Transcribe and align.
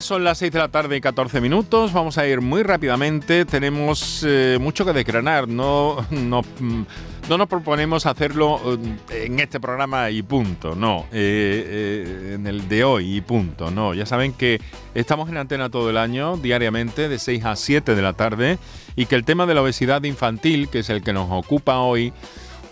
Son 0.00 0.22
las 0.22 0.38
6 0.38 0.52
de 0.52 0.60
la 0.60 0.68
tarde 0.68 0.96
y 0.96 1.00
14 1.00 1.40
minutos, 1.40 1.92
vamos 1.92 2.18
a 2.18 2.26
ir 2.28 2.40
muy 2.40 2.62
rápidamente, 2.62 3.44
tenemos 3.44 4.24
eh, 4.24 4.56
mucho 4.60 4.84
que 4.84 4.92
decranar, 4.92 5.48
no, 5.48 6.06
no, 6.12 6.42
no, 7.28 7.36
nos 7.36 7.48
proponemos 7.48 8.06
hacerlo 8.06 8.78
eh, 9.10 9.24
en 9.24 9.40
este 9.40 9.58
programa 9.58 10.08
y 10.10 10.22
punto, 10.22 10.76
no, 10.76 11.06
eh, 11.10 12.34
en 12.36 12.46
el 12.46 12.68
de 12.68 12.84
hoy 12.84 13.16
y 13.16 13.20
punto, 13.22 13.72
no, 13.72 13.92
ya 13.92 14.06
saben 14.06 14.34
que 14.34 14.60
estamos 14.94 15.30
en 15.30 15.36
antena 15.36 15.68
todo 15.68 15.90
el 15.90 15.96
año, 15.96 16.36
diariamente, 16.36 17.08
de 17.08 17.18
6 17.18 17.44
a 17.44 17.56
7 17.56 17.96
de 17.96 18.02
la 18.02 18.12
tarde, 18.12 18.58
y 18.94 19.06
que 19.06 19.16
el 19.16 19.24
tema 19.24 19.46
de 19.46 19.54
la 19.54 19.62
obesidad 19.62 20.04
infantil, 20.04 20.68
que 20.68 20.78
es 20.78 20.90
el 20.90 21.02
que 21.02 21.12
nos 21.12 21.28
ocupa 21.28 21.78
hoy, 21.78 22.12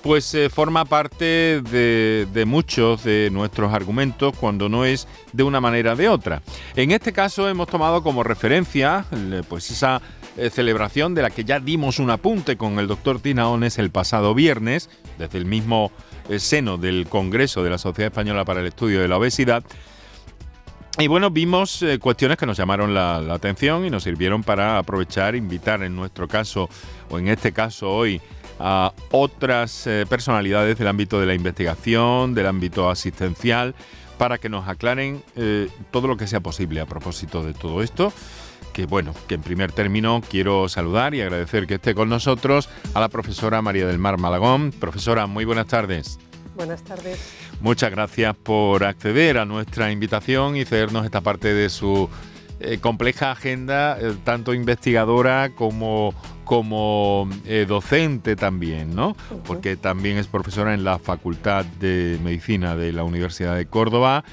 pues 0.07 0.32
eh, 0.34 0.48
forma 0.50 0.84
parte 0.84 1.61
de, 1.62 2.45
muchos 2.46 3.02
de 3.02 3.29
nuestros 3.32 3.75
argumentos 3.75 4.36
cuando 4.39 4.68
no 4.68 4.84
es 4.84 5.09
de 5.32 5.43
una 5.43 5.61
manera 5.61 5.96
de 5.96 6.09
otra. 6.09 6.43
En 6.77 6.93
este 6.93 7.12
caso 7.12 7.48
hemos 7.48 7.66
tomado 7.66 8.04
como 8.04 8.22
referencia 8.22 9.04
pues 9.49 9.68
esa 9.72 10.00
eh, 10.36 10.49
celebración 10.49 11.14
de 11.16 11.22
la 11.22 11.30
que 11.30 11.44
ya 11.44 11.58
dimos 11.58 11.99
un 11.99 12.11
apunte 12.11 12.57
con 12.57 12.79
el 12.79 12.86
doctor 12.86 13.18
Tinaones 13.18 13.79
el 13.79 13.90
pasado 13.90 14.32
viernes, 14.32 14.90
desde 15.18 15.39
el 15.39 15.44
mismo 15.44 15.90
eh, 16.29 16.38
seno 16.38 16.79
del 16.79 17.08
Congreso 17.08 17.64
de 17.64 17.71
la 17.71 17.79
Sociedad 17.79 18.13
Española 18.13 18.44
para 18.44 18.61
el 18.61 18.66
Estudio 18.66 19.00
de 19.00 19.08
la 19.08 19.16
Obesidad. 19.16 19.64
Y 20.99 21.08
bueno, 21.08 21.30
vimos 21.30 21.85
cuestiones 22.00 22.38
que 22.38 22.46
nos 22.46 22.57
llamaron 22.57 22.94
la, 22.94 23.21
la, 23.21 23.35
atención 23.35 23.85
y 23.85 23.91
nos 23.91 24.04
sirvieron 24.04 24.43
para 24.43 24.79
aprovechar, 24.79 25.35
invitar 25.35 25.82
en 25.82 25.94
nuestro 25.94 26.27
caso, 26.27 26.71
o 27.11 27.18
en 27.18 27.29
este 27.29 27.52
caso 27.52 27.91
hoy, 27.93 28.22
a 28.58 28.92
otras 29.10 29.86
eh, 29.86 30.06
personalidades 30.08 30.78
del 30.78 30.88
ámbito 30.88 31.20
de 31.20 31.26
la 31.26 31.34
investigación, 31.34 32.34
del 32.34 32.46
ámbito 32.46 32.88
asistencial, 32.88 33.74
para 34.19 34.38
que 34.38 34.48
nos 34.48 34.66
aclaren 34.69 35.22
eh, 35.36 35.69
todo 35.91 36.08
lo 36.08 36.16
que 36.16 36.27
sea 36.27 36.41
posible 36.41 36.80
a 36.80 36.86
propósito 36.86 37.42
de 37.42 37.55
todo 37.55 37.82
esto. 37.82 38.12
Que 38.72 38.86
bueno, 38.86 39.14
que 39.27 39.34
en 39.34 39.42
primer 39.42 39.72
término 39.72 40.22
quiero 40.28 40.69
saludar 40.69 41.14
y 41.14 41.22
agradecer 41.22 41.66
que 41.66 41.74
esté 41.74 41.94
con 41.94 42.08
nosotros 42.08 42.68
a 42.94 43.00
la 43.00 43.08
profesora 43.08 43.62
María 43.62 43.86
del 43.86 43.98
Mar 43.98 44.18
Malagón. 44.18 44.70
Profesora, 44.70 45.26
muy 45.26 45.44
buenas 45.44 45.66
tardes. 45.66 46.18
Buenas 46.54 46.82
tardes. 46.82 47.18
Muchas 47.60 47.91
gracias 47.91 48.34
por 48.36 48.84
acceder 48.84 49.38
a 49.38 49.46
nuestra 49.46 49.91
invitación 49.92 50.56
y 50.56 50.64
cedernos 50.64 51.04
esta 51.04 51.22
parte 51.22 51.54
de 51.54 51.70
su 51.70 52.08
eh, 52.60 52.78
compleja 52.78 53.30
agenda, 53.30 53.98
tanto 54.24 54.52
investigadora 54.52 55.50
como 55.54 56.14
como 56.47 57.28
eh, 57.44 57.66
docente 57.69 58.36
también, 58.36 58.94
¿no? 58.94 59.16
Porque 59.44 59.77
también 59.77 60.16
es 60.16 60.28
profesora 60.28 60.72
en 60.75 60.84
la 60.84 60.98
Facultad 61.00 61.64
de 61.64 62.19
Medicina 62.22 62.77
de 62.77 62.92
la 62.92 63.03
Universidad 63.03 63.56
de 63.56 63.66
Córdoba, 63.66 64.25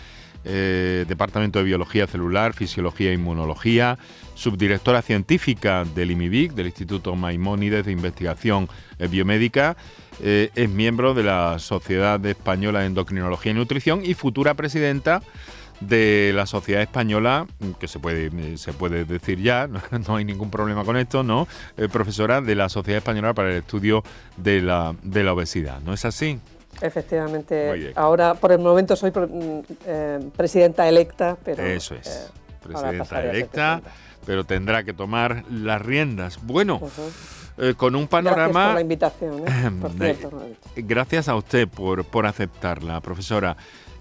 eh, 0.45 1.05
Departamento 1.08 1.58
de 1.58 1.66
Biología 1.66 2.05
Celular, 2.05 2.53
Fisiología 2.53 3.09
e 3.09 3.16
Inmunología, 3.16 3.97
subdirectora 4.36 5.02
científica 5.02 5.86
del 5.95 6.11
IMIBIC, 6.11 6.53
del 6.53 6.67
Instituto 6.67 7.16
Maimónides 7.16 7.83
de 7.83 7.92
Investigación 7.92 8.70
eh, 9.00 9.08
Biomédica, 9.08 9.75
es 10.22 10.70
miembro 10.70 11.16
de 11.16 11.23
la 11.23 11.58
Sociedad 11.58 12.23
Española 12.23 12.81
de 12.81 12.86
Endocrinología 12.86 13.52
y 13.52 13.55
Nutrición 13.55 14.05
y 14.05 14.14
futura 14.14 14.53
presidenta 14.53 15.23
de 15.79 16.31
la 16.33 16.45
sociedad 16.45 16.81
española, 16.81 17.47
que 17.79 17.88
se 17.88 17.99
puede, 17.99 18.57
se 18.57 18.73
puede 18.73 19.05
decir 19.05 19.41
ya, 19.41 19.67
no, 20.07 20.15
hay 20.15 20.25
ningún 20.25 20.49
problema 20.49 20.83
con 20.83 20.97
esto, 20.97 21.23
¿no? 21.23 21.47
Eh, 21.77 21.88
profesora 21.89 22.41
de 22.41 22.55
la 22.55 22.69
Sociedad 22.69 22.97
Española 22.97 23.33
para 23.33 23.49
el 23.49 23.57
Estudio 23.57 24.03
de 24.38 24.61
la, 24.61 24.95
de 25.03 25.23
la 25.23 25.33
Obesidad, 25.33 25.80
¿no 25.81 25.93
es 25.93 26.05
así? 26.05 26.39
Efectivamente. 26.81 27.93
Ahora, 27.95 28.33
por 28.33 28.52
el 28.52 28.59
momento, 28.59 28.95
soy 28.95 29.11
mm, 29.11 29.59
eh, 29.85 30.30
presidenta 30.35 30.88
electa, 30.88 31.38
pero... 31.43 31.63
Eso 31.63 31.95
es, 31.95 32.08
eh, 32.08 32.31
presidenta 32.63 33.23
electa, 33.23 33.81
pero 34.25 34.43
tendrá 34.43 34.83
que 34.83 34.93
tomar 34.93 35.43
las 35.52 35.81
riendas. 35.81 36.39
Bueno... 36.43 36.81
con 37.77 37.95
un 37.95 38.08
panorama. 38.08 38.49
Gracias 38.49 38.65
por 38.65 38.73
la 38.73 38.81
invitación. 38.81 40.58
gracias 40.75 41.30
a 41.30 41.36
usted 41.36 41.67
por, 41.67 42.03
por 42.03 42.25
aceptarla, 42.25 42.99
profesora. 42.99 43.55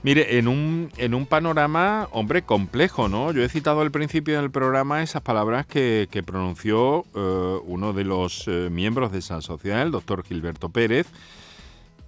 Mire, 0.04 0.38
en 0.38 0.48
un, 0.48 0.90
en 0.96 1.14
un 1.14 1.26
panorama, 1.26 2.08
hombre, 2.10 2.42
complejo, 2.42 3.08
¿no? 3.08 3.30
Yo 3.30 3.44
he 3.44 3.48
citado 3.48 3.82
al 3.82 3.92
principio 3.92 4.40
del 4.40 4.50
programa 4.50 5.00
esas 5.00 5.22
palabras 5.22 5.64
que, 5.64 6.08
pronunció 6.26 7.04
eh, 7.14 7.58
uno 7.64 7.92
de 7.92 8.02
los 8.02 8.48
eh, 8.48 8.68
miembros 8.68 9.12
de 9.12 9.20
esa 9.20 9.40
sociedad, 9.42 9.80
el 9.82 9.92
doctor 9.92 10.24
Gilberto 10.24 10.70
Pérez. 10.70 11.06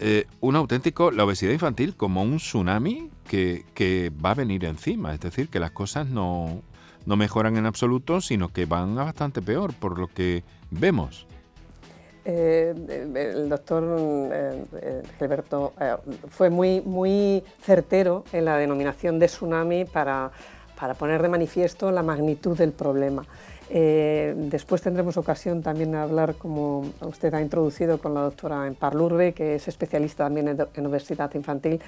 Eh, 0.00 0.26
un 0.40 0.56
auténtico, 0.56 1.12
la 1.12 1.24
obesidad 1.24 1.52
infantil 1.52 1.94
como 1.94 2.24
un 2.24 2.38
tsunami 2.38 3.10
que, 3.28 3.64
que, 3.74 4.10
va 4.24 4.32
a 4.32 4.34
venir 4.34 4.64
encima. 4.64 5.14
Es 5.14 5.20
decir, 5.20 5.48
que 5.48 5.60
las 5.60 5.70
cosas 5.70 6.08
no, 6.08 6.62
no 7.06 7.14
mejoran 7.14 7.56
en 7.56 7.64
absoluto, 7.64 8.20
sino 8.20 8.48
que 8.48 8.66
van 8.66 8.98
a 8.98 9.04
bastante 9.04 9.40
peor 9.40 9.72
por 9.72 10.00
lo 10.00 10.08
que 10.08 10.42
vemos. 10.72 11.28
Eh, 12.26 12.74
el 13.14 13.48
doctor 13.50 13.84
eh, 14.32 15.02
Gilberto 15.18 15.74
eh, 15.78 15.94
fue 16.30 16.48
muy, 16.48 16.80
muy 16.80 17.42
certero 17.60 18.24
en 18.32 18.46
la 18.46 18.56
denominación 18.56 19.18
de 19.18 19.26
tsunami 19.26 19.84
para, 19.84 20.30
para 20.78 20.94
poner 20.94 21.20
de 21.20 21.28
manifiesto 21.28 21.90
la 21.90 22.02
magnitud 22.02 22.56
del 22.56 22.72
problema. 22.72 23.26
después 23.68 24.82
tendremos 24.82 25.16
ocasión 25.16 25.62
también 25.62 25.92
de 25.92 25.98
hablar, 25.98 26.34
como 26.36 26.86
usted 27.00 27.34
ha 27.34 27.40
introducido, 27.40 27.98
con 27.98 28.14
la 28.14 28.20
doctora 28.20 28.66
Emparlurbe, 28.66 29.32
que 29.32 29.56
es 29.56 29.68
especialista 29.68 30.24
también 30.24 30.56
en 30.74 30.86
obesidad 30.86 31.34
infantil 31.34 31.80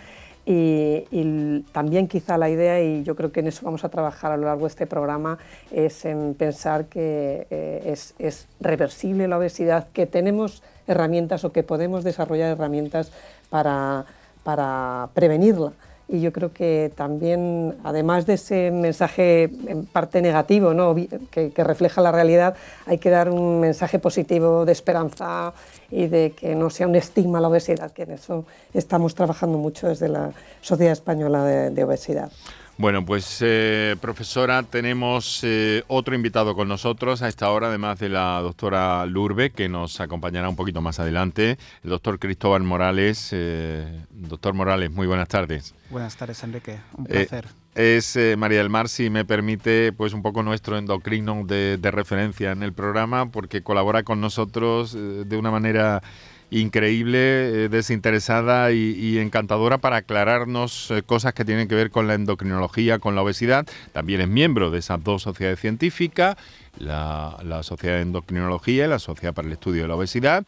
y, 0.46 1.64
también 1.72 2.06
quizá 2.06 2.38
la 2.38 2.48
idea, 2.48 2.80
y 2.80 3.02
yo 3.02 3.16
creo 3.16 3.32
que 3.32 3.40
en 3.40 3.48
eso 3.48 3.64
vamos 3.64 3.84
a 3.84 3.88
trabajar 3.88 4.30
a 4.30 4.36
lo 4.36 4.46
largo 4.46 4.62
de 4.62 4.68
este 4.68 4.86
programa, 4.86 5.38
es 5.72 6.04
en 6.04 6.34
pensar 6.34 6.86
que 6.86 7.46
eh, 7.50 7.82
es, 7.86 8.14
es, 8.18 8.46
reversible 8.60 9.26
la 9.26 9.38
obesidad, 9.38 9.88
que 9.92 10.06
tenemos 10.06 10.62
herramientas 10.86 11.44
o 11.44 11.52
que 11.52 11.64
podemos 11.64 12.04
desarrollar 12.04 12.52
herramientas 12.52 13.10
para, 13.50 14.04
para 14.44 15.08
prevenirla 15.14 15.72
y 16.08 16.20
yo 16.20 16.32
creo 16.32 16.52
que 16.52 16.92
también, 16.94 17.76
además 17.82 18.26
de 18.26 18.34
ese 18.34 18.70
mensaje 18.70 19.50
en 19.66 19.86
parte 19.86 20.22
negativo, 20.22 20.72
¿no? 20.72 20.94
que, 21.30 21.52
refleja 21.56 22.00
la 22.00 22.12
realidad, 22.12 22.54
hay 22.86 22.98
que 22.98 23.10
dar 23.10 23.28
un 23.28 23.58
mensaje 23.58 23.98
positivo 23.98 24.64
de 24.64 24.72
esperanza 24.72 25.52
y 25.90 26.06
de 26.06 26.30
que 26.30 26.54
no 26.54 26.70
sea 26.70 26.86
un 26.86 26.94
estigma 26.94 27.40
la 27.40 27.48
obesidad, 27.48 27.90
que 27.90 28.02
en 28.02 28.12
eso 28.12 28.44
estamos 28.72 29.14
trabajando 29.14 29.58
mucho 29.58 29.88
desde 29.88 30.08
la 30.08 30.30
Sociedad 30.60 30.92
Española 30.92 31.44
de 31.44 31.84
Obesidad. 31.84 32.30
Bueno, 32.78 33.06
pues 33.06 33.38
eh, 33.40 33.96
profesora, 34.02 34.62
tenemos 34.62 35.40
eh, 35.42 35.82
otro 35.88 36.14
invitado 36.14 36.54
con 36.54 36.68
nosotros 36.68 37.22
a 37.22 37.28
esta 37.28 37.50
hora, 37.50 37.68
además 37.68 37.98
de 37.98 38.10
la 38.10 38.38
doctora 38.42 39.06
Lurbe, 39.06 39.50
que 39.50 39.66
nos 39.70 39.98
acompañará 40.00 40.50
un 40.50 40.56
poquito 40.56 40.82
más 40.82 41.00
adelante, 41.00 41.56
el 41.82 41.90
doctor 41.90 42.18
Cristóbal 42.18 42.64
Morales. 42.64 43.30
Eh, 43.32 44.04
doctor 44.10 44.52
Morales, 44.52 44.90
muy 44.90 45.06
buenas 45.06 45.28
tardes. 45.28 45.74
Buenas 45.88 46.16
tardes, 46.16 46.42
Enrique. 46.42 46.78
Un 46.98 47.06
placer. 47.06 47.46
es 47.74 48.18
María 48.36 48.58
del 48.58 48.68
Mar, 48.68 48.90
si 48.90 49.08
me 49.08 49.24
permite, 49.24 49.92
pues 49.92 50.12
un 50.12 50.20
poco 50.20 50.42
nuestro 50.42 50.76
endocrino 50.76 51.44
de 51.46 51.90
referencia 51.90 52.52
en 52.52 52.62
el 52.62 52.74
programa, 52.74 53.30
porque 53.30 53.62
colabora 53.62 54.02
con 54.02 54.20
nosotros 54.20 54.92
de 54.92 55.36
una 55.38 55.50
manera 55.50 56.02
increíble, 56.50 57.64
eh, 57.64 57.68
desinteresada 57.68 58.72
y, 58.72 59.18
encantadora 59.18 59.78
para 59.78 59.96
aclararnos 59.96 60.90
eh, 60.90 61.02
cosas 61.02 61.34
que 61.34 61.44
tienen 61.44 61.68
que 61.68 61.74
ver 61.74 61.90
con 61.90 62.06
la 62.06 62.14
endocrinología, 62.14 62.98
con 62.98 63.14
la 63.14 63.22
obesidad. 63.22 63.66
También 63.92 64.20
es 64.20 64.28
miembro 64.28 64.70
de 64.70 64.78
esas 64.78 65.02
dos 65.02 65.22
sociedades 65.22 65.60
científicas, 65.60 66.36
la, 66.78 67.38
Sociedad 67.62 67.96
de 67.96 68.02
Endocrinología 68.02 68.84
y 68.84 68.88
la 68.88 68.98
Sociedad 68.98 69.34
para 69.34 69.48
el 69.48 69.52
Estudio 69.52 69.82
de 69.82 69.88
la 69.88 69.96
Obesidad. 69.96 70.44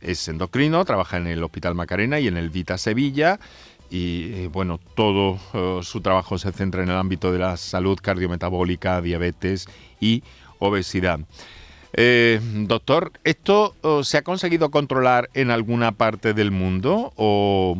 Es 0.00 0.28
endocrino, 0.28 0.84
trabaja 0.84 1.16
en 1.16 1.26
el 1.26 1.42
Hospital 1.42 1.74
Macarena 1.74 2.20
y 2.20 2.28
en 2.28 2.36
el 2.36 2.50
Vita 2.50 2.78
Sevilla 2.78 3.40
y 3.90 4.32
eh, 4.34 4.48
bueno, 4.52 4.78
todo 4.94 5.38
su 5.82 6.02
trabajo 6.02 6.36
se 6.36 6.52
centra 6.52 6.82
en 6.82 6.90
el 6.90 6.96
ámbito 6.96 7.32
de 7.32 7.38
la 7.38 7.56
salud 7.56 7.98
cardiometabólica, 8.00 9.00
diabetes 9.00 9.66
y 9.98 10.22
obesidad. 10.58 11.20
Eh, 12.00 12.38
doctor, 12.68 13.10
¿esto 13.24 13.74
se 14.04 14.18
ha 14.18 14.22
conseguido 14.22 14.70
controlar 14.70 15.30
en 15.34 15.50
alguna 15.50 15.90
parte 15.90 16.32
del 16.32 16.52
mundo 16.52 17.12
o, 17.16 17.76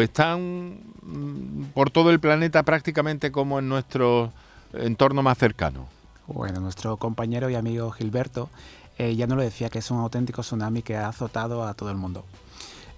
están 0.00 0.78
mm, 1.02 1.64
por 1.74 1.90
todo 1.90 2.12
el 2.12 2.18
planeta 2.18 2.62
prácticamente 2.62 3.30
como 3.30 3.58
en 3.58 3.68
nuestro 3.68 4.32
entorno 4.72 5.22
más 5.22 5.36
cercano? 5.36 5.86
Bueno, 6.28 6.60
nuestro 6.60 6.96
compañero 6.96 7.50
y 7.50 7.56
amigo 7.56 7.90
Gilberto 7.90 8.48
eh, 8.96 9.14
ya 9.14 9.26
nos 9.26 9.36
lo 9.36 9.42
decía 9.42 9.68
que 9.68 9.80
es 9.80 9.90
un 9.90 9.98
auténtico 9.98 10.40
tsunami 10.40 10.80
que 10.80 10.96
ha 10.96 11.08
azotado 11.08 11.64
a 11.64 11.74
todo 11.74 11.90
el 11.90 11.98
mundo. 11.98 12.24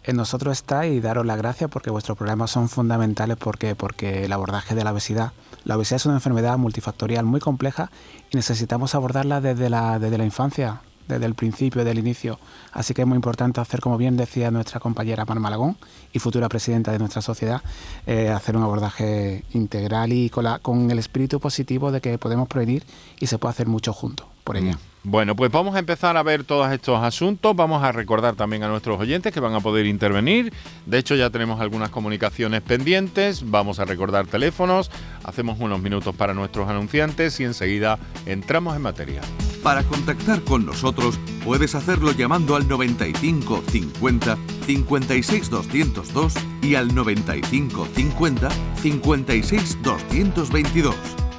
En 0.04 0.14
nosotros 0.14 0.52
está 0.56 0.86
y 0.86 1.00
daros 1.00 1.26
la 1.26 1.34
gracia 1.34 1.66
porque 1.66 1.90
vuestros 1.90 2.16
problemas 2.16 2.52
son 2.52 2.68
fundamentales 2.68 3.38
porque, 3.38 3.74
porque 3.74 4.26
el 4.26 4.32
abordaje 4.32 4.76
de 4.76 4.84
la 4.84 4.92
obesidad. 4.92 5.32
La 5.64 5.76
obesidad 5.76 5.96
es 5.96 6.06
una 6.06 6.16
enfermedad 6.16 6.58
multifactorial 6.58 7.24
muy 7.24 7.40
compleja 7.40 7.90
y 8.30 8.36
necesitamos 8.36 8.94
abordarla 8.94 9.40
desde 9.40 9.70
la, 9.70 9.98
desde 9.98 10.18
la 10.18 10.24
infancia, 10.24 10.80
desde 11.08 11.26
el 11.26 11.34
principio, 11.34 11.80
desde 11.80 11.92
el 11.92 11.98
inicio. 11.98 12.38
Así 12.72 12.94
que 12.94 13.02
es 13.02 13.08
muy 13.08 13.16
importante 13.16 13.60
hacer, 13.60 13.80
como 13.80 13.96
bien 13.96 14.16
decía 14.16 14.50
nuestra 14.50 14.80
compañera 14.80 15.24
Mar 15.24 15.40
Malagón 15.40 15.76
y 16.12 16.18
futura 16.18 16.48
presidenta 16.48 16.92
de 16.92 16.98
nuestra 16.98 17.22
sociedad, 17.22 17.62
eh, 18.06 18.30
hacer 18.30 18.56
un 18.56 18.62
abordaje 18.62 19.44
integral 19.52 20.12
y 20.12 20.30
con, 20.30 20.46
con 20.60 20.90
el 20.90 20.98
espíritu 20.98 21.40
positivo 21.40 21.92
de 21.92 22.00
que 22.00 22.18
podemos 22.18 22.48
prevenir 22.48 22.84
y 23.20 23.26
se 23.26 23.38
puede 23.38 23.50
hacer 23.50 23.66
mucho 23.66 23.92
juntos 23.92 24.26
por 24.44 24.56
ella. 24.56 24.78
Bueno, 25.04 25.34
pues 25.34 25.50
vamos 25.50 25.74
a 25.74 25.80
empezar 25.80 26.16
a 26.16 26.22
ver 26.22 26.44
todos 26.44 26.70
estos 26.70 27.02
asuntos. 27.02 27.56
Vamos 27.56 27.82
a 27.82 27.90
recordar 27.90 28.36
también 28.36 28.62
a 28.62 28.68
nuestros 28.68 29.00
oyentes 29.00 29.32
que 29.32 29.40
van 29.40 29.54
a 29.54 29.60
poder 29.60 29.86
intervenir. 29.86 30.52
De 30.86 30.98
hecho, 30.98 31.16
ya 31.16 31.28
tenemos 31.28 31.60
algunas 31.60 31.90
comunicaciones 31.90 32.62
pendientes. 32.62 33.50
Vamos 33.50 33.80
a 33.80 33.84
recordar 33.84 34.28
teléfonos. 34.28 34.92
Hacemos 35.24 35.58
unos 35.58 35.80
minutos 35.80 36.14
para 36.14 36.34
nuestros 36.34 36.68
anunciantes 36.68 37.40
y 37.40 37.44
enseguida 37.44 37.98
entramos 38.26 38.76
en 38.76 38.82
materia. 38.82 39.20
Para 39.64 39.82
contactar 39.82 40.42
con 40.42 40.66
nosotros, 40.66 41.18
puedes 41.44 41.74
hacerlo 41.74 42.12
llamando 42.12 42.54
al 42.54 42.68
95 42.68 43.62
50 43.68 44.38
56 44.66 45.50
202 45.50 46.34
y 46.62 46.76
al 46.76 46.94
95 46.94 47.88
50 47.92 48.48
56 48.82 49.78
222 49.82 51.21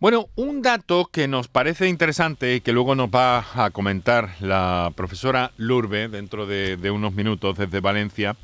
Bueno, 0.00 0.28
un 0.36 0.62
dato 0.62 1.10
que 1.10 1.26
nos 1.26 1.48
parece 1.48 1.88
interesante 1.88 2.54
y 2.54 2.60
que 2.60 2.72
luego 2.72 2.94
nos 2.94 3.08
va 3.08 3.44
a 3.52 3.70
comentar 3.70 4.30
la 4.38 4.92
profesora 4.94 5.50
Lurbe 5.56 6.06
dentro 6.06 6.46
de, 6.46 6.90
unos 6.92 7.14
minutos 7.14 7.58
desde 7.58 7.80
Valencia, 7.80 8.36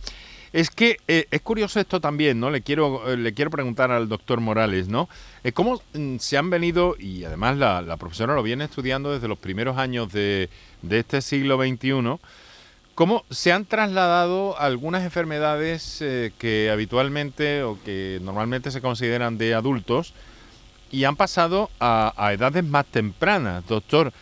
es 0.53 0.69
que 0.71 0.97
eh, 1.07 1.27
es 1.31 1.41
curioso 1.43 1.79
esto 1.79 2.01
también, 2.01 2.41
¿no? 2.41 2.51
Le 2.51 2.63
quiero, 2.63 3.09
eh, 3.09 3.17
le 3.17 3.35
quiero 3.35 3.53
preguntar 3.53 3.93
al 3.93 4.09
doctor 4.09 4.41
Morales, 4.41 4.89
¿no? 4.89 5.09
Eh, 5.45 5.53
¿Cómo 5.53 5.81
mm, 5.93 6.17
se 6.19 6.37
han 6.37 6.51
venido, 6.51 6.97
y 6.99 7.23
además 7.23 7.57
la, 7.57 7.97
profesora 7.99 8.35
lo 8.35 8.43
viene 8.43 8.65
estudiando 8.65 9.13
desde 9.13 9.29
los 9.29 9.39
primeros 9.39 9.79
años 9.79 10.13
de, 10.13 10.49
de 10.83 10.99
este 10.99 11.23
siglo 11.23 11.57
XXI, 11.57 12.19
cómo 12.97 13.25
se 13.31 13.53
han 13.53 13.65
trasladado 13.65 14.59
algunas 14.59 15.05
enfermedades 15.05 16.03
que 16.39 16.71
habitualmente 16.73 17.63
o 17.63 17.79
que 17.85 18.19
normalmente 18.23 18.73
se 18.73 18.81
consideran 18.81 19.39
de 19.39 19.55
adultos, 19.55 20.15
y 20.95 21.05
han 21.05 21.17
pasado 21.17 21.71
a, 21.81 22.31
edades 22.33 22.65
más 22.65 22.87
tempranas, 22.87 23.67
doctor. 23.67 24.13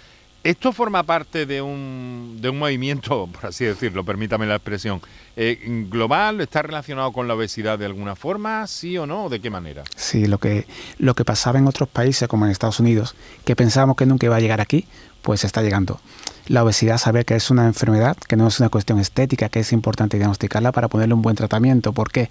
¿Esto 0.42 0.72
forma 0.72 1.04
parte 1.04 1.46
de 1.46 1.62
un, 1.62 2.38
de 2.40 2.48
un 2.48 2.58
movimiento, 2.58 3.28
por 3.32 3.46
así 3.46 3.64
decirlo, 3.64 4.04
permítame 4.04 4.46
la 4.46 4.56
expresión, 4.56 5.00
eh, 5.36 5.60
global? 5.88 6.40
¿Está 6.40 6.62
relacionado 6.62 7.12
con 7.12 7.28
la 7.28 7.34
obesidad 7.34 7.78
de 7.78 7.84
alguna 7.84 8.16
forma? 8.16 8.66
¿Sí 8.66 8.96
o 8.98 9.06
no? 9.06 9.28
¿De 9.28 9.40
qué 9.40 9.50
manera? 9.50 9.84
Sí, 9.94 10.26
lo 10.26 10.38
que, 10.38 10.66
lo 10.98 11.14
que 11.14 11.24
pasaba 11.24 11.58
en 11.58 11.68
otros 11.68 11.88
países, 11.88 12.26
como 12.26 12.46
en 12.46 12.50
Estados 12.50 12.80
Unidos, 12.80 13.14
que 13.44 13.54
pensábamos 13.54 13.96
que 13.96 14.06
nunca 14.06 14.26
iba 14.26 14.36
a 14.36 14.40
llegar 14.40 14.60
aquí, 14.60 14.86
pues 15.20 15.44
está 15.44 15.62
llegando. 15.62 16.00
La 16.48 16.64
obesidad, 16.64 16.98
saber 16.98 17.24
que 17.24 17.36
es 17.36 17.50
una 17.50 17.66
enfermedad, 17.66 18.16
que 18.16 18.36
no 18.36 18.48
es 18.48 18.58
una 18.58 18.70
cuestión 18.70 18.98
estética, 18.98 19.50
que 19.50 19.60
es 19.60 19.72
importante 19.72 20.16
diagnosticarla 20.16 20.72
para 20.72 20.88
ponerle 20.88 21.14
un 21.14 21.22
buen 21.22 21.36
tratamiento. 21.36 21.92
¿Por 21.92 22.10
qué? 22.10 22.30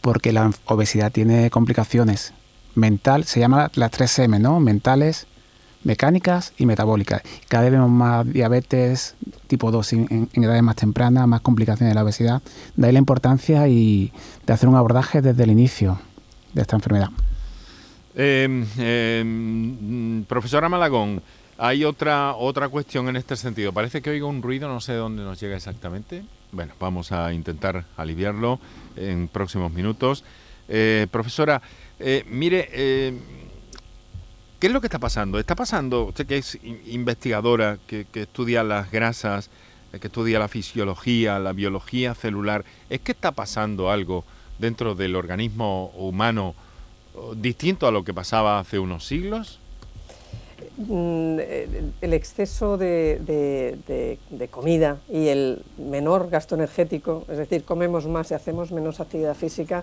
Porque 0.00 0.32
la 0.32 0.52
obesidad 0.66 1.10
tiene 1.10 1.50
complicaciones 1.50 2.34
mental, 2.74 3.24
se 3.24 3.40
llama 3.40 3.70
las 3.74 3.92
3M, 3.92 4.40
¿no? 4.40 4.60
Mentales, 4.60 5.26
mecánicas 5.84 6.52
y 6.58 6.66
metabólicas. 6.66 7.22
Cada 7.48 7.64
vez 7.64 7.72
vemos 7.72 7.90
más 7.90 8.30
diabetes 8.30 9.14
tipo 9.46 9.70
2 9.70 9.92
en, 9.92 10.28
edades 10.34 10.62
más 10.62 10.76
tempranas, 10.76 11.26
más 11.26 11.40
complicaciones 11.40 11.92
de 11.92 11.94
la 11.94 12.04
obesidad. 12.04 12.42
De 12.76 12.86
ahí 12.86 12.92
la 12.92 12.98
importancia 12.98 13.68
y 13.68 14.12
de 14.46 14.52
hacer 14.52 14.68
un 14.68 14.76
abordaje 14.76 15.22
desde 15.22 15.44
el 15.44 15.50
inicio 15.50 15.98
de 16.52 16.62
esta 16.62 16.76
enfermedad. 16.76 17.10
Em, 18.14 18.66
em, 18.76 20.24
profesora 20.24 20.68
Malagón, 20.68 21.22
hay 21.56 21.84
otra, 21.84 22.34
otra 22.34 22.68
cuestión 22.68 23.08
en 23.08 23.16
este 23.16 23.36
sentido. 23.36 23.72
Parece 23.72 24.02
que 24.02 24.10
oigo 24.10 24.28
un 24.28 24.42
ruido, 24.42 24.68
no 24.68 24.80
sé 24.80 24.92
de 24.92 24.98
dónde 24.98 25.22
nos 25.22 25.40
llega 25.40 25.56
exactamente. 25.56 26.22
Bueno, 26.52 26.74
vamos 26.80 27.12
a 27.12 27.32
intentar 27.32 27.84
aliviarlo 27.96 28.58
en 28.96 29.28
próximos 29.28 29.72
minutos. 29.72 30.24
Eh, 30.68 31.06
profesora, 31.10 31.62
eh, 31.98 32.24
mire, 32.28 32.68
eh, 32.72 33.18
¿qué 34.60 34.66
es 34.66 34.72
lo 34.72 34.80
que 34.80 34.86
está 34.86 34.98
pasando? 34.98 35.38
Está 35.38 35.54
pasando, 35.54 36.04
usted 36.04 36.26
que 36.26 36.38
es 36.38 36.58
investigadora, 36.62 37.78
que, 37.86 38.06
estudia 38.12 38.62
las 38.62 38.90
grasas, 38.90 39.50
que 39.98 40.06
estudia 40.06 40.38
la 40.38 40.48
fisiología, 40.48 41.38
la 41.38 41.52
biología 41.52 42.14
celular, 42.14 42.64
¿es 42.90 43.00
que 43.00 43.12
está 43.12 43.32
pasando 43.32 43.90
algo 43.90 44.24
dentro 44.58 44.94
del 44.94 45.16
organismo 45.16 45.90
humano 45.96 46.54
distinto 47.36 47.86
a 47.86 47.90
lo 47.90 48.04
que 48.04 48.12
pasaba 48.12 48.58
hace 48.58 48.78
unos 48.78 49.06
siglos? 49.06 49.60
Mm, 50.76 51.38
el 52.00 52.12
exceso 52.12 52.76
de, 52.76 54.18
comida 54.50 54.98
y 55.08 55.28
el 55.28 55.62
menor 55.78 56.28
gasto 56.28 56.54
energético, 56.54 57.24
es 57.28 57.38
decir, 57.38 57.64
comemos 57.64 58.06
más 58.06 58.30
y 58.30 58.34
hacemos 58.34 58.70
menos 58.70 59.00
actividad 59.00 59.34
física, 59.34 59.82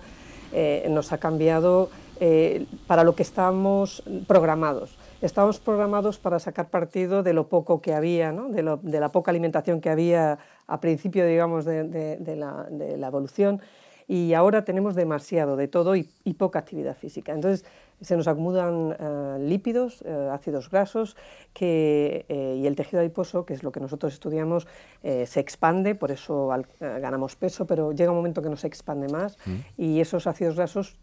eh, 0.52 0.86
nos 0.90 1.12
ha 1.12 1.18
cambiado 1.18 1.90
eh, 2.18 2.64
para 2.86 3.04
lo 3.04 3.14
que 3.14 3.22
estábamos 3.22 4.02
programados. 4.26 4.96
Estábamos 5.20 5.58
programados 5.58 6.18
para 6.18 6.38
sacar 6.38 6.68
partido 6.68 7.22
de 7.22 7.32
lo 7.32 7.48
poco 7.48 7.80
que 7.80 7.94
había, 7.94 8.32
de, 8.32 8.62
la 9.00 9.08
poca 9.10 9.30
alimentación 9.30 9.80
que 9.80 9.90
había 9.90 10.38
a 10.66 10.80
principio, 10.80 11.26
digamos, 11.26 11.64
de, 11.64 12.36
la, 12.36 13.06
evolución, 13.06 13.60
y 14.08 14.34
ahora 14.34 14.64
tenemos 14.64 14.94
demasiado 14.94 15.56
de 15.56 15.68
todo 15.68 15.96
y, 15.96 16.08
poca 16.38 16.58
actividad 16.58 16.96
física. 16.96 17.32
Entonces, 17.32 17.64
se 18.00 18.16
nos 18.16 18.28
acumulan 18.28 18.94
eh, 18.98 19.38
lípidos, 19.40 20.02
ácidos 20.30 20.70
grasos, 20.70 21.16
que, 21.52 22.26
y 22.28 22.66
el 22.66 22.76
tejido 22.76 23.00
adiposo, 23.00 23.46
que 23.46 23.54
es 23.54 23.62
lo 23.62 23.72
que 23.72 23.80
nosotros 23.80 24.12
estudiamos, 24.12 24.66
se 25.02 25.40
expande, 25.40 25.94
por 25.94 26.10
eso 26.10 26.50
ganamos 26.78 27.36
peso, 27.36 27.66
pero 27.66 27.92
llega 27.92 28.10
un 28.10 28.18
momento 28.18 28.42
que 28.42 28.50
no 28.50 28.56
se 28.56 28.66
expande 28.66 29.08
más 29.08 29.38
mm. 29.46 29.82
y 29.82 30.00
esos 30.00 30.26
ácidos 30.26 30.56
grasos 30.56 30.98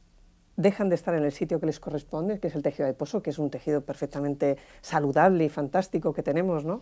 dejan 0.55 0.89
de 0.89 0.95
estar 0.95 1.15
en 1.15 1.23
el 1.23 1.31
sitio 1.31 1.59
que 1.59 1.65
les 1.65 1.79
corresponde, 1.79 2.39
que 2.39 2.47
es 2.47 2.55
el 2.55 2.61
tejido 2.61 2.85
adiposo, 2.87 3.21
que 3.23 3.31
es 3.31 3.39
un 3.39 3.49
tejido 3.49 3.81
perfectamente 3.81 4.57
saludable 4.81 5.45
y 5.45 5.49
fantástico 5.49 6.13
que 6.13 6.23
tenemos, 6.23 6.63
¿no? 6.63 6.81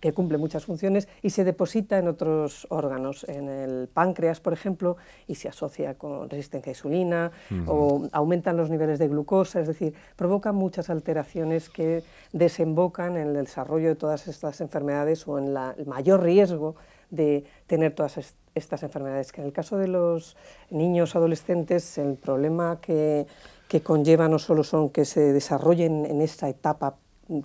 Que 0.00 0.12
cumple 0.12 0.38
muchas 0.38 0.64
funciones 0.64 1.08
y 1.22 1.30
se 1.30 1.44
deposita 1.44 1.98
en 1.98 2.08
otros 2.08 2.66
órganos, 2.70 3.24
en 3.28 3.48
el 3.48 3.88
páncreas, 3.92 4.40
por 4.40 4.52
ejemplo, 4.52 4.96
y 5.26 5.36
se 5.36 5.48
asocia 5.48 5.94
con 5.94 6.28
resistencia 6.28 6.70
a 6.70 6.74
insulina 6.74 7.32
o 7.66 8.08
aumentan 8.12 8.56
los 8.56 8.70
niveles 8.70 8.98
de 8.98 9.08
glucosa, 9.08 9.60
es 9.60 9.68
decir, 9.68 9.94
provoca 10.16 10.52
muchas 10.52 10.90
alteraciones 10.90 11.70
que 11.70 12.02
desembocan 12.32 13.16
en 13.16 13.28
el 13.28 13.44
desarrollo 13.44 13.88
de 13.88 13.96
todas 13.96 14.28
estas 14.28 14.60
enfermedades 14.60 15.26
o 15.26 15.38
en 15.38 15.56
el 15.56 15.86
mayor 15.86 16.22
riesgo 16.22 16.76
de 17.10 17.44
tener 17.66 17.94
todas 17.94 18.18
estas 18.54 18.82
enfermedades. 18.82 19.32
Que 19.32 19.40
en 19.40 19.46
el 19.46 19.52
caso 19.52 19.78
de 19.78 19.88
los 19.88 20.36
niños 20.70 21.14
adolescentes, 21.14 21.98
el 21.98 22.14
problema 22.16 22.80
que, 22.80 23.26
que 23.68 23.80
conlleva 23.80 24.28
no 24.28 24.38
solo 24.38 24.64
son 24.64 24.90
que 24.90 25.04
se 25.04 25.32
desarrollen 25.32 26.06
en 26.06 26.20
esta 26.20 26.48
etapa 26.48 26.96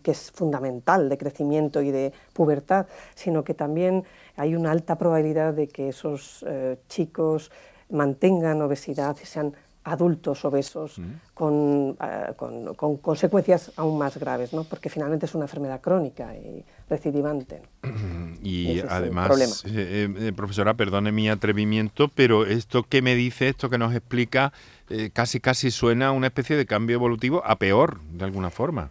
que 0.04 0.12
es 0.12 0.32
fundamental 0.32 1.10
de 1.10 1.18
crecimiento 1.18 1.82
y 1.82 1.92
de 1.92 2.14
pubertad, 2.34 2.88
sino 3.16 3.44
que 3.44 3.54
también 3.54 4.04
hay 4.38 4.56
una 4.56 4.72
alta 4.72 4.98
probabilidad 4.98 5.54
de 5.54 5.68
que 5.68 5.90
esos 5.90 6.46
eh, 6.48 6.78
chicos 6.88 7.52
mantengan 7.90 8.62
obesidad 8.62 9.18
y 9.22 9.26
sean 9.26 9.54
adultos 9.84 10.46
obesos 10.46 11.00
eh, 11.00 11.04
con, 11.34 11.96
con, 12.76 12.98
consecuencias 12.98 13.72
aún 13.76 13.98
más 13.98 14.18
graves, 14.18 14.54
¿no? 14.54 14.64
porque 14.64 14.90
finalmente 14.90 15.26
es 15.26 15.34
una 15.34 15.46
enfermedad 15.46 15.82
crónica 15.82 16.36
y 16.36 16.64
recidivante. 16.90 17.62
Y 18.44 18.80
además, 18.80 19.64
eh, 19.68 20.10
eh, 20.18 20.34
profesora, 20.36 20.74
perdone 20.74 21.12
mi 21.12 21.30
atrevimiento, 21.30 22.08
pero 22.08 22.48
esto 22.48 22.82
que 22.82 23.04
me 23.04 23.14
dice, 23.14 23.50
esto 23.50 23.70
que 23.70 23.78
nos 23.78 23.94
explica, 23.94 24.52
casi 25.14 25.40
casi 25.40 25.70
suena 25.70 26.08
a 26.08 26.12
una 26.12 26.28
especie 26.28 26.58
de 26.58 26.66
cambio 26.66 26.96
evolutivo 26.96 27.44
a 27.46 27.58
peor, 27.58 28.02
de 28.02 28.26
alguna 28.26 28.50
forma. 28.50 28.90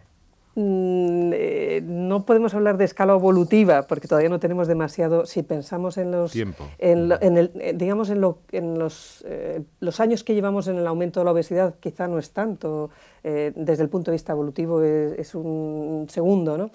Mm, 0.53 1.31
eh, 1.33 1.81
no 1.85 2.25
podemos 2.25 2.53
hablar 2.53 2.75
de 2.77 2.83
escala 2.83 3.13
evolutiva 3.13 3.83
porque 3.83 4.09
todavía 4.09 4.29
no 4.29 4.39
tenemos 4.39 4.67
demasiado. 4.67 5.25
Si 5.25 5.43
pensamos 5.43 5.97
en 5.97 6.11
los, 6.11 6.31
Tiempo. 6.31 6.67
En, 6.77 7.11
el, 7.37 7.51
eh, 7.55 7.73
digamos 7.73 8.09
en, 8.09 8.19
los, 8.19 9.23
eh, 9.25 9.63
los, 9.79 9.99
años 10.01 10.25
que 10.25 10.33
llevamos 10.33 10.67
en 10.67 10.75
el 10.75 10.87
aumento 10.87 11.21
de 11.21 11.25
la 11.25 11.31
obesidad, 11.31 11.75
quizá 11.79 12.07
no 12.07 12.19
es 12.19 12.31
tanto. 12.31 12.89
desde 13.23 13.83
el 13.83 13.89
punto 13.89 14.11
de 14.11 14.15
vista 14.15 14.33
evolutivo 14.33 14.83
es, 14.83 15.35
un 15.35 16.07
segundo, 16.09 16.57
¿no? 16.57 16.71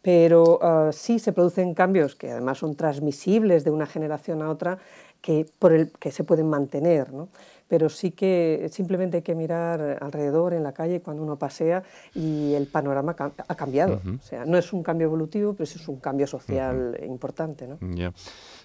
Pero 0.00 0.60
ah, 0.62 0.90
sí 0.92 1.18
se 1.18 1.32
producen 1.32 1.74
cambios 1.74 2.14
que 2.14 2.30
además 2.30 2.58
son 2.58 2.76
transmisibles 2.76 3.64
de 3.64 3.70
una 3.70 3.84
generación 3.84 4.40
a 4.42 4.48
otra 4.48 4.78
que, 5.20 5.44
por 5.58 5.72
el, 5.72 5.90
que 5.90 6.12
se 6.12 6.22
pueden 6.22 6.48
mantener, 6.48 7.12
¿no? 7.12 7.28
Pero 7.68 7.88
sí 7.88 8.10
que 8.10 8.68
simplemente 8.72 9.18
hay 9.18 9.22
que 9.22 9.34
mirar 9.34 9.98
alrededor 10.00 10.54
en 10.54 10.62
la 10.62 10.72
calle 10.72 11.00
cuando 11.00 11.22
uno 11.22 11.36
pasea 11.36 11.82
y 12.14 12.54
el 12.54 12.66
panorama 12.66 13.14
ha 13.18 13.54
cambiado. 13.54 14.00
O 14.04 14.22
sea, 14.22 14.44
no 14.44 14.56
es 14.56 14.72
un 14.72 14.82
cambio 14.82 15.06
evolutivo, 15.06 15.52
pero 15.52 15.64
es 15.64 15.88
un 15.88 16.00
cambio 16.00 16.26
social 16.26 16.98
importante. 17.06 17.66
¿no? 17.68 17.78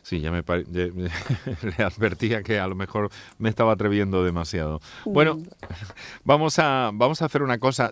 Sí, 0.03 0.19
ya 0.19 0.31
me 0.31 0.43
le 0.43 1.83
advertía 1.83 2.43
que 2.43 2.59
a 2.59 2.67
lo 2.67 2.75
mejor 2.75 3.09
me 3.37 3.49
estaba 3.49 3.73
atreviendo 3.73 4.23
demasiado. 4.23 4.79
Bueno, 5.05 5.35
mm. 5.35 5.43
vamos 6.23 6.59
a, 6.59 6.91
vamos 6.93 7.21
a 7.21 7.25
hacer 7.25 7.43
una 7.43 7.57
cosa. 7.57 7.91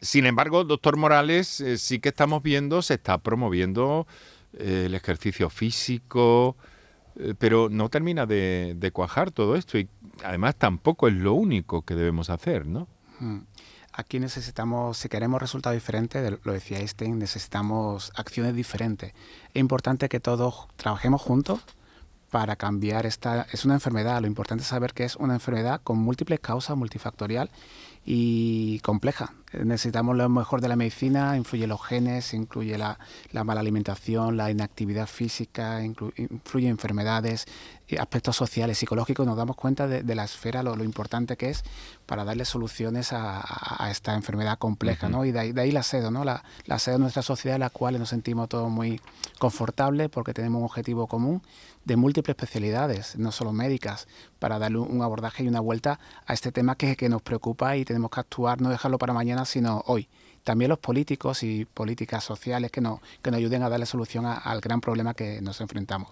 sin 0.00 0.26
embargo, 0.26 0.64
doctor 0.64 0.96
Morales, 0.96 1.60
eh, 1.60 1.78
sí 1.78 1.98
que 1.98 2.10
estamos 2.10 2.42
viendo, 2.42 2.82
se 2.82 2.94
está 2.94 3.18
promoviendo 3.18 4.06
eh, 4.58 4.84
el 4.86 4.94
ejercicio 4.94 5.50
físico, 5.50 6.56
eh, 7.18 7.34
pero 7.38 7.68
no 7.70 7.88
termina 7.88 8.26
de, 8.26 8.90
cuajar 8.92 9.30
todo 9.30 9.56
esto 9.56 9.78
y 9.78 9.88
además 10.24 10.56
tampoco 10.56 11.08
es 11.08 11.14
lo 11.14 11.34
único 11.34 11.82
que 11.82 11.94
debemos 11.94 12.30
hacer, 12.30 12.66
¿no? 12.66 12.88
Mm. 13.20 13.40
Aquí 13.92 14.20
necesitamos, 14.20 14.98
si 14.98 15.08
queremos 15.08 15.40
resultados 15.40 15.74
diferentes, 15.74 16.38
lo 16.44 16.52
decía 16.52 16.78
Einstein, 16.78 17.18
necesitamos 17.18 18.12
acciones 18.14 18.54
diferentes. 18.54 19.14
Es 19.54 19.60
importante 19.60 20.10
que 20.10 20.20
todos 20.20 20.68
trabajemos 20.76 21.22
juntos 21.22 21.60
para 22.30 22.56
cambiar 22.56 23.06
esta... 23.06 23.46
Es 23.52 23.64
una 23.64 23.72
enfermedad, 23.72 24.20
lo 24.20 24.26
importante 24.26 24.62
es 24.62 24.68
saber 24.68 24.92
que 24.92 25.04
es 25.04 25.16
una 25.16 25.32
enfermedad 25.32 25.80
con 25.82 25.96
múltiples 25.96 26.40
causas, 26.40 26.76
multifactorial 26.76 27.50
y 28.06 28.78
compleja. 28.80 29.34
Necesitamos 29.52 30.16
lo 30.16 30.28
mejor 30.28 30.60
de 30.60 30.68
la 30.68 30.76
medicina, 30.76 31.36
influye 31.36 31.66
los 31.66 31.82
genes, 31.84 32.34
incluye 32.34 32.78
la, 32.78 32.98
mala 33.44 33.60
alimentación, 33.60 34.36
la 34.36 34.50
inactividad 34.50 35.06
física, 35.06 35.82
influye 35.82 36.68
enfermedades, 36.68 37.46
aspectos 37.98 38.36
sociales, 38.36 38.78
psicológicos. 38.78 39.26
Nos 39.26 39.36
damos 39.36 39.56
cuenta 39.56 39.88
de, 39.88 40.14
la 40.14 40.24
esfera, 40.24 40.62
lo, 40.62 40.82
importante 40.84 41.36
que 41.36 41.50
es 41.50 41.64
para 42.06 42.24
darle 42.24 42.44
soluciones 42.44 43.12
a, 43.12 43.88
esta 43.90 44.14
enfermedad 44.14 44.58
compleja. 44.58 45.08
¿no? 45.08 45.24
Y 45.24 45.32
de 45.32 45.60
ahí, 45.60 45.72
la 45.72 45.82
sed, 45.82 46.08
¿no? 46.10 46.24
la, 46.24 46.44
la 46.66 46.78
sed 46.78 46.92
de 46.92 46.98
nuestra 46.98 47.22
sociedad, 47.22 47.56
en 47.56 47.60
la 47.60 47.70
cual 47.70 47.98
nos 47.98 48.10
sentimos 48.10 48.48
todos 48.48 48.70
muy 48.70 49.00
confortables 49.38 50.10
porque 50.10 50.32
tenemos 50.32 50.58
un 50.60 50.64
objetivo 50.66 51.06
común 51.08 51.42
de 51.86 51.96
múltiples 51.96 52.34
especialidades, 52.34 53.16
no 53.16 53.32
solo 53.32 53.52
médicas, 53.52 54.08
para 54.38 54.58
darle 54.58 54.78
un 54.78 55.00
abordaje 55.02 55.44
y 55.44 55.48
una 55.48 55.60
vuelta 55.60 55.98
a 56.26 56.34
este 56.34 56.52
tema 56.52 56.74
que, 56.74 56.96
que 56.96 57.08
nos 57.08 57.22
preocupa 57.22 57.76
y 57.76 57.84
tenemos 57.84 58.10
que 58.10 58.20
actuar, 58.20 58.60
no 58.60 58.68
dejarlo 58.68 58.98
para 58.98 59.14
mañana, 59.14 59.44
sino 59.44 59.82
hoy. 59.86 60.08
También 60.42 60.68
los 60.68 60.78
políticos 60.78 61.42
y 61.42 61.64
políticas 61.64 62.22
sociales 62.22 62.70
que 62.70 62.80
nos, 62.80 63.00
que 63.22 63.30
nos 63.30 63.38
ayuden 63.38 63.62
a 63.62 63.68
darle 63.68 63.86
solución 63.86 64.26
al 64.26 64.60
gran 64.60 64.80
problema 64.80 65.14
que 65.14 65.40
nos 65.40 65.60
enfrentamos. 65.60 66.10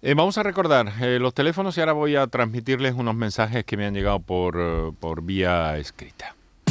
Eh, 0.00 0.14
vamos 0.14 0.38
a 0.38 0.42
recordar 0.42 0.92
eh, 1.00 1.18
los 1.18 1.34
teléfonos 1.34 1.76
y 1.76 1.80
ahora 1.80 1.92
voy 1.92 2.16
a 2.16 2.26
transmitirles 2.26 2.94
unos 2.94 3.14
mensajes 3.14 3.64
que 3.64 3.76
me 3.76 3.84
han 3.84 3.94
llegado 3.94 4.20
por, 4.20 4.56
eh, 4.58 4.92
por 4.98 5.22
vía 5.22 5.76
escrita. 5.76 6.37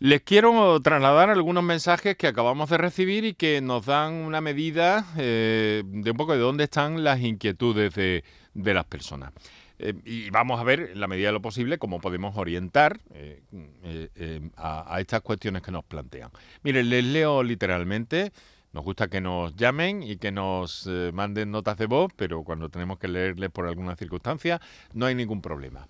Les 0.00 0.22
quiero 0.22 0.80
trasladar 0.80 1.28
algunos 1.28 1.64
mensajes 1.64 2.16
que 2.16 2.28
acabamos 2.28 2.70
de 2.70 2.78
recibir 2.78 3.24
y 3.24 3.34
que 3.34 3.60
nos 3.60 3.86
dan 3.86 4.14
una 4.14 4.40
medida 4.40 5.04
eh, 5.16 5.82
de 5.84 6.10
un 6.12 6.16
poco 6.16 6.34
de 6.34 6.38
dónde 6.38 6.64
están 6.64 7.02
las 7.02 7.20
inquietudes 7.20 7.94
de, 7.94 8.22
las 8.54 8.84
personas. 8.84 9.32
Eh, 9.80 9.94
y 10.04 10.30
vamos 10.30 10.60
a 10.60 10.62
ver, 10.62 10.90
en 10.92 11.00
la 11.00 11.08
medida 11.08 11.28
de 11.28 11.32
lo 11.32 11.42
posible, 11.42 11.78
cómo 11.78 12.00
podemos 12.00 12.36
orientar 12.36 13.00
eh, 13.12 13.42
a, 14.56 14.94
a, 14.94 15.00
estas 15.00 15.20
cuestiones 15.22 15.62
que 15.62 15.72
nos 15.72 15.84
plantean. 15.84 16.30
Miren, 16.62 16.90
les 16.90 17.04
leo 17.04 17.42
literalmente. 17.42 18.30
Nos 18.72 18.84
gusta 18.84 19.08
que 19.08 19.20
nos 19.20 19.56
llamen 19.56 20.04
y 20.04 20.18
que 20.18 20.30
nos 20.30 20.88
manden 21.12 21.50
notas 21.50 21.76
de 21.78 21.86
voz, 21.86 22.12
pero 22.14 22.44
cuando 22.44 22.68
tenemos 22.68 22.98
que 22.98 23.08
leerles 23.08 23.50
por 23.50 23.66
alguna 23.66 23.96
circunstancia, 23.96 24.60
no 24.92 25.06
hay 25.06 25.16
ningún 25.16 25.40
problema. 25.40 25.88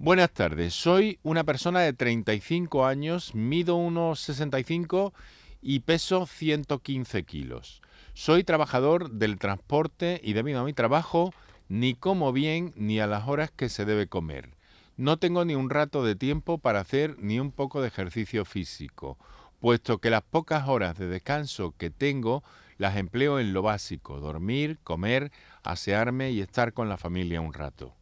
Buenas 0.00 0.30
tardes, 0.30 0.74
soy 0.74 1.18
una 1.24 1.42
persona 1.42 1.80
de 1.80 1.92
35 1.92 2.86
años, 2.86 3.34
mido 3.34 3.74
unos 3.74 4.20
65 4.20 5.12
y 5.60 5.80
peso 5.80 6.24
115 6.24 7.24
kilos. 7.24 7.82
Soy 8.14 8.44
trabajador 8.44 9.10
del 9.10 9.40
transporte 9.40 10.20
y 10.22 10.34
debido 10.34 10.60
a 10.60 10.64
mi 10.64 10.72
trabajo 10.72 11.34
ni 11.68 11.94
como 11.94 12.32
bien 12.32 12.72
ni 12.76 13.00
a 13.00 13.08
las 13.08 13.26
horas 13.26 13.50
que 13.50 13.68
se 13.68 13.84
debe 13.84 14.06
comer. 14.06 14.50
No 14.96 15.16
tengo 15.16 15.44
ni 15.44 15.56
un 15.56 15.68
rato 15.68 16.04
de 16.04 16.14
tiempo 16.14 16.58
para 16.58 16.78
hacer 16.78 17.16
ni 17.18 17.40
un 17.40 17.50
poco 17.50 17.82
de 17.82 17.88
ejercicio 17.88 18.44
físico, 18.44 19.18
puesto 19.58 19.98
que 19.98 20.10
las 20.10 20.22
pocas 20.22 20.68
horas 20.68 20.96
de 20.96 21.08
descanso 21.08 21.74
que 21.76 21.90
tengo 21.90 22.44
las 22.76 22.96
empleo 22.98 23.40
en 23.40 23.52
lo 23.52 23.62
básico, 23.62 24.20
dormir, 24.20 24.78
comer, 24.84 25.32
asearme 25.64 26.30
y 26.30 26.40
estar 26.40 26.72
con 26.72 26.88
la 26.88 26.98
familia 26.98 27.40
un 27.40 27.52
rato. 27.52 27.97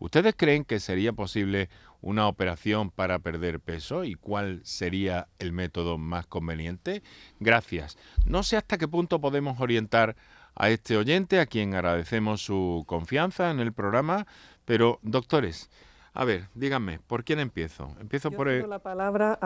¿Ustedes 0.00 0.34
creen 0.36 0.64
que 0.64 0.80
sería 0.80 1.12
posible 1.12 1.68
una 2.00 2.26
operación 2.26 2.90
para 2.90 3.18
perder 3.18 3.60
peso 3.60 4.04
y 4.04 4.14
cuál 4.14 4.62
sería 4.64 5.28
el 5.38 5.52
método 5.52 5.98
más 5.98 6.26
conveniente? 6.26 7.02
Gracias. 7.38 7.98
No 8.24 8.42
sé 8.42 8.56
hasta 8.56 8.78
qué 8.78 8.88
punto 8.88 9.20
podemos 9.20 9.60
orientar 9.60 10.16
a 10.54 10.70
este 10.70 10.96
oyente, 10.96 11.38
a 11.38 11.46
quien 11.46 11.74
agradecemos 11.74 12.42
su 12.42 12.84
confianza 12.86 13.50
en 13.50 13.60
el 13.60 13.74
programa, 13.74 14.26
pero 14.64 14.98
doctores, 15.02 15.70
a 16.12 16.24
ver, 16.24 16.48
díganme, 16.54 16.98
¿por 17.06 17.22
quién 17.22 17.38
empiezo? 17.38 17.94
Empiezo 18.00 18.30
por 18.30 18.48
el... 18.48 18.68
la 18.68 18.80
palabra 18.80 19.38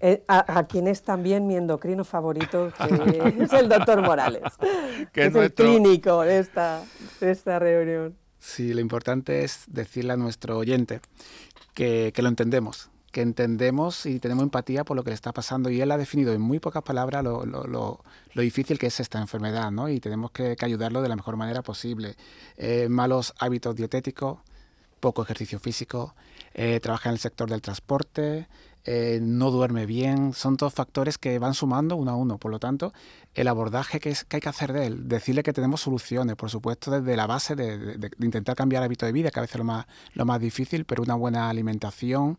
eh, 0.00 0.22
a, 0.28 0.66
quien 0.66 0.86
es 0.86 1.02
también 1.02 1.46
mi 1.46 1.56
endocrino 1.56 2.04
favorito, 2.04 2.72
que 2.78 3.32
es 3.44 3.52
el 3.52 3.68
doctor 3.68 4.00
Morales, 4.02 4.42
que 5.12 5.26
es, 5.26 5.34
el 5.34 5.52
clínico 5.52 6.22
de 6.22 6.38
esta, 6.38 6.82
de 7.20 7.30
esta 7.32 7.58
reunión. 7.58 8.16
Sí, 8.40 8.72
lo 8.72 8.80
importante 8.80 9.44
es 9.44 9.64
decirle 9.68 10.14
a 10.14 10.16
nuestro 10.16 10.56
oyente 10.56 11.00
que, 11.74 12.12
lo 12.16 12.28
entendemos, 12.28 12.88
que 13.12 13.20
entendemos 13.20 14.06
y 14.06 14.18
tenemos 14.18 14.42
empatía 14.42 14.82
por 14.82 14.96
lo 14.96 15.04
que 15.04 15.10
le 15.10 15.14
está 15.14 15.32
pasando. 15.32 15.68
Y 15.68 15.80
él 15.82 15.90
ha 15.90 15.98
definido 15.98 16.32
en 16.32 16.40
muy 16.40 16.58
pocas 16.58 16.82
palabras 16.82 17.22
lo, 17.22 18.00
difícil 18.34 18.78
que 18.78 18.86
es 18.86 18.98
esta 18.98 19.20
enfermedad, 19.20 19.70
¿no? 19.70 19.90
Y 19.90 20.00
tenemos 20.00 20.30
que, 20.30 20.56
ayudarlo 20.60 21.02
de 21.02 21.10
la 21.10 21.16
mejor 21.16 21.36
manera 21.36 21.62
posible. 21.62 22.16
Eh, 22.56 22.88
malos 22.88 23.34
hábitos 23.38 23.76
dietéticos, 23.76 24.38
poco 25.00 25.22
ejercicio 25.22 25.60
físico, 25.60 26.14
eh, 26.54 26.80
trabaja 26.80 27.10
en 27.10 27.14
el 27.14 27.18
sector 27.18 27.50
del 27.50 27.60
transporte, 27.60 28.48
eh, 28.84 29.18
no 29.22 29.50
duerme 29.50 29.84
bien, 29.84 30.32
son 30.32 30.56
todos 30.56 30.72
factores 30.72 31.18
que 31.18 31.38
van 31.38 31.52
sumando 31.52 31.96
uno 31.96 32.12
a 32.12 32.16
uno. 32.16 32.38
Por 32.38 32.50
lo 32.50 32.58
tanto, 32.58 32.92
el 33.40 33.48
abordaje 33.48 34.00
que, 34.00 34.10
es, 34.10 34.24
que 34.24 34.36
hay 34.36 34.40
que 34.40 34.48
hacer 34.48 34.72
de 34.72 34.86
él, 34.86 35.08
decirle 35.08 35.42
que 35.42 35.52
tenemos 35.52 35.80
soluciones, 35.80 36.36
por 36.36 36.50
supuesto, 36.50 36.90
desde 36.90 37.16
la 37.16 37.26
base 37.26 37.56
de, 37.56 38.10
intentar 38.20 38.54
cambiar 38.54 38.82
hábito 38.82 39.06
de 39.06 39.12
vida, 39.12 39.30
que 39.30 39.40
a 39.40 39.42
veces 39.42 39.54
es 39.54 39.58
lo 39.58 39.64
más, 39.64 39.86
lo 40.14 40.24
más 40.24 40.40
difícil, 40.40 40.84
pero 40.84 41.02
una 41.02 41.14
buena 41.14 41.48
alimentación, 41.48 42.38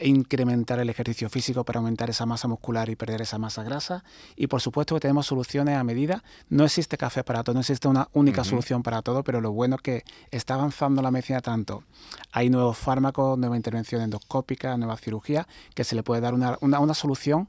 incrementar 0.00 0.78
el 0.78 0.90
ejercicio 0.90 1.28
físico 1.28 1.64
para 1.64 1.78
aumentar 1.78 2.10
esa 2.10 2.26
masa 2.26 2.46
muscular 2.46 2.88
y 2.88 2.96
perder 2.96 3.22
esa 3.22 3.38
masa 3.38 3.62
grasa. 3.62 4.04
Y 4.36 4.46
por 4.46 4.60
supuesto 4.60 4.94
que 4.94 5.00
tenemos 5.00 5.26
soluciones 5.26 5.76
a 5.76 5.84
medida. 5.84 6.22
No 6.48 6.64
existe 6.64 6.96
café 6.96 7.24
para 7.24 7.42
todo, 7.42 7.54
no 7.54 7.60
existe 7.60 7.88
una 7.88 8.08
única 8.12 8.44
solución 8.44 8.82
para 8.82 9.02
todo, 9.02 9.24
pero 9.24 9.40
lo 9.40 9.52
bueno 9.52 9.76
es 9.76 9.82
que 9.82 10.04
está 10.30 10.54
avanzando 10.54 11.02
la 11.02 11.10
medicina 11.10 11.40
tanto. 11.40 11.84
Hay 12.32 12.50
nuevos 12.50 12.78
fármacos, 12.78 13.38
nueva 13.38 13.56
intervención 13.56 14.02
endoscópica, 14.02 14.76
nueva 14.76 14.96
cirugía, 14.96 15.46
que 15.74 15.84
se 15.84 15.96
le 15.96 16.02
puede 16.02 16.20
dar 16.20 16.34
una, 16.34 16.58
una, 16.60 16.94
solución 16.94 17.48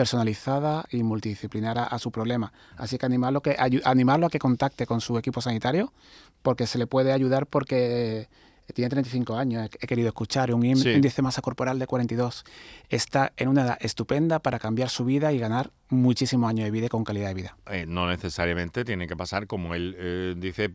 personalizada 0.00 0.86
y 0.90 1.02
multidisciplinar 1.02 1.76
a, 1.78 1.98
su 1.98 2.10
problema. 2.10 2.54
Así 2.78 2.96
que 2.96 3.04
animarlo, 3.04 3.42
que 3.42 3.54
animarlo 3.84 4.28
a 4.28 4.30
que 4.30 4.38
contacte 4.38 4.86
con 4.86 5.02
su 5.02 5.18
equipo 5.18 5.42
sanitario 5.42 5.92
porque 6.40 6.66
se 6.66 6.78
le 6.78 6.86
puede 6.86 7.12
ayudar 7.12 7.46
porque 7.46 8.26
tiene 8.72 8.88
35 8.88 9.36
años, 9.36 9.68
he, 9.78 9.86
querido 9.86 10.08
escuchar, 10.08 10.54
un 10.54 10.64
índice 10.64 11.16
de 11.16 11.22
masa 11.22 11.42
corporal 11.42 11.78
de 11.78 11.86
42. 11.86 12.44
Está 12.88 13.34
en 13.36 13.48
una 13.48 13.64
edad 13.64 13.78
estupenda 13.80 14.38
para 14.38 14.58
cambiar 14.58 14.88
su 14.88 15.04
vida 15.04 15.34
y 15.34 15.38
ganar 15.38 15.70
muchísimos 15.90 16.48
años 16.48 16.64
de 16.64 16.70
vida 16.70 16.88
con 16.88 17.04
calidad 17.04 17.28
de 17.28 17.34
vida. 17.34 17.56
Eh, 17.70 17.84
no 17.86 18.08
necesariamente 18.08 18.86
tiene 18.86 19.06
que 19.06 19.16
pasar, 19.16 19.46
como 19.46 19.74
él 19.74 19.96
eh, 19.98 20.34
dice, 20.34 20.70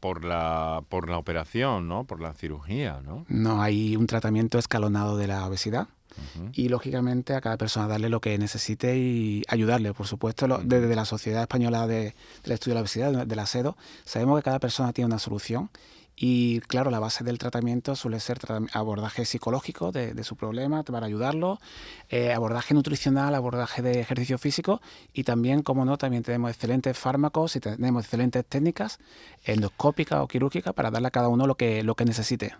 por 0.00 0.24
la, 0.24 0.82
por 0.88 1.08
la 1.08 1.18
operación, 1.18 1.86
¿no? 1.86 2.04
Por 2.06 2.20
la 2.20 2.34
cirugía, 2.34 3.00
¿no? 3.04 3.24
No, 3.28 3.62
hay 3.62 3.94
un 3.94 4.08
tratamiento 4.08 4.58
escalonado 4.58 5.16
de 5.16 5.28
la 5.28 5.46
obesidad. 5.46 5.86
Y 6.52 6.68
lógicamente 6.68 7.34
a 7.34 7.40
cada 7.40 7.56
persona 7.56 7.88
darle 7.88 8.08
lo 8.08 8.20
que 8.20 8.36
necesite 8.38 8.96
y 8.96 9.42
ayudarle, 9.48 9.92
por 9.94 10.06
supuesto, 10.06 10.46
desde 10.64 10.94
la 10.94 11.04
Sociedad 11.04 11.42
Española 11.42 11.86
de, 11.86 12.14
del 12.42 12.52
Estudio 12.52 12.72
de 12.72 12.74
la 12.74 12.80
Obesidad, 12.80 13.26
de 13.26 13.36
la 13.36 13.46
SEDO, 13.46 13.76
sabemos 14.04 14.38
que 14.38 14.44
cada 14.44 14.58
persona 14.58 14.92
tiene 14.92 15.06
una 15.06 15.18
solución 15.18 15.70
y 16.16 16.60
claro, 16.60 16.90
la 16.90 17.00
base 17.00 17.24
del 17.24 17.38
tratamiento 17.38 17.96
suele 17.96 18.20
ser 18.20 18.38
abordaje 18.72 19.24
psicológico 19.24 19.90
de, 19.90 20.22
su 20.22 20.36
problema 20.36 20.84
para 20.84 21.06
ayudarlo, 21.06 21.58
eh, 22.08 22.32
abordaje 22.32 22.72
nutricional, 22.72 23.34
abordaje 23.34 23.82
de 23.82 24.00
ejercicio 24.00 24.38
físico 24.38 24.80
y 25.12 25.24
también, 25.24 25.62
como 25.62 25.84
no, 25.84 25.98
también 25.98 26.22
tenemos 26.22 26.50
excelentes 26.50 26.96
fármacos 26.96 27.56
y 27.56 27.60
tenemos 27.60 28.04
excelentes 28.04 28.44
técnicas 28.46 28.98
endoscópicas 29.44 30.20
o 30.20 30.28
quirúrgicas 30.28 30.72
para 30.72 30.90
darle 30.90 31.08
a 31.08 31.10
cada 31.10 31.28
uno 31.28 31.46
lo 31.46 31.56
que, 31.56 31.82
lo 31.82 31.96
que 31.96 32.04
necesite. 32.04 32.54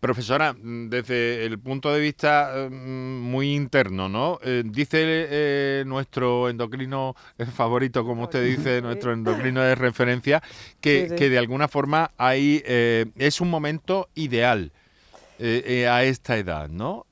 Profesora, 0.00 0.54
desde 0.62 1.44
el 1.44 1.58
punto 1.58 1.92
de 1.92 2.00
vista 2.00 2.68
mm, 2.70 3.20
muy 3.20 3.54
interno, 3.54 4.08
¿no? 4.08 4.38
Eh, 4.42 4.62
dice 4.64 4.98
eh, 5.02 5.84
nuestro 5.86 6.48
endocrino 6.48 7.14
favorito, 7.54 8.04
como 8.04 8.24
usted 8.24 8.44
dice, 8.44 8.82
nuestro 8.82 9.12
endocrino 9.12 9.60
de 9.62 9.74
referencia, 9.74 10.42
que, 10.80 11.08
de 11.08 11.38
alguna 11.38 11.68
forma 11.68 12.10
hay, 12.16 12.62
eh, 12.64 13.06
es 13.16 13.40
un 13.40 13.50
momento 13.50 14.08
ideal. 14.14 14.72
a 15.40 16.02
esta 16.04 16.36
edad, 16.36 16.68
¿no? 16.68 17.06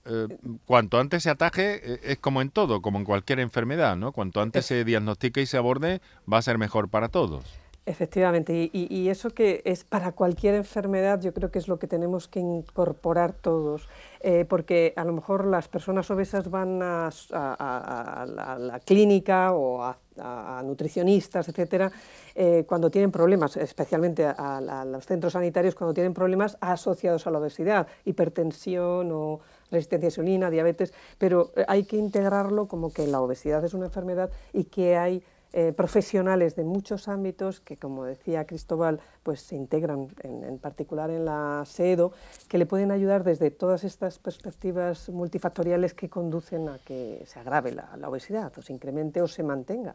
cuanto 0.66 1.00
antes 1.00 1.22
se 1.22 1.30
ataje, 1.30 1.98
es 2.02 2.18
como 2.18 2.42
en 2.42 2.50
todo, 2.50 2.82
como 2.82 2.98
en 2.98 3.06
cualquier 3.06 3.40
enfermedad, 3.40 3.96
¿no? 3.96 4.12
Cuanto 4.12 4.42
antes 4.42 4.66
se 4.66 4.84
diagnostique 4.84 5.40
y 5.40 5.46
se 5.46 5.56
aborde, 5.56 6.02
va 6.30 6.36
a 6.36 6.42
ser 6.42 6.58
mejor 6.58 6.90
para 6.90 7.08
todos. 7.08 7.46
Efectivamente, 7.88 8.68
y, 8.70 9.08
eso 9.08 9.30
que 9.30 9.62
es 9.64 9.82
para 9.82 10.12
cualquier 10.12 10.54
enfermedad, 10.54 11.22
yo 11.22 11.32
creo 11.32 11.50
que 11.50 11.58
es 11.58 11.68
lo 11.68 11.78
que 11.78 11.86
tenemos 11.86 12.28
que 12.28 12.38
incorporar 12.38 13.32
todos, 13.32 13.88
eh, 14.20 14.44
porque 14.46 14.92
a 14.94 15.04
lo 15.04 15.14
mejor 15.14 15.46
las 15.46 15.68
personas 15.68 16.10
obesas 16.10 16.50
van 16.50 16.82
a, 16.82 17.10
la 17.30 18.80
clínica 18.84 19.54
o 19.54 19.82
a, 19.82 20.62
nutricionistas, 20.66 21.48
etcétera, 21.48 21.90
eh, 22.34 22.64
cuando 22.68 22.90
tienen 22.90 23.10
problemas, 23.10 23.56
especialmente 23.56 24.26
a, 24.26 24.84
los 24.84 25.06
centros 25.06 25.32
sanitarios, 25.32 25.74
cuando 25.74 25.94
tienen 25.94 26.12
problemas 26.12 26.58
asociados 26.60 27.26
a 27.26 27.30
la 27.30 27.38
obesidad, 27.38 27.86
hipertensión 28.04 29.10
o 29.12 29.40
resistencia 29.70 30.08
a 30.08 30.10
insulina, 30.10 30.50
diabetes, 30.50 30.92
pero 31.16 31.52
hay 31.66 31.84
que 31.84 31.96
integrarlo 31.96 32.68
como 32.68 32.92
que 32.92 33.06
la 33.06 33.22
obesidad 33.22 33.64
es 33.64 33.72
una 33.72 33.86
enfermedad 33.86 34.28
y 34.52 34.64
que 34.64 34.98
hay 34.98 35.22
eh, 35.54 35.72
profesionales 35.74 36.56
de 36.56 36.64
muchos 36.64 37.08
ámbitos 37.08 37.60
que, 37.60 37.78
como 37.78 38.04
decía 38.04 38.46
Cristóbal, 38.46 39.00
pues 39.22 39.40
se 39.40 39.56
integran 39.56 40.08
en, 40.22 40.58
particular 40.58 41.10
en 41.10 41.24
la 41.24 41.64
SEDO, 41.66 42.12
que 42.48 42.58
le 42.58 42.66
pueden 42.66 42.90
ayudar 42.90 43.24
desde 43.24 43.50
todas 43.50 43.82
estas 43.82 44.18
perspectivas 44.18 45.08
multifactoriales 45.08 45.94
que 45.94 46.10
conducen 46.10 46.68
a 46.68 46.78
que 46.78 47.24
se 47.26 47.40
agrave 47.40 47.72
la, 47.72 47.88
obesidad 48.06 48.52
o 48.58 48.62
se 48.62 48.74
incremente 48.74 49.22
o 49.22 49.26
se 49.26 49.42
mantenga 49.42 49.94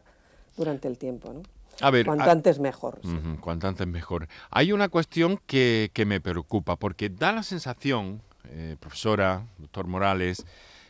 durante 0.56 0.88
el 0.88 0.98
tiempo. 0.98 1.32
¿no? 1.32 1.42
A 1.80 1.90
ver, 1.92 2.04
cuanto 2.04 2.30
antes 2.30 2.58
mejor. 2.58 3.00
cuanto 3.40 3.68
antes 3.68 3.86
mejor. 3.86 4.26
Hay 4.50 4.72
una 4.72 4.88
cuestión 4.88 5.38
que, 5.46 5.90
que, 5.92 6.04
me 6.04 6.20
preocupa, 6.20 6.74
porque 6.74 7.10
da 7.10 7.30
la 7.30 7.44
sensación, 7.44 8.22
eh, 8.50 8.76
profesora, 8.80 9.46
doctor 9.58 9.86
Morales, 9.86 10.44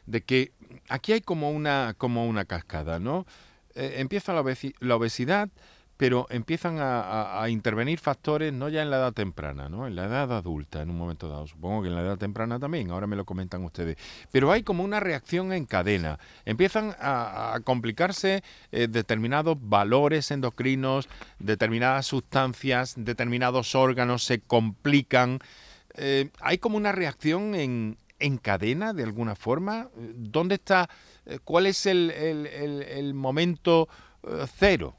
de 0.07 0.23
que 0.23 0.53
aquí 0.89 1.13
hay 1.13 1.21
como 1.21 1.51
una, 1.51 1.95
como 1.99 2.27
una 2.27 2.47
cascada, 2.47 2.99
¿no? 2.99 3.27
Eh, 3.75 3.95
empieza 3.99 4.33
la, 4.33 4.41
obesidad, 4.41 5.49
pero 5.97 6.27
empiezan 6.31 6.77
a, 6.81 7.47
intervenir 7.49 7.99
factores 7.99 8.53
no 8.53 8.69
ya 8.69 8.83
en 8.83 8.91
la 8.91 8.97
edad 8.97 9.13
temprana, 9.13 9.69
¿no? 9.69 9.87
en 9.87 9.95
la 9.97 10.07
edad 10.07 10.33
adulta, 10.33 10.83
en 10.83 10.91
un 10.91 10.99
momento 10.99 11.29
dado. 11.29 11.47
Supongo 11.47 11.83
que 11.83 11.89
en 11.89 11.95
la 11.95 12.03
edad 12.03 12.19
temprana 12.19 12.59
también, 12.59 12.91
ahora 12.91 13.07
me 13.07 13.17
lo 13.17 13.25
comentan 13.25 13.65
ustedes. 13.65 13.97
Pero 14.31 14.51
hay 14.53 14.63
como 14.63 14.85
una 14.85 15.01
reacción 15.01 15.53
en 15.53 15.67
cadena. 15.67 16.19
Empiezan 16.45 16.95
a, 17.01 17.59
complicarse 17.65 18.43
eh, 18.73 18.89
determinados 18.89 19.57
valores 19.61 20.31
endocrinos, 20.31 21.09
determinadas 21.39 22.07
sustancias, 22.07 22.95
determinados 22.97 23.75
órganos 23.75 24.25
se 24.25 24.41
complican. 24.41 25.39
Eh, 25.97 26.31
hay 26.41 26.59
como 26.59 26.77
una 26.77 26.93
reacción 26.93 27.55
en, 27.55 27.99
en 28.19 28.39
cadena 28.39 28.93
de 28.93 29.05
alguna 29.05 29.37
forma. 29.37 29.89
¿Dónde 29.97 30.57
está? 30.57 30.89
Eh, 31.27 31.39
¿Cuál 31.43 31.67
es 31.67 31.87
el, 31.87 33.13
momento 33.15 33.89
eh, 34.23 34.47
cero? 34.59 34.95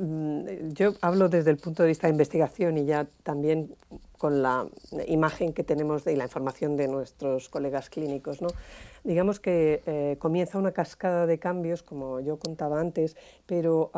Mm, 0.00 0.74
yo 0.74 0.94
hablo 1.00 1.28
desde 1.28 1.50
el 1.50 1.56
punto 1.56 1.82
de 1.82 1.88
vista 1.88 2.06
de 2.06 2.12
investigación 2.12 2.78
y 2.78 2.84
ya 2.84 3.08
también 3.24 3.74
con 4.16 4.42
la 4.42 4.66
imagen 5.08 5.52
que 5.52 5.64
tenemos 5.64 6.04
de, 6.04 6.12
y 6.12 6.16
la 6.16 6.24
información 6.24 6.76
de 6.76 6.86
nuestros 6.86 7.48
colegas 7.48 7.90
clínicos. 7.90 8.40
¿no? 8.40 8.48
Digamos 9.02 9.40
que 9.40 9.82
eh, 9.86 10.16
comienza 10.20 10.56
una 10.56 10.70
cascada 10.70 11.26
de 11.26 11.38
cambios, 11.40 11.82
como 11.82 12.20
yo 12.20 12.38
contaba 12.38 12.80
antes, 12.80 13.16
pero 13.46 13.90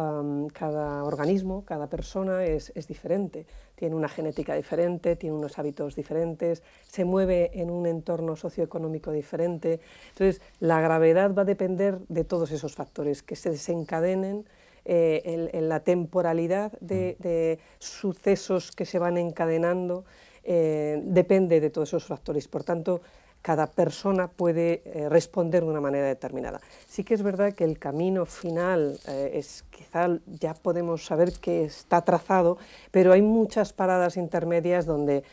cada 0.54 1.04
organismo, 1.04 1.64
cada 1.66 1.88
persona 1.88 2.44
es, 2.44 2.72
es, 2.74 2.88
diferente. 2.88 3.46
Tiene 3.74 3.94
una 3.94 4.08
genética 4.08 4.54
diferente, 4.54 5.16
tiene 5.16 5.36
unos 5.36 5.58
hábitos 5.58 5.96
diferentes, 5.96 6.62
se 6.86 7.04
mueve 7.04 7.50
en 7.54 7.70
un 7.70 7.86
entorno 7.86 8.36
socioeconómico 8.36 9.12
diferente. 9.12 9.80
Entonces, 10.10 10.42
la 10.60 10.80
gravedad 10.80 11.34
va 11.34 11.42
a 11.42 11.46
depender 11.46 11.98
de 12.08 12.24
todos 12.24 12.52
esos 12.52 12.74
factores 12.74 13.22
que 13.22 13.36
se 13.36 13.50
desencadenen 13.50 14.46
eh, 14.84 15.50
en, 15.52 15.68
la 15.68 15.80
temporalidad 15.80 16.72
de, 16.80 17.58
sucesos 17.78 18.72
que 18.72 18.86
se 18.86 18.98
van 18.98 19.18
encadenando, 19.18 20.04
eh, 20.44 21.00
depende 21.04 21.60
de 21.60 21.70
todos 21.70 21.90
esos 21.90 22.04
factores. 22.04 22.48
Por 22.48 22.64
tanto, 22.64 23.00
cada 23.42 23.66
persona 23.66 24.28
puede 24.28 24.82
eh, 24.84 25.08
responder 25.08 25.62
de 25.62 25.70
una 25.70 25.80
manera 25.80 26.06
determinada. 26.06 26.60
Sí 26.86 27.04
que 27.04 27.14
es 27.14 27.22
verdad 27.22 27.54
que 27.54 27.64
el 27.64 27.78
camino 27.78 28.26
final 28.26 28.98
es 29.06 29.64
quizá 29.70 30.18
ya 30.26 30.54
podemos 30.54 31.04
saber 31.04 31.32
que 31.32 31.64
está 31.64 32.02
trazado, 32.02 32.58
pero 32.90 33.12
hay 33.12 33.22
muchas 33.22 33.72
paradas 33.72 34.16
intermedias 34.16 34.86
donde 34.86 35.24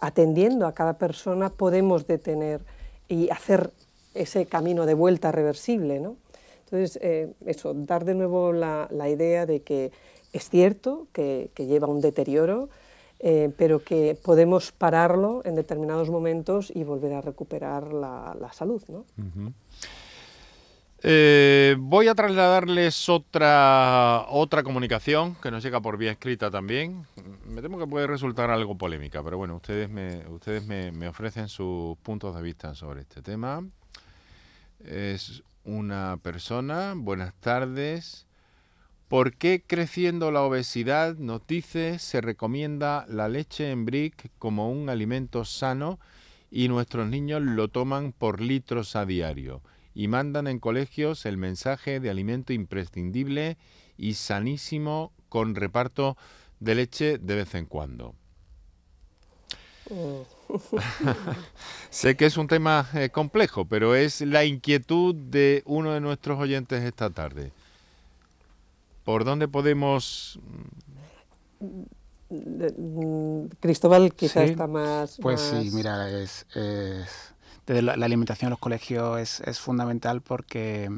atendiendo 0.00 0.66
a 0.66 0.72
cada 0.72 0.98
persona 0.98 1.50
podemos 1.50 2.06
detener 2.06 2.60
y 3.08 3.30
hacer 3.30 3.70
ese 4.14 4.46
camino 4.46 4.86
de 4.86 4.94
vuelta 4.94 5.32
reversible, 5.32 6.00
¿no? 6.00 6.16
Entonces, 6.66 6.98
eh, 7.00 7.32
eso, 7.46 7.74
dar 7.74 8.04
de 8.04 8.14
nuevo 8.14 8.52
la, 8.52 8.88
idea 9.08 9.46
de 9.46 9.62
que 9.62 9.92
es 10.32 10.50
cierto 10.50 11.06
que, 11.12 11.50
lleva 11.56 11.86
un 11.86 12.00
deterioro, 12.00 12.68
eh, 13.20 13.52
pero 13.56 13.84
que 13.84 14.18
podemos 14.20 14.72
pararlo 14.72 15.42
en 15.44 15.54
determinados 15.54 16.10
momentos 16.10 16.72
y 16.74 16.82
volver 16.82 17.14
a 17.14 17.20
recuperar 17.20 17.92
la, 17.92 18.50
salud. 18.52 18.82
¿no? 18.88 19.04
Eh, 21.04 21.76
voy 21.78 22.08
a 22.08 22.16
trasladarles 22.16 23.08
otra, 23.08 24.26
otra 24.28 24.64
comunicación 24.64 25.36
que 25.36 25.52
nos 25.52 25.62
llega 25.62 25.80
por 25.80 25.96
vía 25.98 26.10
escrita 26.10 26.50
también. 26.50 27.06
Me 27.44 27.62
temo 27.62 27.78
que 27.78 27.86
puede 27.86 28.08
resultar 28.08 28.50
algo 28.50 28.76
polémica, 28.76 29.22
pero 29.22 29.38
bueno, 29.38 29.54
ustedes 29.54 29.88
me, 29.88 30.26
ustedes 30.30 30.66
me, 30.66 30.90
me 30.90 31.06
ofrecen 31.06 31.48
sus 31.48 31.96
puntos 31.98 32.34
de 32.34 32.42
vista 32.42 32.74
sobre 32.74 33.02
este 33.02 33.22
tema. 33.22 33.64
Es 34.84 35.44
una 35.66 36.18
persona, 36.22 36.94
buenas 36.96 37.34
tardes. 37.34 38.26
¿Por 39.08 39.36
qué 39.36 39.62
creciendo 39.64 40.30
la 40.30 40.42
obesidad, 40.42 41.16
nos 41.16 41.46
dice, 41.46 41.98
se 41.98 42.20
recomienda 42.20 43.04
la 43.08 43.28
leche 43.28 43.70
en 43.70 43.84
brick 43.84 44.30
como 44.38 44.70
un 44.70 44.88
alimento 44.88 45.44
sano 45.44 46.00
y 46.50 46.68
nuestros 46.68 47.08
niños 47.08 47.42
lo 47.42 47.68
toman 47.68 48.12
por 48.12 48.40
litros 48.40 48.96
a 48.96 49.04
diario 49.04 49.62
y 49.94 50.08
mandan 50.08 50.46
en 50.46 50.58
colegios 50.58 51.26
el 51.26 51.36
mensaje 51.36 52.00
de 52.00 52.10
alimento 52.10 52.52
imprescindible 52.52 53.58
y 53.96 54.14
sanísimo 54.14 55.12
con 55.28 55.54
reparto 55.54 56.16
de 56.60 56.74
leche 56.74 57.18
de 57.18 57.34
vez 57.34 57.54
en 57.54 57.66
cuando? 57.66 58.14
sé 61.90 62.16
que 62.16 62.26
es 62.26 62.36
un 62.36 62.46
tema 62.46 62.88
eh, 62.94 63.10
complejo, 63.10 63.64
pero 63.64 63.94
es 63.94 64.20
la 64.20 64.44
inquietud 64.44 65.14
de 65.14 65.62
uno 65.66 65.92
de 65.92 66.00
nuestros 66.00 66.38
oyentes 66.38 66.82
esta 66.82 67.10
tarde. 67.10 67.52
¿Por 69.04 69.24
dónde 69.24 69.48
podemos...? 69.48 70.38
Mm, 71.60 73.46
Cristóbal 73.60 74.12
quizás 74.14 74.50
está 74.50 74.66
más... 74.66 75.18
Pues 75.22 75.40
sí, 75.40 75.70
mira, 75.72 76.10
es, 76.10 76.44
la, 77.66 77.92
alimentación 77.92 78.48
en 78.48 78.50
los 78.50 78.58
colegios 78.58 79.20
es, 79.20 79.40
es 79.40 79.60
fundamental 79.60 80.22
porque 80.22 80.90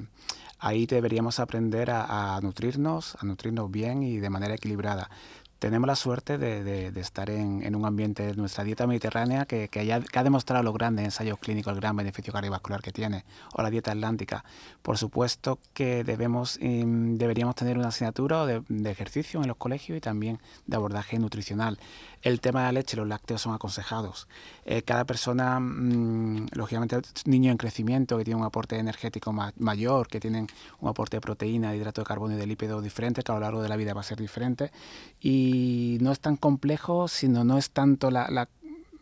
ahí 0.59 0.87
deberíamos 0.87 1.39
aprender 1.41 1.91
a, 1.91 2.39
nutrirnos, 2.43 3.17
a 3.21 3.25
nutrirnos 3.25 3.71
bien 3.71 4.03
y 4.03 4.19
de 4.19 4.31
manera 4.31 4.55
equilibrada 4.55 5.11
tenemos 5.59 5.87
la 5.87 5.97
suerte 5.97 6.39
de, 6.39 6.89
estar 7.01 7.31
en, 7.31 7.75
un 7.75 7.85
ambiente 7.85 8.25
de 8.25 8.35
nuestra 8.35 8.65
dieta 8.65 8.87
mediterránea 8.87 9.45
que, 9.45 9.69
ha 10.15 10.23
demostrado 10.23 10.63
los 10.63 10.75
grandes 10.75 11.05
ensayos 11.05 11.39
clínicos 11.39 11.73
el 11.73 11.81
gran 11.81 11.97
beneficio 11.97 12.33
cardiovascular 12.33 12.81
que 12.81 12.93
tiene, 12.93 13.25
o 13.55 13.63
la 13.63 13.71
dieta 13.71 13.91
atlántica. 13.91 14.45
Por 14.83 14.99
supuesto 14.99 15.59
que 15.75 16.05
debemos, 16.05 16.59
mm, 16.63 17.17
deberíamos 17.17 17.57
tener 17.57 17.77
una 17.77 17.89
asignatura 17.89 18.47
de, 18.47 18.91
ejercicio 18.91 19.41
en 19.43 19.49
los 19.49 19.57
colegios 19.57 19.99
y 19.99 20.01
también 20.01 20.39
de 20.67 20.77
abordaje 20.77 21.19
nutricional. 21.19 21.79
El 22.23 22.41
tema 22.41 22.61
de 22.61 22.67
la 22.67 22.73
leche, 22.73 22.97
los 22.97 23.07
lácteos 23.07 23.43
son 23.43 23.55
aconsejados. 23.55 24.27
Eh, 24.65 24.83
cada 24.83 25.05
persona, 25.05 25.61
mm, 25.61 26.49
lógicamente, 26.53 27.01
niño 27.27 27.51
en 27.51 27.57
crecimiento 27.57 28.19
que 28.19 28.25
tiene 28.25 28.41
un 28.41 28.47
aporte 28.47 28.77
energético 28.77 29.33
mayor, 29.33 30.09
que 30.09 30.19
tienen 30.21 30.49
un 30.81 30.89
aporte 30.89 31.17
de 31.17 31.21
proteína, 31.21 31.71
de 31.71 31.77
hidrato 31.77 32.01
de 32.01 32.07
carbono 32.07 32.35
y 32.35 32.37
de 32.37 32.47
lípidos 32.47 32.83
diferente, 32.83 33.23
que 33.23 33.33
a 33.33 33.37
lo 33.37 33.41
largo 33.41 33.63
de 33.63 33.69
la 33.69 33.77
vida 33.77 33.95
va 33.95 34.01
a 34.01 34.05
ser 34.05 34.19
diferente. 34.19 34.73
Y 35.21 35.99
no 36.01 36.13
es 36.13 36.21
tan 36.21 36.37
complejo, 36.37 37.09
sino 37.09 37.45
no 37.45 37.57
es 37.57 37.71
tanto 37.71 38.11
la, 38.11 38.49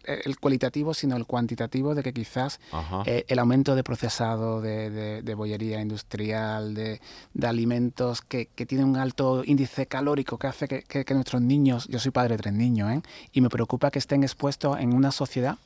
el 0.07 0.39
cualitativo, 0.39 0.95
sino 0.95 1.17
el 1.17 1.27
cuantitativo 1.27 1.95
de 1.95 2.03
que 2.03 2.13
quizás 2.13 2.61
eh, 3.05 3.25
el 3.29 3.39
aumento 3.39 3.75
de 3.75 3.83
procesado, 3.83 4.61
de, 4.61 5.35
bollería 5.37 5.81
industrial, 5.81 6.75
de, 6.75 7.01
alimentos 7.43 8.23
que, 8.23 8.47
tienen 8.67 8.89
un 8.89 8.97
alto 8.97 9.43
índice 9.45 9.87
calórico 9.87 10.39
que 10.39 10.47
hace 10.47 10.69
que, 10.69 11.15
nuestros 11.15 11.43
niños, 11.43 11.87
yo 11.89 11.99
soy 11.99 12.11
padre 12.11 12.37
de 12.37 12.43
tres 12.43 12.55
niños, 12.55 12.93
¿eh? 12.93 13.03
y 13.33 13.41
me 13.41 13.49
preocupa 13.49 13.91
que 13.91 13.99
estén 13.99 14.23
expuestos 14.23 14.79
en 14.79 14.95
una 14.95 15.13
sociedad 15.13 15.59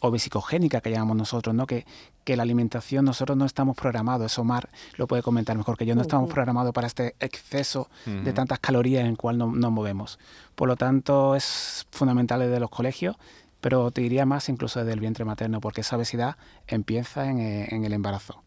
o 0.00 0.10
vesicogénica 0.10 0.82
que 0.82 0.90
llamamos 0.90 1.16
nosotros, 1.16 1.54
¿no? 1.54 1.66
Que, 1.66 1.86
que 2.24 2.36
la 2.36 2.42
alimentación 2.42 3.04
nosotros 3.06 3.38
no 3.38 3.46
estamos 3.46 3.76
programados, 3.76 4.32
eso 4.32 4.42
Omar 4.42 4.68
lo 4.96 5.06
puede 5.06 5.22
comentar 5.22 5.56
mejor 5.56 5.78
que 5.78 5.86
yo, 5.86 5.94
no 5.94 6.02
estamos 6.02 6.30
programados 6.30 6.72
para 6.72 6.86
este 6.86 7.14
exceso 7.20 7.88
de 8.04 8.32
tantas 8.32 8.58
calorías 8.58 9.00
en 9.00 9.08
el 9.08 9.16
cual 9.16 9.38
no, 9.38 9.46
nos 9.50 9.72
movemos. 9.72 10.18
Por 10.54 10.68
lo 10.68 10.76
tanto, 10.76 11.34
es 11.34 11.86
fundamental 11.90 12.40
desde 12.40 12.60
los 12.60 12.70
colegios, 12.70 13.16
pero 13.64 13.90
te 13.90 14.02
diría 14.02 14.26
más 14.26 14.50
incluso 14.50 14.80
desde 14.80 14.92
el 14.92 15.00
vientre 15.00 15.24
materno, 15.24 15.58
porque 15.58 15.80
esa 15.80 15.96
obesidad 15.96 16.36
empieza 16.66 17.30
en, 17.30 17.38
eh, 17.38 17.68
el 17.70 17.94
embarazo. 17.94 18.42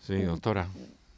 Sí, 0.00 0.22
doctora. 0.22 0.66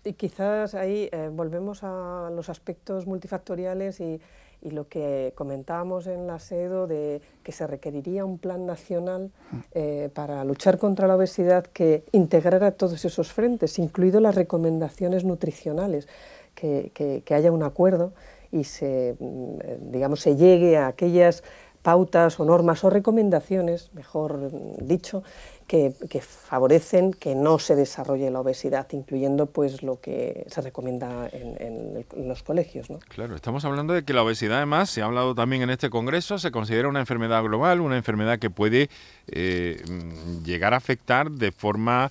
Y 0.05 0.13
quizás 0.13 0.75
ahí 0.75 1.09
eh, 1.13 1.31
volvemos 1.33 1.83
a 1.83 2.29
los 2.31 2.51
aspectos 2.51 3.07
multifactoriales 3.07 4.01
y 4.01 4.21
y 4.63 4.73
lo 4.73 4.89
que 4.89 5.33
comentábamos 5.37 6.07
en 6.07 6.27
la 6.27 6.39
SEDO 6.39 6.87
de 6.87 7.23
que 7.43 7.51
se 7.51 7.67
requeriría 7.67 8.27
un 8.27 8.37
plan 8.37 8.67
nacional 8.67 9.31
eh, 9.73 10.11
para 10.13 10.45
luchar 10.45 10.77
contra 10.77 11.09
la 11.09 11.17
obesidad 11.17 11.65
que 11.65 12.05
integrara 12.13 12.73
todos 12.73 13.03
esos 13.07 13.33
frentes, 13.33 13.79
incluido 13.79 14.21
las 14.21 14.35
recomendaciones 14.35 15.25
nutricionales, 15.25 16.09
que, 16.55 16.93
que 17.25 17.35
haya 17.35 17.53
un 17.53 17.63
acuerdo 17.63 18.13
y 18.53 18.65
se, 18.65 19.17
mm, 19.19 19.91
digamos, 19.91 20.21
se 20.21 20.37
llegue 20.37 20.77
a 20.77 20.89
aquellas 20.89 21.43
pautas 21.83 22.39
o 22.41 22.45
normas 22.45 22.85
o 22.85 22.91
recomendaciones, 22.91 23.91
mejor 23.95 24.51
dicho, 24.81 25.23
que, 25.67 25.95
favorecen 26.21 27.13
que 27.13 27.37
no 27.37 27.61
se 27.61 27.77
desarrolle 27.77 28.29
la 28.31 28.41
obesidad, 28.41 28.89
incluyendo 28.91 29.47
pues 29.47 29.85
lo 29.85 30.01
que 30.01 30.45
se 30.49 30.61
recomienda 30.61 31.29
en, 31.33 32.05
los 32.27 32.43
colegios. 32.43 32.91
¿no? 32.91 32.99
Claro, 33.09 33.37
estamos 33.37 33.65
hablando 33.65 33.95
de 33.95 34.03
que 34.03 34.13
la 34.13 34.25
obesidad, 34.25 34.59
además, 34.59 34.91
se 34.91 35.01
ha 35.01 35.05
hablado 35.05 35.35
también 35.35 35.63
en 35.63 35.71
este 35.71 35.89
congreso, 35.89 36.39
se 36.39 36.51
considera 36.51 36.89
una 36.89 36.99
enfermedad 36.99 37.43
global, 37.45 37.81
una 37.81 37.97
enfermedad 37.97 38.41
que 38.41 38.51
puede 38.51 38.91
eh, 39.29 39.81
llegar 40.45 40.75
a 40.75 40.79
afectar 40.79 41.31
de 41.31 41.53
forma 41.53 42.11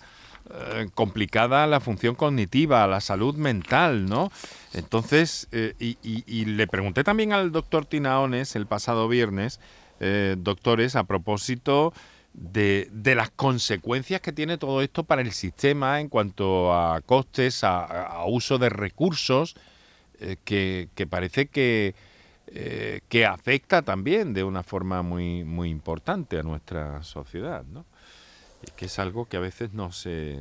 eh, 0.52 0.88
complicada 0.96 1.68
la 1.68 1.80
función 1.80 2.16
cognitiva, 2.16 2.88
la 2.88 3.02
salud 3.02 3.36
mental, 3.36 4.08
¿no? 4.08 4.32
Entonces, 4.74 5.48
eh, 5.52 5.76
y, 5.80 6.46
le 6.46 6.66
pregunté 6.66 7.04
también 7.04 7.34
al 7.34 7.52
doctor 7.52 7.86
Tinaones 7.86 8.56
el 8.56 8.66
pasado 8.66 9.08
viernes, 9.08 9.60
eh, 10.00 10.36
doctores, 10.40 10.96
a 10.96 11.04
propósito 11.04 11.94
de, 12.34 12.90
las 13.16 13.30
consecuencias 13.30 14.22
que 14.22 14.32
tiene 14.32 14.58
todo 14.58 14.82
esto 14.82 15.04
para 15.04 15.22
el 15.22 15.34
sistema 15.34 16.00
en 16.00 16.10
cuanto 16.10 16.74
a 16.74 17.02
costes, 17.02 17.64
a, 17.64 18.24
uso 18.26 18.58
de 18.58 18.70
recursos, 18.70 19.56
que, 20.46 20.90
parece 21.08 21.46
que, 21.46 21.94
que 23.08 23.26
afecta 23.28 23.84
también 23.84 24.34
de 24.34 24.44
una 24.44 24.64
forma 24.64 25.04
muy, 25.04 25.44
muy 25.44 25.70
importante 25.70 26.40
a 26.40 26.44
nuestra 26.44 27.04
sociedad, 27.04 27.64
¿no? 27.66 27.86
Que 28.76 28.86
es 28.86 29.00
algo 29.00 29.26
que 29.26 29.38
a 29.38 29.40
veces 29.40 29.74
no 29.74 29.92
se 29.92 30.38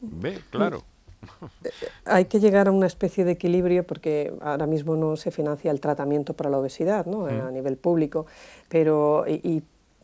ve, 0.00 0.40
claro. 0.50 0.84
Hay 2.04 2.26
que 2.26 2.40
llegar 2.40 2.68
a 2.68 2.72
una 2.72 2.86
especie 2.86 3.24
de 3.24 3.32
equilibrio 3.32 3.84
porque 3.84 4.32
ahora 4.40 4.66
mismo 4.66 4.96
no 4.96 5.16
se 5.16 5.30
financia 5.30 5.70
el 5.70 5.80
tratamiento 5.80 6.34
para 6.34 6.50
la 6.50 6.58
obesidad 6.58 7.06
¿no? 7.06 7.20
Mm. 7.20 7.46
a 7.46 7.50
nivel 7.50 7.76
público, 7.76 8.26
pero 8.68 9.24
y, 9.26 9.62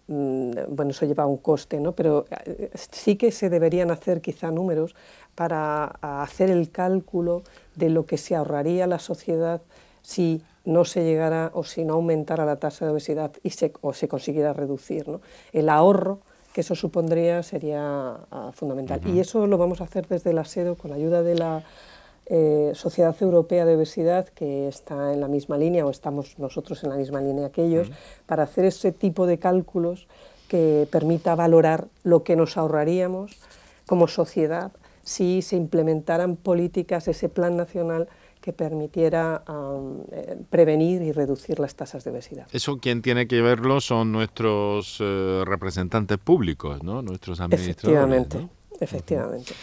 mm, 0.09 0.51
bueno, 0.71 0.91
eso 0.91 1.07
lleva 1.07 1.27
un 1.27 1.37
coste, 1.37 1.81
¿no? 1.81 1.93
pero 1.93 2.27
eh, 2.47 2.71
sí 2.75 3.17
que 3.17 3.31
se 3.31 3.49
deberían 3.49 3.91
hacer 3.91 4.21
quizá 4.21 4.51
números 4.51 4.95
para 5.35 5.85
hacer 6.01 6.51
el 6.51 6.71
cálculo 6.71 7.43
de 7.75 7.91
lo 7.91 8.07
que 8.07 8.19
se 8.19 8.35
ahorraría 8.35 8.87
la 8.87 8.99
sociedad 8.99 9.63
si 10.03 10.43
no 10.65 10.85
se 10.85 11.05
llegara 11.05 11.51
o 11.55 11.65
si 11.65 11.85
no 11.85 11.95
aumentara 11.95 12.45
la 12.45 12.57
tasa 12.57 12.87
de 12.87 12.93
obesidad 12.93 13.33
y 13.43 13.51
se, 13.51 13.73
o 13.81 13.93
se 13.93 14.09
consiguiera 14.09 14.53
reducir. 14.53 15.09
¿no? 15.09 15.21
El 15.53 15.69
ahorro 15.69 16.21
que 16.55 16.61
eso 16.61 16.77
supondría 16.77 17.43
sería 17.43 18.17
ah, 18.31 18.53
fundamental. 18.55 19.01
Y 19.07 19.19
eso 19.19 19.49
lo 19.49 19.59
vamos 19.59 19.81
a 19.81 19.85
hacer 19.85 20.07
desde 20.07 20.33
la 20.33 20.45
SEDO 20.45 20.77
con 20.77 20.91
la 20.91 20.97
ayuda 20.97 21.25
de 21.25 21.35
la 21.35 21.65
eh, 22.27 22.71
Sociedad 22.75 23.15
Europea 23.21 23.67
de 23.67 23.75
Obesidad, 23.75 24.29
que 24.29 24.69
está 24.69 25.13
en 25.13 25.21
la 25.21 25.27
misma 25.27 25.59
línea, 25.59 25.85
o 25.85 25.91
estamos 25.91 26.39
nosotros 26.39 26.85
en 26.85 26.91
la 26.91 26.97
misma 26.97 27.21
línea 27.21 27.51
que 27.51 27.65
ellos, 27.65 27.91
para 28.27 28.45
hacer 28.45 28.67
ese 28.67 28.93
tipo 28.93 29.27
de 29.27 29.39
cálculos 29.39 30.07
que 30.47 30.87
permita 30.93 31.35
valorar 31.35 31.89
lo 32.05 32.23
que 32.23 32.37
nos 32.37 32.57
ahorraríamos 32.57 33.37
como 33.85 34.07
sociedad 34.07 34.71
si 35.03 35.43
se 35.43 35.57
implementaran 35.57 36.37
políticas, 36.37 37.09
ese 37.09 37.29
plan 37.29 37.57
nacional 37.57 38.09
que 38.45 38.53
permitiera 38.53 39.43
eh, 40.13 40.37
prevenir 40.51 41.01
y 41.01 41.13
reducir 41.13 41.59
las 41.61 41.75
tasas 41.77 42.05
de 42.05 42.11
obesidad. 42.11 42.47
Eso 42.53 42.77
quien 42.77 43.01
tiene 43.01 43.27
que 43.27 43.41
verlo 43.41 43.81
son 43.81 44.13
nuestros 44.13 44.99
eh, 45.01 45.43
representantes 45.47 46.19
públicos, 46.19 46.83
¿no? 46.83 47.01
Nuestros 47.01 47.41
administradores. 47.41 47.81
Efectivamente, 47.81 48.49
efectivamente. 48.81 49.55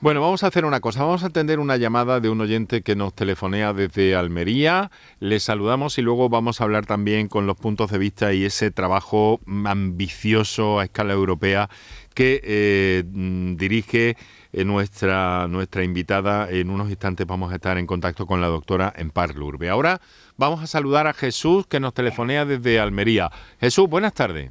Bueno, 0.00 0.20
vamos 0.20 0.44
a 0.44 0.46
hacer 0.46 0.64
una 0.64 0.78
cosa. 0.78 1.02
Vamos 1.02 1.24
a 1.24 1.26
atender 1.26 1.58
una 1.58 1.76
llamada 1.76 2.20
de 2.20 2.28
un 2.28 2.40
oyente 2.40 2.82
que 2.82 2.94
nos 2.94 3.12
telefonea 3.12 3.72
desde 3.72 4.14
Almería. 4.14 4.92
Le 5.18 5.40
saludamos 5.40 5.98
y 5.98 6.02
luego 6.02 6.28
vamos 6.28 6.60
a 6.60 6.64
hablar 6.64 6.86
también 6.86 7.26
con 7.26 7.48
los 7.48 7.56
puntos 7.56 7.90
de 7.90 7.98
vista 7.98 8.32
y 8.32 8.44
ese 8.44 8.70
trabajo 8.70 9.40
ambicioso 9.64 10.78
a 10.78 10.84
escala 10.84 11.12
europea 11.12 11.68
que 12.14 12.40
eh, 12.44 13.02
mm, 13.04 13.56
dirige 13.56 14.16
eh, 14.52 14.64
nuestra, 14.64 15.48
nuestra 15.48 15.82
invitada. 15.82 16.48
En 16.50 16.70
unos 16.70 16.90
instantes 16.90 17.26
vamos 17.26 17.52
a 17.52 17.54
estar 17.54 17.78
en 17.78 17.86
contacto 17.86 18.26
con 18.26 18.40
la 18.40 18.48
doctora 18.48 18.92
Empar 18.96 19.34
Lurbe. 19.34 19.70
Ahora 19.70 20.00
vamos 20.36 20.62
a 20.62 20.66
saludar 20.66 21.06
a 21.06 21.14
Jesús 21.14 21.66
que 21.66 21.80
nos 21.80 21.94
telefonea 21.94 22.44
desde 22.44 22.78
Almería. 22.78 23.30
Jesús, 23.60 23.88
buenas 23.88 24.12
tardes. 24.12 24.50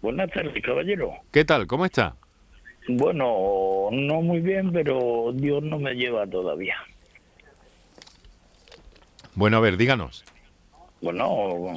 Buenas 0.00 0.30
tardes, 0.30 0.62
caballero. 0.62 1.12
¿Qué 1.32 1.44
tal? 1.44 1.66
¿Cómo 1.66 1.84
está? 1.84 2.16
Bueno, 2.88 3.88
no 3.90 4.22
muy 4.22 4.40
bien, 4.40 4.72
pero 4.72 5.32
Dios 5.34 5.62
no 5.62 5.78
me 5.78 5.94
lleva 5.94 6.26
todavía. 6.26 6.76
Bueno, 9.34 9.58
a 9.58 9.60
ver, 9.60 9.76
díganos. 9.76 10.24
Bueno, 11.02 11.74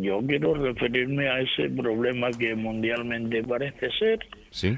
yo 0.00 0.20
quiero 0.26 0.54
referirme 0.54 1.28
a 1.28 1.40
ese 1.40 1.70
problema 1.70 2.30
que 2.32 2.54
mundialmente 2.54 3.42
parece 3.42 3.90
ser. 3.98 4.18
Sí 4.50 4.76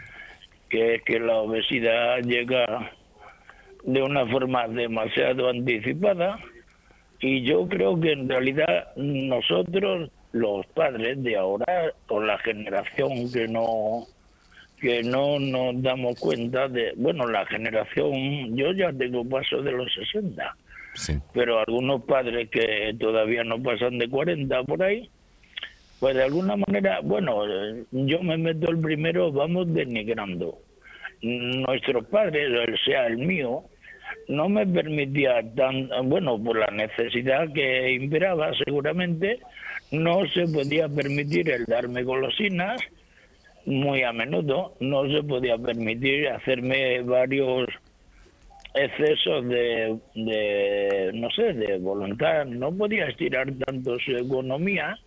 que 0.74 0.96
es 0.96 1.02
que 1.02 1.20
la 1.20 1.36
obesidad 1.36 2.18
llega 2.22 2.90
de 3.84 4.02
una 4.02 4.26
forma 4.26 4.66
demasiado 4.66 5.48
anticipada. 5.48 6.40
Y 7.20 7.42
yo 7.42 7.68
creo 7.68 7.94
que 8.00 8.10
en 8.10 8.28
realidad 8.28 8.88
nosotros 8.96 10.10
los 10.32 10.66
padres 10.66 11.22
de 11.22 11.36
ahora 11.36 11.92
o 12.08 12.20
la 12.20 12.38
generación 12.38 13.30
que 13.32 13.46
no 13.46 14.04
que 14.80 15.04
no 15.04 15.38
nos 15.38 15.80
damos 15.80 16.18
cuenta 16.18 16.66
de 16.66 16.92
bueno 16.96 17.28
la 17.28 17.46
generación 17.46 18.56
yo 18.56 18.72
ya 18.72 18.92
tengo 18.92 19.24
paso 19.24 19.62
de 19.62 19.70
los 19.70 19.86
60 19.94 20.56
pero 21.32 21.60
algunos 21.60 22.02
padres 22.02 22.50
que 22.50 22.96
todavía 22.98 23.44
no 23.44 23.62
pasan 23.62 23.96
de 23.98 24.08
40 24.08 24.64
por 24.64 24.82
ahí 24.82 25.08
pues 26.04 26.16
de 26.16 26.24
alguna 26.24 26.54
manera, 26.54 27.00
bueno, 27.02 27.46
yo 27.90 28.22
me 28.22 28.36
meto 28.36 28.68
el 28.68 28.78
primero, 28.78 29.32
vamos 29.32 29.72
denigrando. 29.72 30.58
Nuestros 31.22 32.04
padres, 32.08 32.50
o 32.50 32.76
sea, 32.84 33.06
el 33.06 33.16
mío, 33.16 33.62
no 34.28 34.50
me 34.50 34.66
permitía 34.66 35.42
tan, 35.54 35.88
bueno, 36.10 36.38
por 36.44 36.58
la 36.58 36.66
necesidad 36.66 37.50
que 37.54 37.92
imperaba 37.94 38.52
seguramente, 38.66 39.38
no 39.92 40.26
se 40.26 40.46
podía 40.46 40.90
permitir 40.90 41.48
el 41.48 41.64
darme 41.64 42.02
golosinas 42.02 42.82
muy 43.64 44.02
a 44.02 44.12
menudo, 44.12 44.74
no 44.80 45.10
se 45.10 45.22
podía 45.22 45.56
permitir 45.56 46.28
hacerme 46.28 47.00
varios 47.00 47.66
excesos 48.74 49.48
de, 49.48 49.98
de, 50.14 51.12
no 51.14 51.30
sé, 51.30 51.54
de 51.54 51.78
voluntad, 51.78 52.44
no 52.44 52.76
podía 52.76 53.06
estirar 53.06 53.50
tanto 53.54 53.98
su 54.00 54.14
economía 54.18 54.98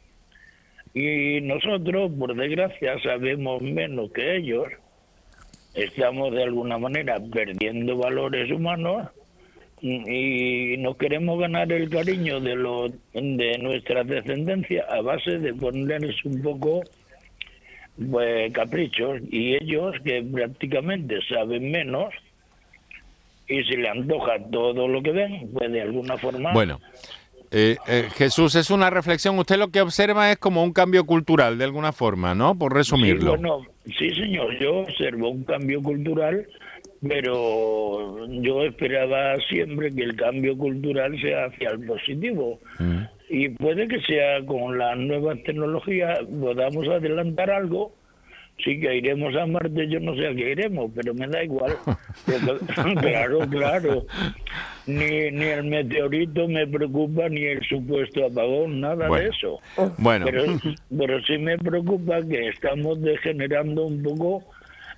y 0.93 1.41
nosotros, 1.41 2.11
por 2.17 2.35
desgracia, 2.35 2.99
sabemos 3.01 3.61
menos 3.61 4.11
que 4.11 4.37
ellos, 4.37 4.67
estamos 5.73 6.33
de 6.33 6.43
alguna 6.43 6.77
manera 6.77 7.17
perdiendo 7.31 7.97
valores 7.97 8.51
humanos 8.51 9.09
y 9.81 10.75
no 10.79 10.95
queremos 10.95 11.39
ganar 11.39 11.71
el 11.71 11.89
cariño 11.89 12.39
de 12.39 12.55
los 12.55 12.91
de 13.13 13.57
nuestra 13.59 14.03
descendencia 14.03 14.85
a 14.89 15.01
base 15.01 15.37
de 15.37 15.53
ponerles 15.53 16.15
un 16.25 16.41
poco 16.41 16.81
pues 18.09 18.51
caprichos. 18.53 19.21
Y 19.29 19.55
ellos 19.55 19.95
que 20.03 20.23
prácticamente 20.23 21.19
saben 21.29 21.69
menos 21.69 22.13
y 23.47 23.63
se 23.63 23.77
le 23.77 23.87
antoja 23.87 24.39
todo 24.51 24.87
lo 24.87 25.01
que 25.01 25.11
ven 25.11 25.49
pues 25.53 25.71
de 25.71 25.81
alguna 25.81 26.17
forma 26.17 26.53
bueno 26.53 26.79
eh, 27.51 27.77
eh, 27.87 28.07
Jesús, 28.15 28.55
es 28.55 28.69
una 28.69 28.89
reflexión. 28.89 29.37
Usted 29.39 29.57
lo 29.57 29.69
que 29.69 29.81
observa 29.81 30.31
es 30.31 30.37
como 30.37 30.63
un 30.63 30.73
cambio 30.73 31.05
cultural, 31.05 31.57
de 31.57 31.63
alguna 31.63 31.91
forma, 31.91 32.35
¿no? 32.35 32.57
Por 32.57 32.73
resumirlo. 32.73 33.35
Sí, 33.35 33.41
bueno, 33.41 33.61
sí, 33.97 34.09
señor. 34.15 34.57
Yo 34.59 34.77
observo 34.77 35.29
un 35.29 35.43
cambio 35.43 35.81
cultural, 35.81 36.45
pero 37.07 38.27
yo 38.41 38.63
esperaba 38.63 39.35
siempre 39.49 39.93
que 39.93 40.03
el 40.03 40.15
cambio 40.15 40.57
cultural 40.57 41.19
sea 41.21 41.45
hacia 41.45 41.69
el 41.69 41.85
positivo. 41.85 42.59
Mm. 42.79 43.03
Y 43.29 43.49
puede 43.49 43.87
que 43.87 44.01
sea 44.01 44.45
con 44.45 44.77
las 44.77 44.97
nuevas 44.97 45.37
tecnologías 45.43 46.19
podamos 46.39 46.87
adelantar 46.87 47.51
algo 47.51 47.96
sí 48.63 48.79
que 48.79 48.95
iremos 48.95 49.35
a 49.35 49.45
Marte, 49.45 49.87
yo 49.87 49.99
no 49.99 50.15
sé 50.15 50.27
a 50.27 50.35
qué 50.35 50.51
iremos, 50.51 50.91
pero 50.95 51.13
me 51.13 51.27
da 51.27 51.43
igual. 51.43 51.75
claro, 53.01 53.39
claro. 53.49 54.05
Ni, 54.85 55.31
ni 55.31 55.45
el 55.45 55.65
meteorito 55.65 56.47
me 56.47 56.65
preocupa, 56.65 57.29
ni 57.29 57.43
el 57.43 57.61
supuesto 57.67 58.25
apagón, 58.25 58.81
nada 58.81 59.09
de 59.09 59.27
eso. 59.27 59.59
Bueno. 59.97 60.25
Pero, 60.25 60.45
pero 60.97 61.21
sí 61.23 61.37
me 61.37 61.57
preocupa 61.57 62.21
que 62.21 62.49
estamos 62.49 63.01
degenerando 63.01 63.85
un 63.85 64.01
poco 64.01 64.43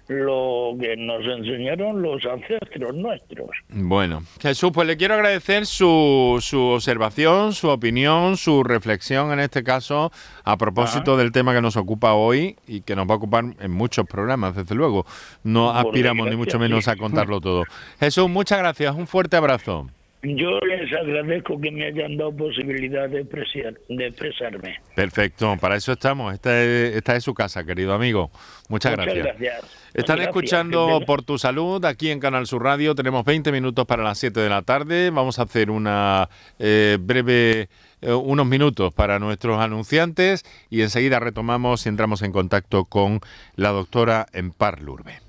lo 0.09 0.75
que 0.79 0.97
nos 0.97 1.23
enseñaron 1.23 2.01
los 2.01 2.25
ancestros 2.25 2.95
nuestros. 2.95 3.49
Bueno, 3.69 4.23
Jesús, 4.41 4.71
pues 4.73 4.87
le 4.87 4.97
quiero 4.97 5.13
agradecer 5.13 5.67
su, 5.67 6.39
su 6.41 6.59
observación, 6.59 7.53
su 7.53 7.69
opinión, 7.69 8.35
su 8.35 8.63
reflexión 8.63 9.31
en 9.31 9.39
este 9.39 9.63
caso 9.63 10.11
a 10.43 10.57
propósito 10.57 11.15
del 11.15 11.31
tema 11.31 11.53
que 11.53 11.61
nos 11.61 11.77
ocupa 11.77 12.13
hoy 12.13 12.55
y 12.67 12.81
que 12.81 12.95
nos 12.95 13.07
va 13.07 13.13
a 13.13 13.17
ocupar 13.17 13.45
en 13.59 13.71
muchos 13.71 14.07
programas, 14.07 14.55
desde 14.55 14.73
luego. 14.73 15.05
No 15.43 15.69
aspiramos 15.69 16.27
ni 16.27 16.35
mucho 16.35 16.57
menos 16.57 16.87
a 16.87 16.95
contarlo 16.95 17.39
todo. 17.39 17.63
Jesús, 17.99 18.27
muchas 18.27 18.57
gracias, 18.57 18.95
un 18.95 19.05
fuerte 19.05 19.37
abrazo. 19.37 19.87
Yo 20.21 20.59
les 20.59 20.91
agradezco 20.91 21.59
que 21.61 21.71
me 21.71 21.85
hayan 21.85 22.17
dado 22.17 22.35
posibilidad 22.35 23.07
de, 23.07 23.23
de 23.23 24.07
expresarme. 24.07 24.75
Perfecto, 24.93 25.55
para 25.61 25.77
eso 25.77 25.93
estamos. 25.93 26.33
Esta 26.33 26.61
es, 26.61 26.97
esta 26.97 27.15
es 27.15 27.23
su 27.23 27.33
casa, 27.33 27.63
querido 27.63 27.93
amigo. 27.93 28.29
Muchas, 28.67 28.97
Muchas 28.97 29.13
gracias. 29.15 29.79
Están 29.93 30.19
escuchando 30.19 31.01
Por 31.05 31.23
tu 31.23 31.37
Salud 31.37 31.83
aquí 31.85 32.11
en 32.11 32.19
Canal 32.19 32.47
Sur 32.47 32.63
Radio. 32.63 32.95
Tenemos 32.95 33.23
20 33.23 33.51
minutos 33.53 33.85
para 33.85 34.03
las 34.03 34.17
7 34.17 34.41
de 34.41 34.49
la 34.49 34.61
tarde. 34.61 35.09
Vamos 35.09 35.39
a 35.39 35.43
hacer 35.43 35.71
una 35.71 36.27
eh, 36.59 36.97
breve, 36.99 37.69
eh, 38.01 38.11
unos 38.11 38.45
minutos 38.45 38.93
para 38.93 39.19
nuestros 39.19 39.61
anunciantes 39.61 40.43
y 40.69 40.81
enseguida 40.81 41.21
retomamos 41.21 41.85
y 41.85 41.89
entramos 41.89 42.23
en 42.23 42.33
contacto 42.33 42.83
con 42.83 43.21
la 43.55 43.69
doctora 43.69 44.25
Empar 44.33 44.81
Lurbe. 44.81 45.28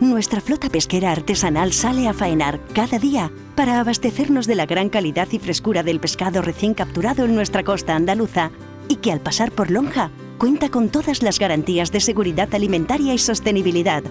nuestra 0.00 0.40
flota 0.40 0.68
pesquera 0.68 1.12
artesanal 1.12 1.72
sale 1.72 2.08
a 2.08 2.12
faenar 2.12 2.60
cada 2.72 2.98
día 2.98 3.32
para 3.56 3.80
abastecernos 3.80 4.46
de 4.46 4.54
la 4.54 4.66
gran 4.66 4.88
calidad 4.88 5.28
y 5.32 5.38
frescura 5.38 5.82
del 5.82 6.00
pescado 6.00 6.42
recién 6.42 6.74
capturado 6.74 7.24
en 7.24 7.34
nuestra 7.34 7.64
costa 7.64 7.96
andaluza 7.96 8.50
y 8.88 8.96
que 8.96 9.12
al 9.12 9.20
pasar 9.20 9.50
por 9.50 9.70
Lonja 9.70 10.10
cuenta 10.38 10.70
con 10.70 10.88
todas 10.88 11.22
las 11.22 11.38
garantías 11.38 11.90
de 11.90 12.00
seguridad 12.00 12.54
alimentaria 12.54 13.12
y 13.12 13.18
sostenibilidad. 13.18 14.02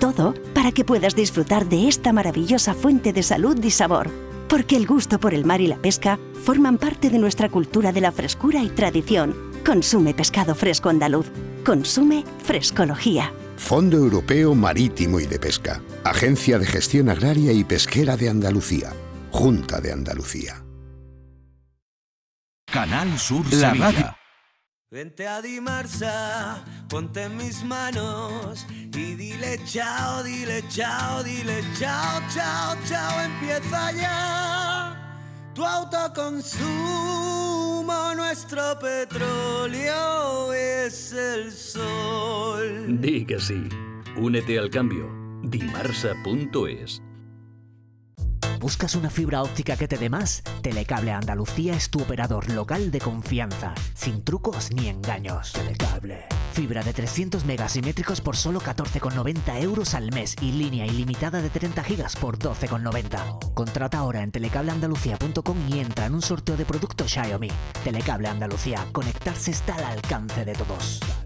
Todo 0.00 0.34
para 0.52 0.72
que 0.72 0.84
puedas 0.84 1.14
disfrutar 1.14 1.68
de 1.68 1.88
esta 1.88 2.12
maravillosa 2.12 2.74
fuente 2.74 3.12
de 3.12 3.22
salud 3.22 3.62
y 3.62 3.70
sabor. 3.70 4.10
Porque 4.48 4.76
el 4.76 4.86
gusto 4.86 5.18
por 5.18 5.32
el 5.32 5.44
mar 5.44 5.60
y 5.60 5.66
la 5.66 5.76
pesca 5.76 6.18
forman 6.44 6.78
parte 6.78 7.08
de 7.08 7.18
nuestra 7.18 7.48
cultura 7.48 7.92
de 7.92 8.00
la 8.00 8.12
frescura 8.12 8.62
y 8.62 8.68
tradición. 8.68 9.34
Consume 9.64 10.12
pescado 10.12 10.54
fresco 10.54 10.88
andaluz. 10.88 11.30
Consume 11.64 12.24
frescología. 12.44 13.32
Fondo 13.56 13.96
Europeo 13.96 14.54
Marítimo 14.54 15.20
y 15.20 15.26
de 15.26 15.38
Pesca, 15.38 15.82
Agencia 16.04 16.58
de 16.58 16.66
Gestión 16.66 17.08
Agraria 17.08 17.52
y 17.52 17.64
Pesquera 17.64 18.16
de 18.16 18.28
Andalucía, 18.28 18.92
Junta 19.30 19.80
de 19.80 19.92
Andalucía. 19.92 20.62
Canal 22.66 23.18
Sur 23.18 23.52
La 23.54 23.74
Radio. 23.74 24.16
Vente 24.88 25.26
a 25.26 25.42
Dimarsa, 25.42 26.64
ponte 26.88 27.24
en 27.24 27.36
mis 27.36 27.64
manos 27.64 28.66
y 28.70 29.14
dile 29.14 29.60
chao, 29.64 30.22
dile 30.22 30.62
chao, 30.68 31.24
dile 31.24 31.60
chao, 31.76 32.22
chao, 32.32 32.76
chao, 32.88 33.20
empieza 33.20 33.92
ya 33.92 34.96
tu 35.54 35.64
autoconsumo, 35.64 37.35
nuestro 38.16 38.78
petróleo 38.78 40.52
es 40.52 41.12
el 41.12 41.52
sol. 41.52 43.00
Di 43.00 43.24
que 43.24 43.38
sí. 43.38 43.68
Únete 44.16 44.58
al 44.58 44.70
cambio. 44.70 45.10
Dimarsa.es 45.42 47.02
¿Buscas 48.58 48.94
una 48.96 49.10
fibra 49.10 49.42
óptica 49.42 49.76
que 49.76 49.86
te 49.86 49.96
dé 49.96 50.08
más? 50.08 50.42
Telecable 50.62 51.12
Andalucía 51.12 51.74
es 51.74 51.90
tu 51.90 52.00
operador 52.00 52.50
local 52.50 52.90
de 52.90 53.00
confianza, 53.00 53.74
sin 53.94 54.24
trucos 54.24 54.72
ni 54.72 54.88
engaños. 54.88 55.52
Telecable. 55.52 56.24
Fibra 56.56 56.82
de 56.82 56.94
300 56.94 57.44
megasimétricos 57.44 58.22
por 58.22 58.34
solo 58.34 58.62
14,90 58.62 59.60
euros 59.60 59.92
al 59.92 60.10
mes 60.10 60.34
y 60.40 60.52
línea 60.52 60.86
ilimitada 60.86 61.42
de 61.42 61.50
30 61.50 61.84
gigas 61.84 62.16
por 62.16 62.38
12,90. 62.38 63.52
Contrata 63.52 63.98
ahora 63.98 64.22
en 64.22 64.32
telecableandalucía.com 64.32 65.56
y 65.68 65.80
entra 65.80 66.06
en 66.06 66.14
un 66.14 66.22
sorteo 66.22 66.56
de 66.56 66.64
productos 66.64 67.12
Xiaomi. 67.12 67.50
Telecable 67.84 68.28
Andalucía. 68.28 68.86
Conectarse 68.92 69.50
está 69.50 69.74
al 69.74 69.84
alcance 69.84 70.46
de 70.46 70.54
todos. 70.54 71.25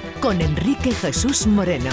con 0.21 0.39
Enrique 0.39 0.91
Jesús 0.91 1.47
Moreno. 1.47 1.89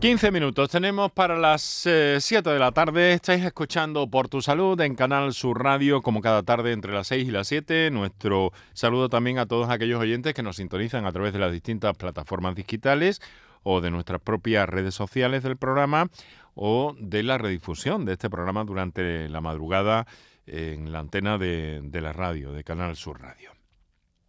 15 0.00 0.30
minutos 0.30 0.70
tenemos 0.70 1.10
para 1.10 1.36
las 1.36 1.62
7 1.62 1.88
eh, 1.90 2.52
de 2.52 2.58
la 2.60 2.70
tarde. 2.70 3.12
Estáis 3.12 3.44
escuchando 3.44 4.08
Por 4.08 4.28
tu 4.28 4.40
Salud 4.40 4.80
en 4.80 4.94
Canal 4.94 5.34
Sur 5.34 5.64
Radio, 5.64 6.00
como 6.00 6.20
cada 6.20 6.44
tarde 6.44 6.70
entre 6.70 6.92
las 6.92 7.08
6 7.08 7.26
y 7.26 7.30
las 7.32 7.48
7. 7.48 7.90
Nuestro 7.90 8.52
saludo 8.72 9.08
también 9.08 9.40
a 9.40 9.46
todos 9.46 9.68
aquellos 9.68 10.00
oyentes 10.00 10.32
que 10.32 10.44
nos 10.44 10.56
sintonizan 10.56 11.06
a 11.06 11.12
través 11.12 11.32
de 11.32 11.40
las 11.40 11.50
distintas 11.50 11.96
plataformas 11.96 12.54
digitales 12.54 13.20
o 13.64 13.80
de 13.80 13.90
nuestras 13.90 14.20
propias 14.20 14.68
redes 14.68 14.94
sociales 14.94 15.42
del 15.42 15.56
programa 15.56 16.08
o 16.54 16.94
de 17.00 17.24
la 17.24 17.36
redifusión 17.36 18.04
de 18.04 18.12
este 18.12 18.30
programa 18.30 18.62
durante 18.62 19.28
la 19.28 19.40
madrugada 19.40 20.06
en 20.46 20.92
la 20.92 21.00
antena 21.00 21.36
de, 21.36 21.80
de 21.82 22.00
la 22.00 22.12
radio, 22.12 22.52
de 22.52 22.62
Canal 22.62 22.94
Sur 22.94 23.20
Radio. 23.20 23.55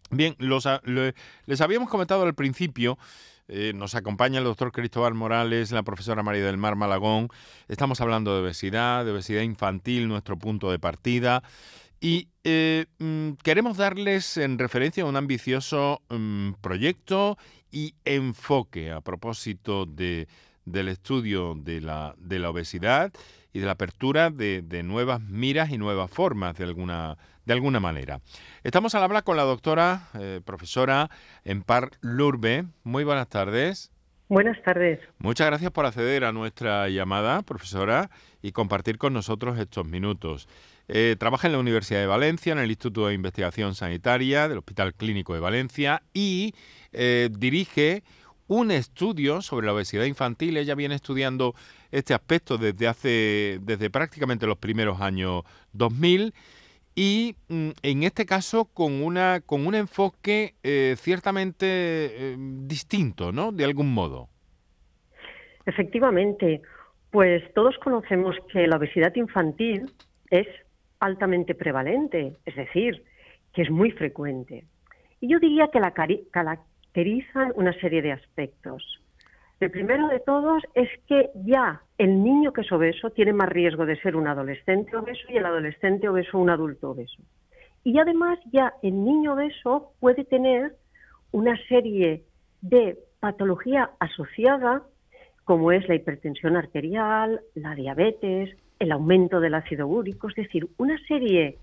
Bien, 0.09 0.35
les 1.45 1.61
habíamos 1.61 1.89
comentado 1.89 2.23
al 2.23 2.33
principio, 2.33 2.97
eh, 3.49 3.73
nos 3.75 3.93
acompaña 3.93 4.39
el 4.39 4.45
doctor 4.45 4.71
Cristóbal 4.71 5.13
Morales, 5.13 5.71
la 5.71 5.83
profesora 5.83 6.23
María 6.23 6.45
del 6.45 6.57
Mar 6.57 6.77
Malagón, 6.77 7.27
estamos 7.67 7.99
hablando 7.99 8.33
de 8.33 8.41
obesidad, 8.41 9.03
de 9.03 9.11
obesidad 9.11 9.41
infantil, 9.41 10.07
nuestro 10.07 10.37
punto 10.37 10.71
de 10.71 10.79
partida, 10.79 11.43
y 11.99 12.29
eh, 12.45 12.85
mm, 12.99 13.31
queremos 13.43 13.75
darles 13.75 14.37
en 14.37 14.57
referencia 14.57 15.03
a 15.03 15.07
un 15.07 15.17
ambicioso 15.17 16.01
mm, 16.09 16.53
proyecto 16.61 17.37
y 17.69 17.93
enfoque 18.05 18.91
a 18.91 19.01
propósito 19.01 19.85
de, 19.85 20.29
del 20.63 20.87
estudio 20.87 21.53
de 21.53 21.81
la, 21.81 22.15
de 22.17 22.39
la 22.39 22.49
obesidad 22.49 23.11
y 23.51 23.59
de 23.59 23.65
la 23.65 23.73
apertura 23.73 24.29
de, 24.29 24.61
de 24.61 24.83
nuevas 24.83 25.19
miras 25.19 25.69
y 25.69 25.77
nuevas 25.77 26.09
formas 26.09 26.57
de 26.57 26.63
alguna 26.63 27.17
de 27.47 27.53
alguna 27.53 27.79
manera. 27.79 28.19
Estamos 28.63 28.93
al 28.93 29.03
hablar 29.03 29.23
con 29.23 29.37
la 29.37 29.43
doctora, 29.43 30.09
eh, 30.19 30.41
profesora 30.43 31.09
Empar 31.45 31.91
Lurbe. 32.01 32.65
Muy 32.83 33.05
buenas 33.05 33.29
tardes. 33.29 33.93
Buenas 34.27 34.61
tardes. 34.63 34.99
Muchas 35.19 35.47
gracias 35.47 35.71
por 35.71 35.85
acceder 35.85 36.25
a 36.25 36.33
nuestra 36.33 36.89
llamada, 36.89 37.41
profesora, 37.43 38.09
y 38.41 38.51
compartir 38.51 38.97
con 38.97 39.13
nosotros 39.13 39.57
estos 39.57 39.87
minutos. 39.87 40.49
Eh, 40.89 41.15
trabaja 41.17 41.47
en 41.47 41.53
la 41.53 41.59
Universidad 41.59 42.01
de 42.01 42.07
Valencia, 42.07 42.51
en 42.51 42.59
el 42.59 42.69
Instituto 42.69 43.07
de 43.07 43.13
Investigación 43.13 43.75
Sanitaria 43.75 44.49
del 44.49 44.57
Hospital 44.57 44.93
Clínico 44.93 45.33
de 45.33 45.39
Valencia 45.39 46.03
y 46.13 46.53
eh, 46.91 47.29
dirige 47.31 48.03
un 48.47 48.71
estudio 48.71 49.41
sobre 49.41 49.67
la 49.67 49.73
obesidad 49.73 50.03
infantil. 50.03 50.57
Ella 50.57 50.75
viene 50.75 50.95
estudiando 50.95 51.55
este 51.91 52.13
aspecto 52.13 52.57
desde 52.57 52.89
hace, 52.89 53.59
desde 53.61 53.89
prácticamente 53.89 54.47
los 54.47 54.57
primeros 54.57 54.99
años 54.99 55.43
2000 55.71 56.33
y 56.97 57.35
mm, 57.47 57.69
en 57.83 58.01
este 58.01 58.25
caso 58.25 58.65
con 58.73 59.03
una 59.03 59.41
con 59.45 59.67
un 59.67 59.75
enfoque 59.75 60.55
eh, 60.63 60.95
ciertamente 60.97 61.65
eh, 61.67 62.35
distinto, 62.39 63.31
¿no? 63.31 63.51
De 63.51 63.63
algún 63.63 63.93
modo. 63.93 64.29
Efectivamente, 65.67 66.63
pues 67.11 67.43
todos 67.53 67.77
conocemos 67.83 68.35
que 68.51 68.65
la 68.65 68.77
obesidad 68.77 69.13
infantil 69.15 69.91
es 70.31 70.47
altamente 70.99 71.53
prevalente, 71.53 72.33
es 72.45 72.55
decir, 72.55 73.03
que 73.53 73.61
es 73.61 73.69
muy 73.69 73.91
frecuente. 73.91 74.65
Y 75.21 75.29
yo 75.29 75.39
diría 75.39 75.67
que 75.67 75.79
la 75.79 75.93
caracterizan 75.93 77.51
una 77.55 77.73
serie 77.79 78.01
de 78.01 78.13
aspectos. 78.13 79.03
El 79.59 79.71
primero 79.71 80.07
de 80.07 80.19
todos 80.19 80.63
es 80.75 80.89
que 81.07 81.31
ya 81.45 81.81
el 81.97 82.23
niño 82.23 82.53
que 82.53 82.61
es 82.61 82.71
obeso 82.71 83.09
tiene 83.09 83.33
más 83.33 83.49
riesgo 83.49 83.85
de 83.85 83.99
ser 84.01 84.15
un 84.15 84.27
adolescente 84.27 84.95
obeso 84.95 85.23
y 85.29 85.37
el 85.37 85.45
adolescente 85.45 86.07
obeso 86.07 86.37
un 86.37 86.51
adulto 86.51 86.91
obeso. 86.91 87.23
Y 87.83 87.97
además 87.97 88.37
ya 88.51 88.73
el 88.83 89.03
niño 89.03 89.33
obeso 89.33 89.93
puede 89.99 90.25
tener 90.25 90.75
una 91.31 91.57
serie 91.67 92.23
de 92.61 92.99
patología 93.19 93.91
asociada, 93.99 94.83
como 95.43 95.71
es 95.71 95.87
la 95.87 95.95
hipertensión 95.95 96.55
arterial, 96.55 97.41
la 97.55 97.73
diabetes, 97.73 98.55
el 98.79 98.91
aumento 98.91 99.39
del 99.39 99.55
ácido 99.55 99.87
úrico, 99.87 100.29
es 100.29 100.35
decir, 100.35 100.67
una 100.77 100.97
serie 101.07 101.57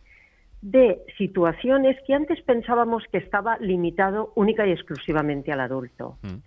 de 0.62 1.02
situaciones 1.18 1.96
que 2.06 2.14
antes 2.14 2.40
pensábamos 2.42 3.04
que 3.12 3.18
estaba 3.18 3.58
limitado 3.58 4.32
única 4.34 4.66
y 4.66 4.72
exclusivamente 4.72 5.52
al 5.52 5.60
adulto. 5.60 6.16
Mm. 6.22 6.38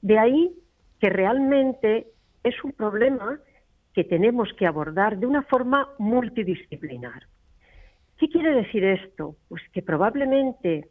De 0.00 0.18
ahí 0.18 0.52
que 1.04 1.10
realmente 1.10 2.06
es 2.42 2.64
un 2.64 2.72
problema 2.72 3.38
que 3.92 4.04
tenemos 4.04 4.48
que 4.54 4.66
abordar 4.66 5.18
de 5.18 5.26
una 5.26 5.42
forma 5.42 5.90
multidisciplinar. 5.98 7.24
¿Qué 8.16 8.26
quiere 8.30 8.54
decir 8.54 8.82
esto? 8.84 9.36
Pues 9.50 9.60
que 9.74 9.82
probablemente 9.82 10.88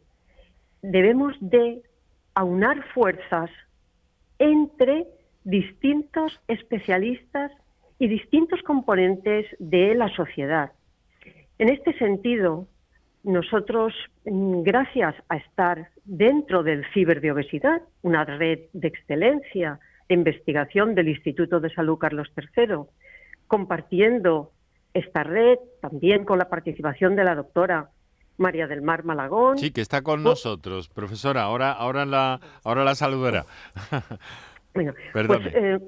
debemos 0.82 1.34
de 1.40 1.82
aunar 2.32 2.84
fuerzas 2.94 3.50
entre 4.38 5.08
distintos 5.42 6.40
especialistas 6.46 7.50
y 7.98 8.06
distintos 8.06 8.62
componentes 8.62 9.46
de 9.58 9.96
la 9.96 10.14
sociedad. 10.14 10.70
En 11.58 11.70
este 11.70 11.92
sentido, 11.98 12.68
nosotros, 13.24 13.92
mm, 14.26 14.62
gracias 14.62 15.16
a 15.28 15.38
estar 15.38 15.88
dentro 16.04 16.62
del 16.62 16.84
ciber 16.92 17.20
de 17.20 17.32
obesidad, 17.32 17.82
una 18.02 18.24
red 18.24 18.60
de 18.74 18.86
excelencia 18.86 19.80
de 20.08 20.14
investigación 20.14 20.94
del 20.94 21.08
Instituto 21.08 21.60
de 21.60 21.72
Salud 21.72 21.98
Carlos 21.98 22.30
III, 22.36 22.76
compartiendo 23.46 24.52
esta 24.92 25.24
red 25.24 25.58
también 25.80 26.24
con 26.24 26.38
la 26.38 26.48
participación 26.48 27.16
de 27.16 27.24
la 27.24 27.34
doctora 27.34 27.90
María 28.36 28.66
del 28.66 28.82
Mar 28.82 29.04
Malagón. 29.04 29.58
Sí, 29.58 29.70
que 29.70 29.80
está 29.80 30.02
con 30.02 30.22
nosotros, 30.22 30.88
profesora. 30.88 31.42
Ahora, 31.42 31.72
ahora 31.72 32.04
la, 32.04 32.40
ahora 32.64 32.84
la 32.84 32.94
saludará. 32.94 33.44
bueno, 34.74 34.94
pues, 35.12 35.40
eh, 35.54 35.80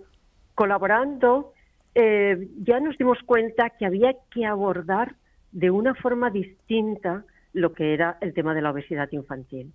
colaborando, 0.54 1.52
eh, 1.94 2.48
ya 2.62 2.80
nos 2.80 2.96
dimos 2.98 3.18
cuenta 3.24 3.70
que 3.70 3.86
había 3.86 4.14
que 4.30 4.44
abordar 4.46 5.16
de 5.52 5.70
una 5.70 5.94
forma 5.94 6.30
distinta 6.30 7.24
lo 7.52 7.72
que 7.72 7.94
era 7.94 8.18
el 8.20 8.34
tema 8.34 8.54
de 8.54 8.62
la 8.62 8.70
obesidad 8.70 9.08
infantil. 9.12 9.72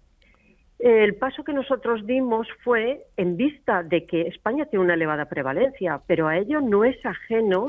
El 0.81 1.13
paso 1.13 1.43
que 1.43 1.53
nosotros 1.53 2.07
dimos 2.07 2.47
fue 2.63 3.05
en 3.15 3.37
vista 3.37 3.83
de 3.83 4.07
que 4.07 4.21
España 4.23 4.65
tiene 4.65 4.83
una 4.83 4.95
elevada 4.95 5.25
prevalencia, 5.25 6.01
pero 6.07 6.27
a 6.27 6.39
ello 6.39 6.59
no 6.59 6.83
es 6.83 6.97
ajeno 7.05 7.67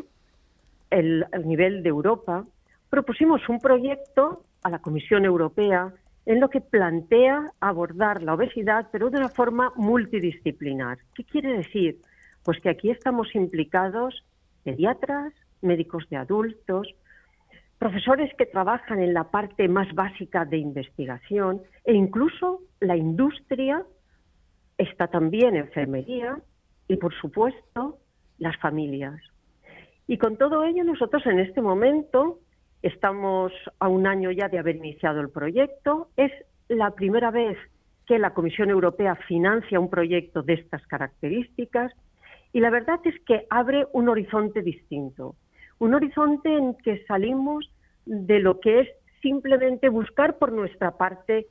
el, 0.88 1.26
nivel 1.44 1.82
de 1.82 1.90
Europa. 1.90 2.46
Propusimos 2.88 3.46
un 3.50 3.60
proyecto 3.60 4.44
a 4.62 4.70
la 4.70 4.78
Comisión 4.78 5.26
Europea 5.26 5.92
en 6.24 6.40
lo 6.40 6.48
que 6.48 6.62
plantea 6.62 7.52
abordar 7.60 8.22
la 8.22 8.32
obesidad, 8.32 8.88
pero 8.90 9.10
de 9.10 9.18
una 9.18 9.28
forma 9.28 9.74
multidisciplinar. 9.76 10.96
¿Qué 11.14 11.24
quiere 11.24 11.58
decir? 11.58 11.98
Pues 12.44 12.60
que 12.60 12.70
aquí 12.70 12.90
estamos 12.90 13.34
implicados 13.34 14.24
pediatras, 14.64 15.34
médicos 15.60 16.08
de 16.08 16.16
adultos, 16.16 16.94
profesores 17.82 18.32
que 18.38 18.46
trabajan 18.46 19.00
en 19.00 19.12
la 19.12 19.24
parte 19.24 19.66
más 19.66 19.92
básica 19.92 20.44
de 20.44 20.56
investigación 20.56 21.62
e 21.84 21.94
incluso 21.94 22.60
la 22.78 22.96
industria, 22.96 23.84
está 24.78 25.08
también 25.08 25.56
enfermería 25.56 26.38
y, 26.86 26.96
por 26.96 27.12
supuesto, 27.12 27.98
las 28.38 28.56
familias. 28.58 29.20
Y 30.06 30.16
con 30.16 30.36
todo 30.36 30.62
ello, 30.62 30.84
nosotros 30.84 31.26
en 31.26 31.40
este 31.40 31.60
momento 31.60 32.38
estamos 32.82 33.50
a 33.80 33.88
un 33.88 34.06
año 34.06 34.30
ya 34.30 34.46
de 34.46 34.60
haber 34.60 34.76
iniciado 34.76 35.20
el 35.20 35.30
proyecto. 35.30 36.10
Es 36.16 36.30
la 36.68 36.92
primera 36.92 37.32
vez 37.32 37.58
que 38.06 38.20
la 38.20 38.32
Comisión 38.32 38.70
Europea 38.70 39.16
financia 39.26 39.80
un 39.80 39.90
proyecto 39.90 40.42
de 40.42 40.52
estas 40.52 40.86
características 40.86 41.92
y 42.52 42.60
la 42.60 42.70
verdad 42.70 43.00
es 43.04 43.18
que 43.26 43.44
abre 43.50 43.88
un 43.92 44.08
horizonte 44.08 44.62
distinto, 44.62 45.34
un 45.82 45.94
horizonte 45.94 46.48
en 46.56 46.74
que 46.74 47.04
salimos 47.06 47.68
de 48.06 48.38
lo 48.38 48.60
que 48.60 48.82
es 48.82 48.88
simplemente 49.20 49.88
buscar 49.88 50.38
por 50.38 50.52
nuestra 50.52 50.96
parte 50.96 51.48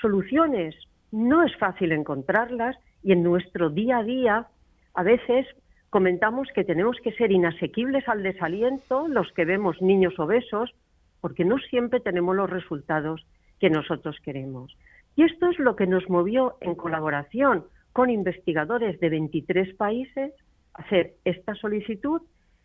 soluciones. 0.00 0.76
No 1.10 1.42
es 1.42 1.56
fácil 1.56 1.90
encontrarlas 1.90 2.76
y 3.02 3.10
en 3.10 3.24
nuestro 3.24 3.70
día 3.70 3.98
a 3.98 4.04
día 4.04 4.46
a 4.94 5.02
veces 5.02 5.48
comentamos 5.90 6.46
que 6.54 6.62
tenemos 6.62 6.96
que 7.02 7.10
ser 7.14 7.32
inasequibles 7.32 8.08
al 8.08 8.22
desaliento 8.22 9.08
los 9.08 9.32
que 9.32 9.44
vemos 9.44 9.82
niños 9.82 10.16
obesos 10.16 10.72
porque 11.20 11.44
no 11.44 11.58
siempre 11.58 11.98
tenemos 11.98 12.36
los 12.36 12.48
resultados 12.48 13.26
que 13.58 13.68
nosotros 13.68 14.16
queremos. 14.24 14.76
Y 15.16 15.24
esto 15.24 15.50
es 15.50 15.58
lo 15.58 15.74
que 15.74 15.88
nos 15.88 16.08
movió 16.08 16.54
en 16.60 16.76
colaboración 16.76 17.64
con 17.92 18.10
investigadores 18.10 19.00
de 19.00 19.08
23 19.08 19.74
países 19.74 20.32
a 20.74 20.82
hacer 20.82 21.14
esta 21.24 21.56
solicitud 21.56 22.22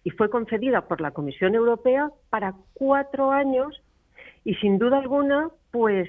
y 0.08 0.12
fue 0.12 0.30
concedida 0.30 0.88
por 0.88 1.02
la 1.02 1.12
Comisión 1.12 1.54
Europea 1.54 2.10
para 2.30 2.56
cuatro 2.74 3.32
años 3.32 3.84
y 4.46 4.56
sin 4.56 4.80
duda 4.80 5.00
alguna 5.00 5.50
pues 5.70 6.08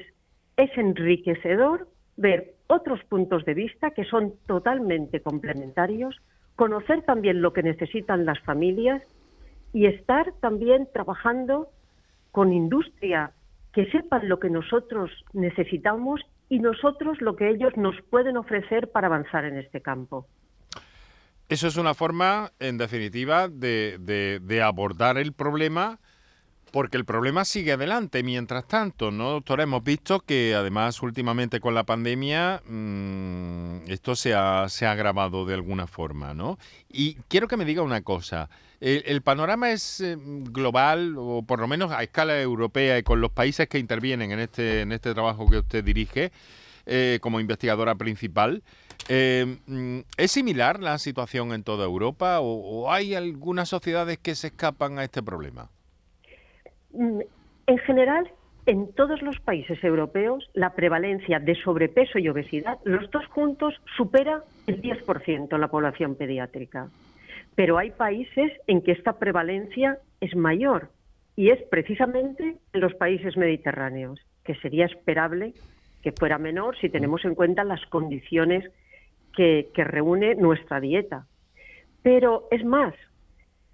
es 0.56 0.70
enriquecedor 0.78 1.88
ver 2.16 2.54
otros 2.68 3.02
puntos 3.08 3.44
de 3.44 3.54
vista 3.54 3.90
que 3.90 4.04
son 4.04 4.34
totalmente 4.46 5.20
complementarios, 5.20 6.14
conocer 6.54 7.02
también 7.02 7.42
lo 7.42 7.52
que 7.52 7.64
necesitan 7.64 8.24
las 8.24 8.38
familias 8.42 9.02
y 9.72 9.86
estar 9.86 10.32
también 10.40 10.88
trabajando 10.92 11.66
con 12.30 12.52
industria 12.52 13.32
que 13.72 13.90
sepan 13.90 14.28
lo 14.28 14.38
que 14.38 14.48
nosotros 14.48 15.10
necesitamos 15.32 16.20
y 16.48 16.60
nosotros 16.60 17.20
lo 17.20 17.34
que 17.34 17.50
ellos 17.50 17.76
nos 17.76 18.00
pueden 18.10 18.36
ofrecer 18.36 18.92
para 18.92 19.08
avanzar 19.08 19.44
en 19.44 19.56
este 19.56 19.80
campo. 19.80 20.28
Eso 21.48 21.66
es 21.66 21.76
una 21.76 21.94
forma, 21.94 22.52
en 22.58 22.76
definitiva, 22.76 23.48
de, 23.48 23.96
de, 24.42 24.62
abordar 24.62 25.16
el 25.16 25.32
problema, 25.32 25.98
porque 26.72 26.98
el 26.98 27.06
problema 27.06 27.46
sigue 27.46 27.72
adelante 27.72 28.22
mientras 28.22 28.68
tanto, 28.68 29.10
¿no, 29.10 29.30
doctora? 29.30 29.62
Hemos 29.62 29.82
visto 29.82 30.20
que 30.20 30.54
además 30.54 31.02
últimamente 31.02 31.58
con 31.58 31.74
la 31.74 31.84
pandemia 31.84 32.62
mm, 32.66 33.90
esto 33.90 34.14
se 34.14 34.34
ha, 34.34 34.68
se 34.68 34.84
ha 34.84 34.92
agravado 34.92 35.46
de 35.46 35.54
alguna 35.54 35.86
forma, 35.86 36.34
¿no? 36.34 36.58
Y 36.90 37.14
quiero 37.28 37.48
que 37.48 37.56
me 37.56 37.64
diga 37.64 37.80
una 37.80 38.02
cosa. 38.02 38.50
El, 38.80 39.22
panorama 39.22 39.70
es 39.70 40.00
eh, 40.00 40.16
global, 40.18 41.14
o 41.16 41.42
por 41.42 41.60
lo 41.60 41.66
menos 41.66 41.90
a 41.92 42.02
escala 42.02 42.38
europea 42.40 42.98
y 42.98 43.02
con 43.02 43.22
los 43.22 43.32
países 43.32 43.68
que 43.68 43.78
intervienen 43.78 44.32
en 44.32 44.40
este, 44.40 44.82
en 44.82 44.92
este 44.92 45.14
trabajo 45.14 45.48
que 45.48 45.58
usted 45.58 45.82
dirige 45.82 46.30
eh, 46.84 47.18
como 47.22 47.40
investigadora 47.40 47.94
principal. 47.94 48.62
Eh, 49.08 49.58
mm, 49.66 50.00
¿Es 50.16 50.32
similar 50.32 50.80
la 50.80 50.98
situación 50.98 51.52
en 51.52 51.62
toda 51.62 51.84
Europa 51.84 52.40
o, 52.40 52.90
hay 52.90 53.14
algunas 53.14 53.68
sociedades 53.68 54.18
que 54.18 54.34
se 54.34 54.48
escapan 54.48 54.98
a 54.98 55.04
este 55.04 55.22
problema? 55.22 55.70
Mm, 56.92 57.20
en 57.66 57.78
general, 57.78 58.30
en 58.66 58.92
todos 58.92 59.22
los 59.22 59.38
países 59.40 59.82
europeos, 59.82 60.50
la 60.52 60.74
prevalencia 60.74 61.38
de 61.38 61.54
sobrepeso 61.54 62.18
y 62.18 62.28
obesidad, 62.28 62.78
los 62.84 63.10
dos 63.10 63.26
juntos, 63.28 63.74
supera 63.96 64.42
el 64.66 64.82
10% 64.82 65.54
en 65.54 65.60
la 65.60 65.68
población 65.68 66.14
pediátrica. 66.16 66.88
Pero 67.54 67.78
hay 67.78 67.90
países 67.90 68.52
en 68.66 68.82
que 68.82 68.92
esta 68.92 69.14
prevalencia 69.14 69.98
es 70.20 70.36
mayor 70.36 70.90
y 71.34 71.50
es 71.50 71.62
precisamente 71.70 72.56
en 72.72 72.80
los 72.80 72.94
países 72.94 73.36
mediterráneos, 73.36 74.20
que 74.44 74.54
sería 74.56 74.86
esperable 74.86 75.54
que 76.02 76.12
fuera 76.12 76.38
menor 76.38 76.76
si 76.78 76.88
tenemos 76.88 77.24
en 77.24 77.34
cuenta 77.34 77.64
las 77.64 77.84
condiciones 77.86 78.64
que, 79.38 79.84
reúne 79.84 80.34
nuestra 80.34 80.80
dieta. 80.80 81.26
Pero 82.02 82.48
es 82.50 82.64
más, 82.64 82.94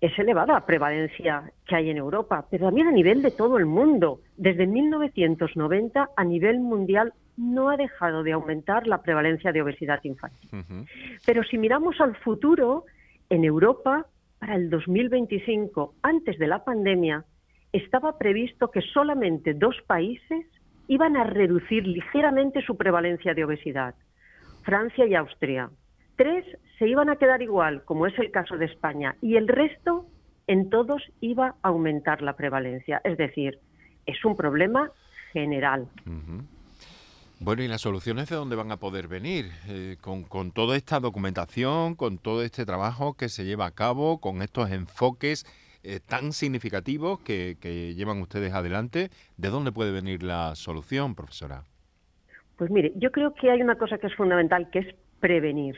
es 0.00 0.18
elevada 0.18 0.54
la 0.54 0.66
prevalencia 0.66 1.50
que 1.66 1.76
hay 1.76 1.90
en 1.90 1.96
Europa, 1.96 2.46
pero 2.50 2.66
también 2.66 2.88
a 2.88 2.92
nivel 2.92 3.22
de 3.22 3.30
todo 3.30 3.56
el 3.56 3.64
mundo. 3.64 4.20
Desde 4.36 4.66
1990 4.66 6.10
a 6.14 6.24
nivel 6.24 6.60
mundial 6.60 7.14
no 7.36 7.70
ha 7.70 7.76
dejado 7.76 8.22
de 8.22 8.32
aumentar 8.32 8.86
la 8.86 9.02
prevalencia 9.02 9.52
de 9.52 9.62
obesidad 9.62 10.00
infantil. 10.04 10.50
Pero 11.24 11.42
si 11.42 11.56
miramos 11.58 12.00
al 12.00 12.14
futuro, 12.16 12.84
en 13.30 13.44
Europa, 13.44 14.06
para 14.38 14.56
el 14.56 14.68
2025, 14.68 15.94
antes 16.02 16.38
de 16.38 16.46
la 16.46 16.62
pandemia, 16.62 17.24
estaba 17.72 18.18
previsto 18.18 18.70
que 18.70 18.82
solamente 18.82 19.54
dos 19.54 19.76
países 19.86 20.46
iban 20.88 21.16
a 21.16 21.24
reducir 21.24 21.86
ligeramente 21.86 22.60
su 22.62 22.76
prevalencia 22.76 23.32
de 23.32 23.44
obesidad, 23.44 23.94
Francia 24.64 25.06
y 25.06 25.14
Austria. 25.14 25.70
Tres 26.16 26.44
se 26.78 26.88
iban 26.88 27.10
a 27.10 27.16
quedar 27.16 27.42
igual, 27.42 27.84
como 27.84 28.06
es 28.06 28.18
el 28.18 28.30
caso 28.30 28.56
de 28.56 28.66
España, 28.66 29.16
y 29.20 29.36
el 29.36 29.48
resto, 29.48 30.06
en 30.46 30.70
todos, 30.70 31.02
iba 31.20 31.54
a 31.62 31.68
aumentar 31.68 32.22
la 32.22 32.34
prevalencia. 32.34 33.00
Es 33.04 33.16
decir, 33.16 33.58
es 34.06 34.24
un 34.24 34.36
problema 34.36 34.90
general. 35.32 35.88
Bueno, 37.40 37.62
¿y 37.62 37.68
las 37.68 37.80
soluciones 37.80 38.28
de 38.28 38.36
dónde 38.36 38.56
van 38.56 38.70
a 38.70 38.78
poder 38.78 39.08
venir? 39.08 39.50
Eh, 39.68 39.96
con, 40.00 40.52
toda 40.52 40.76
esta 40.76 41.00
documentación, 41.00 41.94
con 41.94 42.18
todo 42.18 42.42
este 42.42 42.64
trabajo 42.64 43.14
que 43.14 43.28
se 43.28 43.44
lleva 43.44 43.66
a 43.66 43.72
cabo, 43.72 44.20
con 44.20 44.40
estos 44.40 44.70
enfoques 44.70 45.44
eh, 45.82 46.00
tan 46.00 46.32
significativos 46.32 47.20
que, 47.20 47.94
llevan 47.96 48.22
ustedes 48.22 48.54
adelante, 48.54 49.10
¿de 49.36 49.50
dónde 49.50 49.72
puede 49.72 49.92
venir 49.92 50.22
la 50.22 50.54
solución, 50.54 51.14
profesora? 51.14 51.64
Pues 52.56 52.70
mire, 52.70 52.92
yo 52.96 53.10
creo 53.10 53.34
que 53.34 53.50
hay 53.50 53.62
una 53.62 53.76
cosa 53.76 53.98
que 53.98 54.06
es 54.06 54.14
fundamental, 54.14 54.70
que 54.70 54.80
es 54.80 54.94
prevenir. 55.20 55.76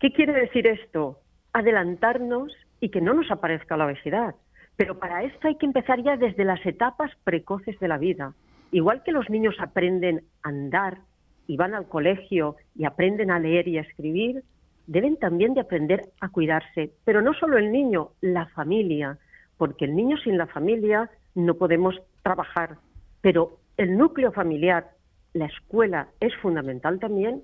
¿Qué 0.00 0.12
quiere 0.12 0.32
decir 0.32 0.66
esto? 0.66 1.20
Adelantarnos 1.52 2.52
y 2.80 2.90
que 2.90 3.00
no 3.00 3.14
nos 3.14 3.30
aparezca 3.30 3.76
la 3.76 3.86
obesidad. 3.86 4.34
Pero 4.76 4.98
para 4.98 5.22
esto 5.22 5.46
hay 5.46 5.56
que 5.56 5.66
empezar 5.66 6.02
ya 6.02 6.16
desde 6.16 6.44
las 6.44 6.64
etapas 6.66 7.12
precoces 7.22 7.78
de 7.78 7.88
la 7.88 7.98
vida. 7.98 8.34
Igual 8.72 9.02
que 9.04 9.12
los 9.12 9.30
niños 9.30 9.54
aprenden 9.60 10.24
a 10.42 10.48
andar 10.48 10.98
y 11.46 11.56
van 11.56 11.74
al 11.74 11.88
colegio 11.88 12.56
y 12.74 12.84
aprenden 12.84 13.30
a 13.30 13.38
leer 13.38 13.68
y 13.68 13.78
a 13.78 13.82
escribir, 13.82 14.42
deben 14.86 15.16
también 15.16 15.54
de 15.54 15.60
aprender 15.60 16.02
a 16.20 16.28
cuidarse. 16.28 16.90
Pero 17.04 17.22
no 17.22 17.34
solo 17.34 17.56
el 17.56 17.70
niño, 17.70 18.10
la 18.20 18.46
familia, 18.46 19.18
porque 19.56 19.84
el 19.84 19.94
niño 19.94 20.16
sin 20.18 20.36
la 20.36 20.46
familia 20.46 21.08
no 21.34 21.54
podemos 21.54 21.94
trabajar. 22.22 22.78
Pero 23.20 23.58
el 23.76 23.96
núcleo 23.96 24.32
familiar, 24.32 24.90
la 25.34 25.46
escuela 25.46 26.08
es 26.20 26.34
fundamental 26.36 26.98
también 26.98 27.42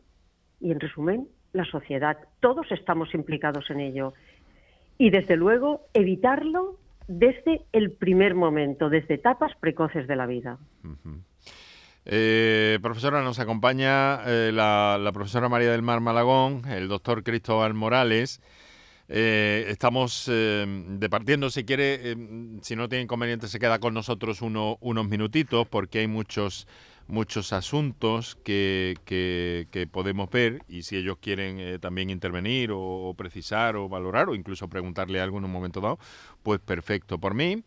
y, 0.60 0.70
en 0.70 0.80
resumen, 0.80 1.28
la 1.52 1.64
sociedad. 1.64 2.16
Todos 2.40 2.70
estamos 2.70 3.12
implicados 3.14 3.68
en 3.70 3.80
ello. 3.80 4.14
Y, 4.96 5.10
desde 5.10 5.36
luego, 5.36 5.82
evitarlo 5.92 6.78
desde 7.08 7.62
el 7.72 7.90
primer 7.90 8.34
momento, 8.34 8.88
desde 8.88 9.14
etapas 9.14 9.52
precoces 9.58 10.06
de 10.06 10.16
la 10.16 10.26
vida. 10.26 10.58
Eh, 12.06 12.78
profesora, 12.80 13.22
nos 13.22 13.40
acompaña 13.40 14.20
eh, 14.24 14.52
la, 14.52 15.10
profesora 15.12 15.48
María 15.48 15.72
del 15.72 15.82
Mar 15.82 16.00
Malagón, 16.00 16.62
el 16.68 16.86
doctor 16.86 17.24
Cristóbal 17.24 17.74
Morales. 17.74 18.40
Eh, 19.08 19.66
estamos 19.68 20.30
departiendo, 20.30 21.50
si 21.50 21.64
quiere, 21.64 22.14
si 22.62 22.76
no 22.76 22.88
tiene 22.88 23.02
inconveniente, 23.02 23.48
se 23.48 23.58
queda 23.58 23.80
con 23.80 23.92
nosotros 23.92 24.40
unos 24.40 25.08
minutitos 25.08 25.66
porque 25.66 25.98
hay 25.98 26.06
muchos 26.06 26.68
muchos 27.10 27.52
asuntos 27.52 28.36
que, 28.44 28.96
que, 29.04 29.88
podemos 29.90 30.30
ver 30.30 30.62
y 30.68 30.82
si 30.82 30.96
ellos 30.96 31.18
quieren 31.20 31.58
eh, 31.58 31.78
también 31.78 32.10
intervenir 32.10 32.70
o, 32.72 33.14
precisar 33.16 33.76
o 33.76 33.88
valorar 33.88 34.28
o 34.28 34.34
incluso 34.34 34.68
preguntarle 34.68 35.20
algo 35.20 35.38
en 35.38 35.44
un 35.44 35.52
momento 35.52 35.80
dado, 35.80 35.98
pues 36.42 36.60
perfecto 36.60 37.18
por 37.18 37.34
mí. 37.34 37.62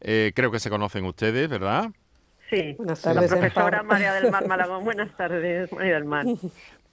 Eh, 0.00 0.32
creo 0.34 0.50
que 0.50 0.58
se 0.58 0.70
conocen 0.70 1.04
ustedes, 1.04 1.48
¿verdad? 1.48 1.90
Sí, 2.50 2.74
buenas 2.76 3.00
tardes. 3.00 3.30
La 3.30 3.38
profesora 3.38 3.82
María 3.84 4.12
del 4.14 4.30
Mar 4.30 4.46
Malagón, 4.46 4.84
buenas 4.84 5.16
tardes, 5.16 5.72
María 5.72 5.94
del 5.94 6.04
Mar. 6.04 6.26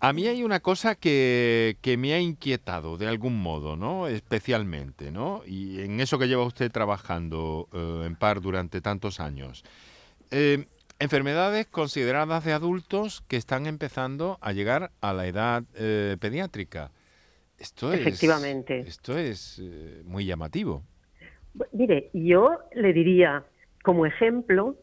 A 0.01 0.13
mí 0.13 0.27
hay 0.27 0.43
una 0.43 0.61
cosa 0.61 0.95
que, 0.95 1.75
que, 1.81 1.97
me 1.97 2.13
ha 2.13 2.21
inquietado 2.21 2.97
de 2.97 3.09
algún 3.09 3.41
modo, 3.41 3.75
¿no? 3.75 4.07
Especialmente, 4.07 5.11
¿no? 5.11 5.41
Y 5.45 5.81
en 5.81 5.99
eso 5.99 6.17
que 6.17 6.29
lleva 6.29 6.45
usted 6.45 6.71
trabajando 6.71 7.67
eh, 7.73 8.03
en 8.05 8.15
par 8.15 8.39
durante 8.39 8.79
tantos 8.79 9.19
años. 9.19 9.65
Eh, 10.31 10.67
Enfermedades 11.01 11.65
consideradas 11.67 12.43
de 12.43 12.51
adultos 12.51 13.21
que 13.29 13.37
están 13.37 13.67
empezando 13.67 14.37
a 14.41 14.51
llegar 14.51 14.91
a 14.99 15.13
la 15.13 15.27
edad 15.27 15.63
eh, 15.75 16.17
pediátrica. 16.19 16.91
Esto 17.57 17.93
Efectivamente. 17.93 18.79
esto 18.79 19.17
es 19.17 19.59
eh, 19.63 20.01
muy 20.03 20.25
llamativo. 20.25 20.83
Mire, 21.71 22.09
yo 22.13 22.59
le 22.73 22.91
diría, 22.91 23.43
Como 23.81 24.05
ejemplo, 24.05 24.75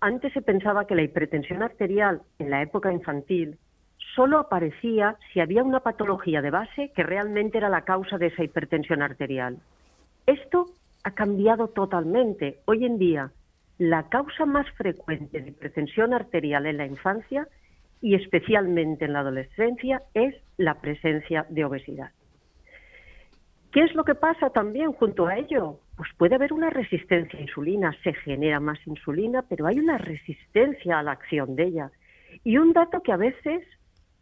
antes 0.00 0.32
se 0.32 0.40
pensaba 0.40 0.86
que 0.86 0.94
la 0.94 1.02
hipertensión 1.02 1.62
arterial 1.62 2.22
en 2.38 2.50
la 2.50 2.62
época 2.62 2.90
infantil 2.90 3.58
solo 4.14 4.38
aparecía 4.38 5.16
si 5.32 5.40
había 5.40 5.62
una 5.62 5.80
patología 5.80 6.40
de 6.40 6.50
base 6.50 6.92
que 6.96 7.02
realmente 7.02 7.58
era 7.58 7.68
la 7.68 7.84
causa 7.84 8.16
de 8.16 8.28
esa 8.28 8.42
hipertensión 8.42 9.02
arterial. 9.02 9.58
Esto 10.26 10.70
ha 11.04 11.10
cambiado 11.10 11.68
totalmente. 11.68 12.60
Hoy 12.64 12.84
en 12.84 12.98
día, 12.98 13.32
la 13.78 14.08
causa 14.08 14.44
más 14.44 14.68
frecuente 14.72 15.40
de 15.40 15.50
hipertensión 15.50 16.12
arterial 16.12 16.66
en 16.66 16.76
la 16.76 16.86
infancia 16.86 17.46
y 18.00 18.14
especialmente 18.14 19.04
en 19.04 19.12
la 19.12 19.20
adolescencia 19.20 20.02
es 20.14 20.34
la 20.56 20.80
presencia 20.80 21.46
de 21.48 21.64
obesidad. 21.64 22.10
¿Qué 23.72 23.82
es 23.82 23.94
lo 23.94 24.04
que 24.04 24.14
pasa 24.14 24.50
también 24.50 24.92
junto 24.92 25.26
a 25.26 25.36
ello? 25.36 25.80
Pues 25.96 26.08
puede 26.16 26.34
haber 26.34 26.52
una 26.52 26.70
resistencia 26.70 27.38
a 27.38 27.42
insulina, 27.42 27.94
se 28.02 28.14
genera 28.14 28.60
más 28.60 28.78
insulina, 28.86 29.42
pero 29.48 29.66
hay 29.66 29.78
una 29.78 29.98
resistencia 29.98 30.98
a 30.98 31.02
la 31.02 31.12
acción 31.12 31.54
de 31.54 31.64
ella. 31.64 31.90
Y 32.44 32.56
un 32.56 32.72
dato 32.72 33.02
que 33.02 33.12
a 33.12 33.16
veces 33.16 33.62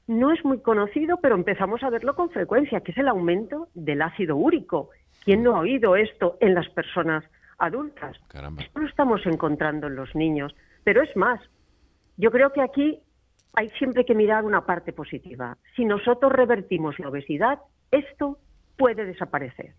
no 0.07 0.33
es 0.33 0.45
muy 0.45 0.61
conocido, 0.61 1.19
pero 1.21 1.35
empezamos 1.35 1.83
a 1.83 1.91
verlo 1.91 2.15
con 2.15 2.31
frecuencia, 2.31 2.81
que 2.81 2.93
es 2.93 2.99
el 2.99 3.09
aumento 3.09 3.69
del 3.75 4.03
ácido 4.03 4.37
úrico. 4.37 4.91
¿Quién 5.25 5.43
no 5.43 5.57
ha 5.57 5.61
oído 5.61 5.97
esto 5.97 6.37
en 6.41 6.55
las 6.55 6.69
personas 6.71 7.25
adultas? 7.59 8.17
Esto 8.59 8.81
lo 8.81 8.87
estamos 8.87 9.25
encontrando 9.27 9.87
en 9.87 9.97
los 9.97 10.15
niños. 10.15 10.55
Pero 10.85 11.03
es 11.03 11.15
más, 11.17 11.41
yo 12.17 12.31
creo 12.31 12.53
que 12.53 12.63
aquí 12.63 13.01
hay 13.55 13.69
siempre 13.71 14.05
que 14.05 14.15
mirar 14.15 14.45
una 14.45 14.67
parte 14.67 14.93
positiva. 14.93 15.57
Si 15.75 15.85
nosotros 15.85 16.33
revertimos 16.33 16.99
la 16.99 17.09
obesidad, 17.09 17.59
esto 17.91 18.39
puede 18.77 19.05
desaparecer. 19.05 19.75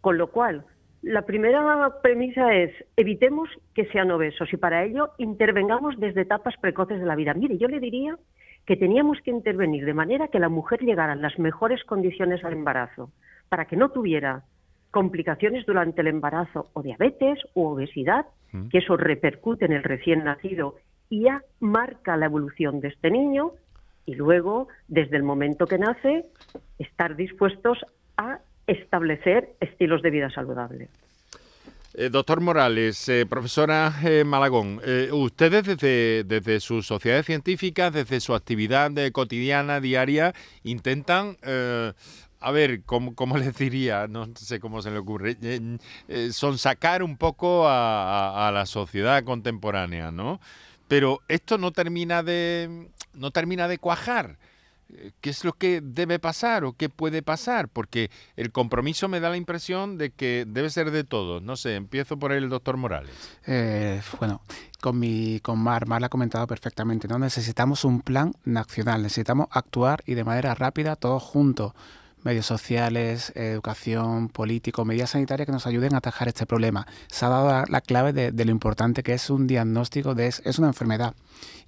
Con 0.00 0.18
lo 0.18 0.30
cual, 0.30 0.64
la 1.02 1.22
primera 1.22 2.00
premisa 2.02 2.54
es 2.54 2.72
evitemos 2.96 3.48
que 3.74 3.86
sean 3.86 4.10
obesos 4.10 4.52
y 4.52 4.56
para 4.56 4.84
ello 4.84 5.10
intervengamos 5.18 5.98
desde 5.98 6.22
etapas 6.22 6.54
precoces 6.60 6.98
de 7.00 7.06
la 7.06 7.16
vida. 7.16 7.34
Mire, 7.34 7.58
yo 7.58 7.68
le 7.68 7.80
diría 7.80 8.16
que 8.64 8.76
teníamos 8.76 9.18
que 9.22 9.30
intervenir 9.30 9.84
de 9.84 9.94
manera 9.94 10.28
que 10.28 10.40
la 10.40 10.48
mujer 10.48 10.80
llegara 10.80 11.12
en 11.12 11.22
las 11.22 11.38
mejores 11.38 11.84
condiciones 11.84 12.44
al 12.44 12.54
embarazo, 12.54 13.10
para 13.48 13.66
que 13.66 13.76
no 13.76 13.90
tuviera 13.90 14.42
complicaciones 14.96 15.66
durante 15.66 16.00
el 16.00 16.06
embarazo 16.06 16.70
o 16.72 16.82
diabetes 16.82 17.38
o 17.52 17.72
obesidad, 17.72 18.24
mm. 18.52 18.68
que 18.68 18.78
eso 18.78 18.96
repercute 18.96 19.66
en 19.66 19.72
el 19.72 19.82
recién 19.82 20.24
nacido 20.24 20.76
y 21.10 21.24
ya 21.24 21.42
marca 21.60 22.16
la 22.16 22.24
evolución 22.24 22.80
de 22.80 22.88
este 22.88 23.10
niño 23.10 23.50
y 24.06 24.14
luego, 24.14 24.68
desde 24.88 25.18
el 25.18 25.22
momento 25.22 25.66
que 25.66 25.76
nace, 25.76 26.24
estar 26.78 27.14
dispuestos 27.14 27.76
a 28.16 28.38
establecer 28.66 29.50
estilos 29.60 30.00
de 30.00 30.08
vida 30.08 30.30
saludables. 30.30 30.88
Eh, 31.92 32.08
doctor 32.08 32.40
Morales, 32.40 33.06
eh, 33.10 33.26
profesora 33.26 33.92
eh, 34.02 34.24
Malagón, 34.24 34.80
ustedes 35.12 35.64
desde, 35.64 36.24
desde 36.24 36.60
sus 36.60 36.86
sociedades 36.86 37.26
científicas, 37.26 37.92
desde 37.92 38.20
su 38.20 38.34
actividad 38.34 38.90
cotidiana, 39.12 39.80
diaria, 39.80 40.32
intentan, 40.62 41.36
a 42.40 42.50
ver, 42.50 42.82
¿cómo, 42.84 43.14
¿cómo, 43.14 43.36
les 43.38 43.56
diría? 43.56 44.06
No 44.08 44.28
sé 44.36 44.60
cómo 44.60 44.82
se 44.82 44.90
le 44.90 44.98
ocurre, 44.98 45.36
son 46.32 46.58
sacar 46.58 47.02
un 47.02 47.16
poco 47.16 47.68
a, 47.68 48.48
a, 48.48 48.52
la 48.52 48.66
sociedad 48.66 49.24
contemporánea, 49.24 50.10
¿no? 50.10 50.40
Pero 50.88 51.20
esto 51.28 51.58
no 51.58 51.72
termina 51.72 52.22
de, 52.22 52.88
no 53.14 53.30
termina 53.30 53.68
de 53.68 53.78
cuajar. 53.78 54.38
Eh, 54.88 55.10
qué 55.20 55.30
es 55.30 55.44
lo 55.44 55.52
que 55.52 55.80
debe 55.80 56.18
pasar 56.18 56.64
o 56.64 56.74
qué 56.74 56.88
puede 56.88 57.22
pasar, 57.22 57.68
porque 57.68 58.10
el 58.36 58.52
compromiso 58.52 59.08
me 59.08 59.18
da 59.18 59.30
la 59.30 59.36
impresión 59.36 59.98
de 59.98 60.10
que 60.10 60.44
debe 60.46 60.70
ser 60.70 60.90
de 60.90 61.02
todos. 61.02 61.42
No 61.42 61.56
sé, 61.56 61.74
empiezo 61.74 62.18
por 62.18 62.32
el 62.32 62.48
doctor 62.48 62.76
Morales. 62.76 63.10
Eh, 63.46 64.00
bueno, 64.18 64.42
con, 64.80 64.98
mi, 64.98 65.40
con 65.40 65.58
Mar, 65.58 65.86
Mar 65.86 66.00
lo 66.00 66.06
ha 66.06 66.10
comentado 66.10 66.46
perfectamente, 66.46 67.08
¿no? 67.08 67.18
Necesitamos 67.18 67.84
un 67.84 68.00
plan 68.00 68.32
nacional, 68.44 69.02
necesitamos 69.02 69.48
actuar 69.50 70.02
y 70.06 70.14
de 70.14 70.24
manera 70.24 70.54
rápida 70.54 70.94
todos 70.94 71.22
juntos 71.22 71.72
medios 72.26 72.46
sociales, 72.46 73.32
educación, 73.36 74.28
político, 74.28 74.84
medidas 74.84 75.10
sanitarias 75.10 75.46
que 75.46 75.52
nos 75.52 75.64
ayuden 75.68 75.94
a 75.94 75.98
atajar 75.98 76.26
este 76.26 76.44
problema. 76.44 76.84
Se 77.06 77.24
ha 77.24 77.28
dado 77.28 77.64
la, 77.68 77.80
clave 77.80 78.12
de, 78.12 78.44
lo 78.44 78.50
importante 78.50 79.04
que 79.04 79.14
es 79.14 79.30
un 79.30 79.46
diagnóstico 79.46 80.16
de 80.16 80.26
es, 80.26 80.58
una 80.58 80.66
enfermedad. 80.66 81.14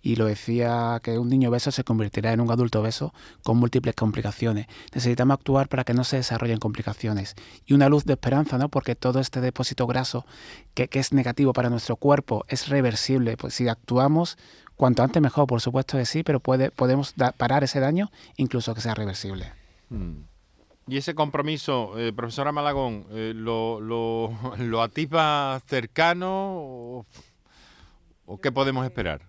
Y 0.03 0.17
lo 0.17 0.27
decía 0.27 0.99
que 1.01 1.17
un 1.17 1.29
niño 1.29 1.51
obeso 1.51 1.71
se 1.71 1.85
convertirá 1.85 2.33
en 2.33 2.41
un 2.41 2.51
adulto 2.51 2.81
obeso 2.81 3.15
con 3.45 3.57
múltiples 3.57 3.95
complicaciones. 3.95 4.67
Necesitamos 4.93 5.35
actuar 5.35 5.69
para 5.69 5.85
que 5.85 5.95
no 5.95 6.03
se 6.03 6.17
desarrollen 6.17 6.59
complicaciones. 6.59 7.37
Y 7.65 7.75
una 7.75 7.89
luz 7.89 8.05
de 8.05 8.15
esperanza, 8.15 8.59
¿no? 8.59 8.69
Porque 8.69 8.97
todo 8.97 9.21
este 9.21 9.41
depósito 9.41 9.87
graso 9.87 10.27
que, 10.75 10.89
es 10.93 11.13
negativo 11.13 11.53
para 11.53 11.71
nuestro 11.71 11.95
cuerpo 11.95 12.45
es 12.49 12.69
reversible. 12.69 13.37
Pues 13.37 13.55
si 13.55 13.69
actuamos 13.69 14.37
cuanto 14.75 15.05
antes 15.05 15.23
mejor, 15.23 15.47
por 15.47 15.61
supuesto 15.61 15.99
que 15.99 16.05
sí, 16.05 16.25
pero 16.25 16.41
puede, 16.41 16.73
podemos 16.73 17.15
parar 17.37 17.63
ese 17.63 17.79
daño 17.79 18.11
incluso 18.37 18.75
que 18.75 18.81
sea 18.81 18.95
reversible. 18.95 19.53
Hmm. 19.89 20.23
Y 20.89 20.97
ese 20.97 21.15
compromiso, 21.15 21.99
eh, 21.99 22.15
profesora 22.15 22.51
Malagón, 22.51 23.05
eh, 23.11 23.33
lo, 23.35 23.79
lo, 23.79 24.33
¿lo 24.59 24.83
atisba 24.83 25.61
cercano 25.67 27.05
o, 28.27 28.39
qué 28.41 28.51
podemos 28.51 28.87
esperar? 28.87 29.21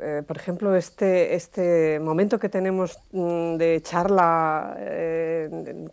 Eh, 0.00 0.22
por 0.26 0.36
ejemplo, 0.36 0.74
este, 0.74 1.34
este 1.34 2.00
momento 2.00 2.40
que 2.40 2.48
tenemos 2.48 2.98
mm, 3.12 3.56
de 3.56 3.80
charla 3.82 4.76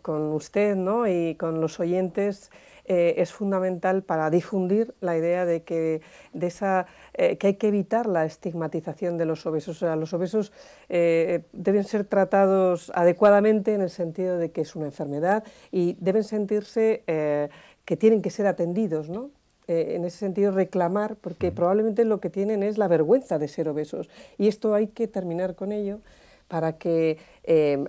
con 0.02 0.32
usted 0.32 0.74
¿no? 0.74 1.06
y 1.06 1.36
con 1.36 1.60
los 1.60 1.78
oyentes 1.78 2.50
es 2.88 3.32
fundamental 3.32 4.02
para 4.02 4.30
difundir 4.30 4.94
la 5.00 5.16
idea 5.16 5.44
de 5.44 5.62
que 5.62 6.00
de 6.32 6.46
esa 6.46 6.86
eh, 7.14 7.36
que 7.36 7.48
hay 7.48 7.54
que 7.54 7.68
evitar 7.68 8.06
la 8.06 8.24
estigmatización 8.24 9.18
de 9.18 9.24
los 9.24 9.44
obesos. 9.44 9.76
O 9.76 9.80
sea, 9.80 9.96
los 9.96 10.14
obesos 10.14 10.52
eh, 10.88 11.42
deben 11.52 11.84
ser 11.84 12.04
tratados 12.04 12.92
adecuadamente 12.94 13.74
en 13.74 13.80
el 13.80 13.90
sentido 13.90 14.38
de 14.38 14.52
que 14.52 14.60
es 14.60 14.76
una 14.76 14.86
enfermedad 14.86 15.42
y 15.72 15.96
deben 16.00 16.22
sentirse 16.22 17.02
eh, 17.08 17.48
que 17.84 17.96
tienen 17.96 18.22
que 18.22 18.30
ser 18.30 18.46
atendidos, 18.46 19.08
¿no? 19.08 19.30
en 19.70 20.06
ese 20.06 20.16
sentido 20.16 20.50
reclamar, 20.50 21.16
porque 21.16 21.52
probablemente 21.52 22.06
lo 22.06 22.20
que 22.20 22.30
tienen 22.30 22.62
es 22.62 22.78
la 22.78 22.88
vergüenza 22.88 23.38
de 23.38 23.48
ser 23.48 23.68
obesos. 23.68 24.08
Y 24.38 24.48
esto 24.48 24.72
hay 24.72 24.86
que 24.86 25.08
terminar 25.08 25.56
con 25.56 25.72
ello 25.72 26.00
para 26.48 26.78
que 26.78 27.18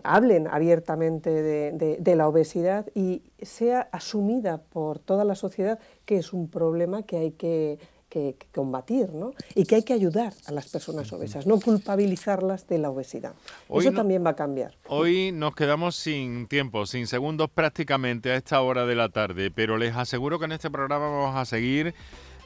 hablen 0.04 0.48
abiertamente 0.48 1.32
de, 1.32 2.16
la 2.16 2.28
obesidad 2.28 2.86
y 2.96 3.24
sea 3.42 3.90
asumida 3.92 4.62
por 4.62 5.00
toda 5.00 5.26
la 5.26 5.36
sociedad 5.36 5.80
que 6.06 6.18
es 6.18 6.32
un 6.34 6.50
problema 6.50 7.04
que 7.04 7.18
hay 7.18 7.32
que 7.32 7.78
que, 8.10 8.36
combatir 8.54 9.14
¿no? 9.14 9.34
y 9.56 9.66
que 9.66 9.76
hay 9.76 9.84
que 9.84 9.94
ayudar 9.94 10.34
a 10.48 10.52
las 10.52 10.68
personas 10.68 11.12
obesas, 11.14 11.46
no 11.46 11.60
culpabilizarlas 11.60 12.68
de 12.68 12.80
la 12.80 12.90
obesidad. 12.90 13.34
Eso 13.70 13.92
también 13.92 14.26
va 14.26 14.32
a 14.32 14.36
cambiar. 14.36 14.76
Hoy 14.88 15.32
nos 15.32 15.56
quedamos 15.56 15.96
sin 15.96 16.48
tiempo, 16.48 16.86
sin 16.86 17.08
segundos 17.08 17.50
prácticamente 17.50 18.32
a 18.32 18.36
esta 18.36 18.62
hora 18.62 18.86
de 18.86 18.96
la 18.96 19.10
tarde, 19.10 19.52
pero 19.52 19.78
les 19.78 19.96
aseguro 19.96 20.40
que 20.40 20.46
en 20.46 20.54
este 20.54 20.70
programa 20.70 21.10
vamos 21.10 21.36
a 21.36 21.46
seguir 21.46 21.94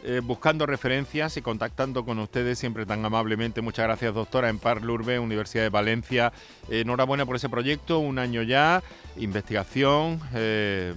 eh, 0.03 0.21
buscando 0.23 0.65
referencias 0.65 1.37
y 1.37 1.41
contactando 1.41 2.03
con 2.03 2.19
ustedes 2.19 2.59
siempre 2.59 2.85
tan 2.85 3.05
amablemente. 3.05 3.61
Muchas 3.61 3.85
gracias, 3.85 4.13
doctora 4.13 4.49
Empar 4.49 4.81
Lurbe, 4.81 5.17
Universidad 5.19 5.63
de 5.63 5.69
Valencia. 5.69 6.33
enhorabuena 6.69 7.25
por 7.25 7.37
ese 7.37 7.49
proyecto, 7.49 7.99
un 7.99 8.19
año 8.19 8.41
ya, 8.41 8.83
investigación, 9.15 10.19
eh, 10.33 10.93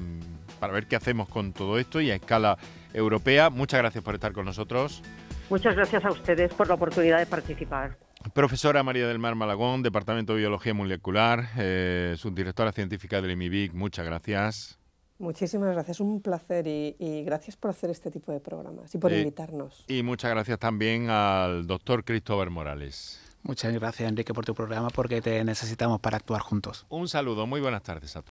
para 0.58 0.72
ver 0.72 0.86
qué 0.86 0.96
hacemos 0.96 1.28
con 1.28 1.52
todo 1.52 1.78
esto 1.78 2.00
y 2.00 2.10
a 2.10 2.16
escala 2.16 2.58
europea. 2.92 3.50
Muchas 3.50 3.78
gracias 3.78 4.02
por 4.02 4.14
estar 4.14 4.32
con 4.32 4.44
nosotros. 4.44 5.02
Muchas 5.50 5.76
gracias 5.76 6.04
a 6.04 6.10
ustedes 6.10 6.52
por 6.52 6.66
la 6.66 6.74
oportunidad 6.74 7.18
de 7.18 7.26
participar. 7.26 7.96
Profesora 8.34 8.82
María 8.82 9.06
del 9.06 9.20
Mar 9.20 9.36
Malagón, 9.36 9.82
Departamento 9.82 10.32
de 10.32 10.40
Biología 10.40 10.74
Molecular, 10.74 11.50
eh, 11.56 12.14
subdirectora 12.16 12.72
científica 12.72 13.22
del 13.22 13.30
IMIBIC, 13.32 13.72
muchas 13.72 14.04
gracias. 14.04 14.78
Muchísimas 15.18 15.72
gracias, 15.72 16.00
un 16.00 16.20
placer 16.20 16.66
y, 16.66 17.22
gracias 17.24 17.56
por 17.56 17.70
hacer 17.70 17.90
este 17.90 18.10
tipo 18.10 18.32
de 18.32 18.40
programas 18.40 18.94
y 18.94 18.98
por 18.98 19.12
invitarnos. 19.12 19.84
Y 19.88 20.02
muchas 20.02 20.30
gracias 20.30 20.58
también 20.58 21.08
al 21.10 21.66
doctor 21.66 22.04
Cristóbal 22.04 22.50
Morales. 22.50 23.20
Muchas 23.42 23.72
gracias 23.72 24.08
Enrique 24.08 24.34
por 24.34 24.44
tu 24.44 24.54
programa 24.54 24.90
porque 24.90 25.22
te 25.22 25.44
necesitamos 25.44 26.00
para 26.00 26.16
actuar 26.16 26.40
juntos. 26.40 26.84
Un 26.88 27.08
saludo, 27.08 27.46
muy 27.46 27.60
buenas 27.60 27.82
tardes 27.82 28.16
a 28.16 28.22
todos. 28.22 28.24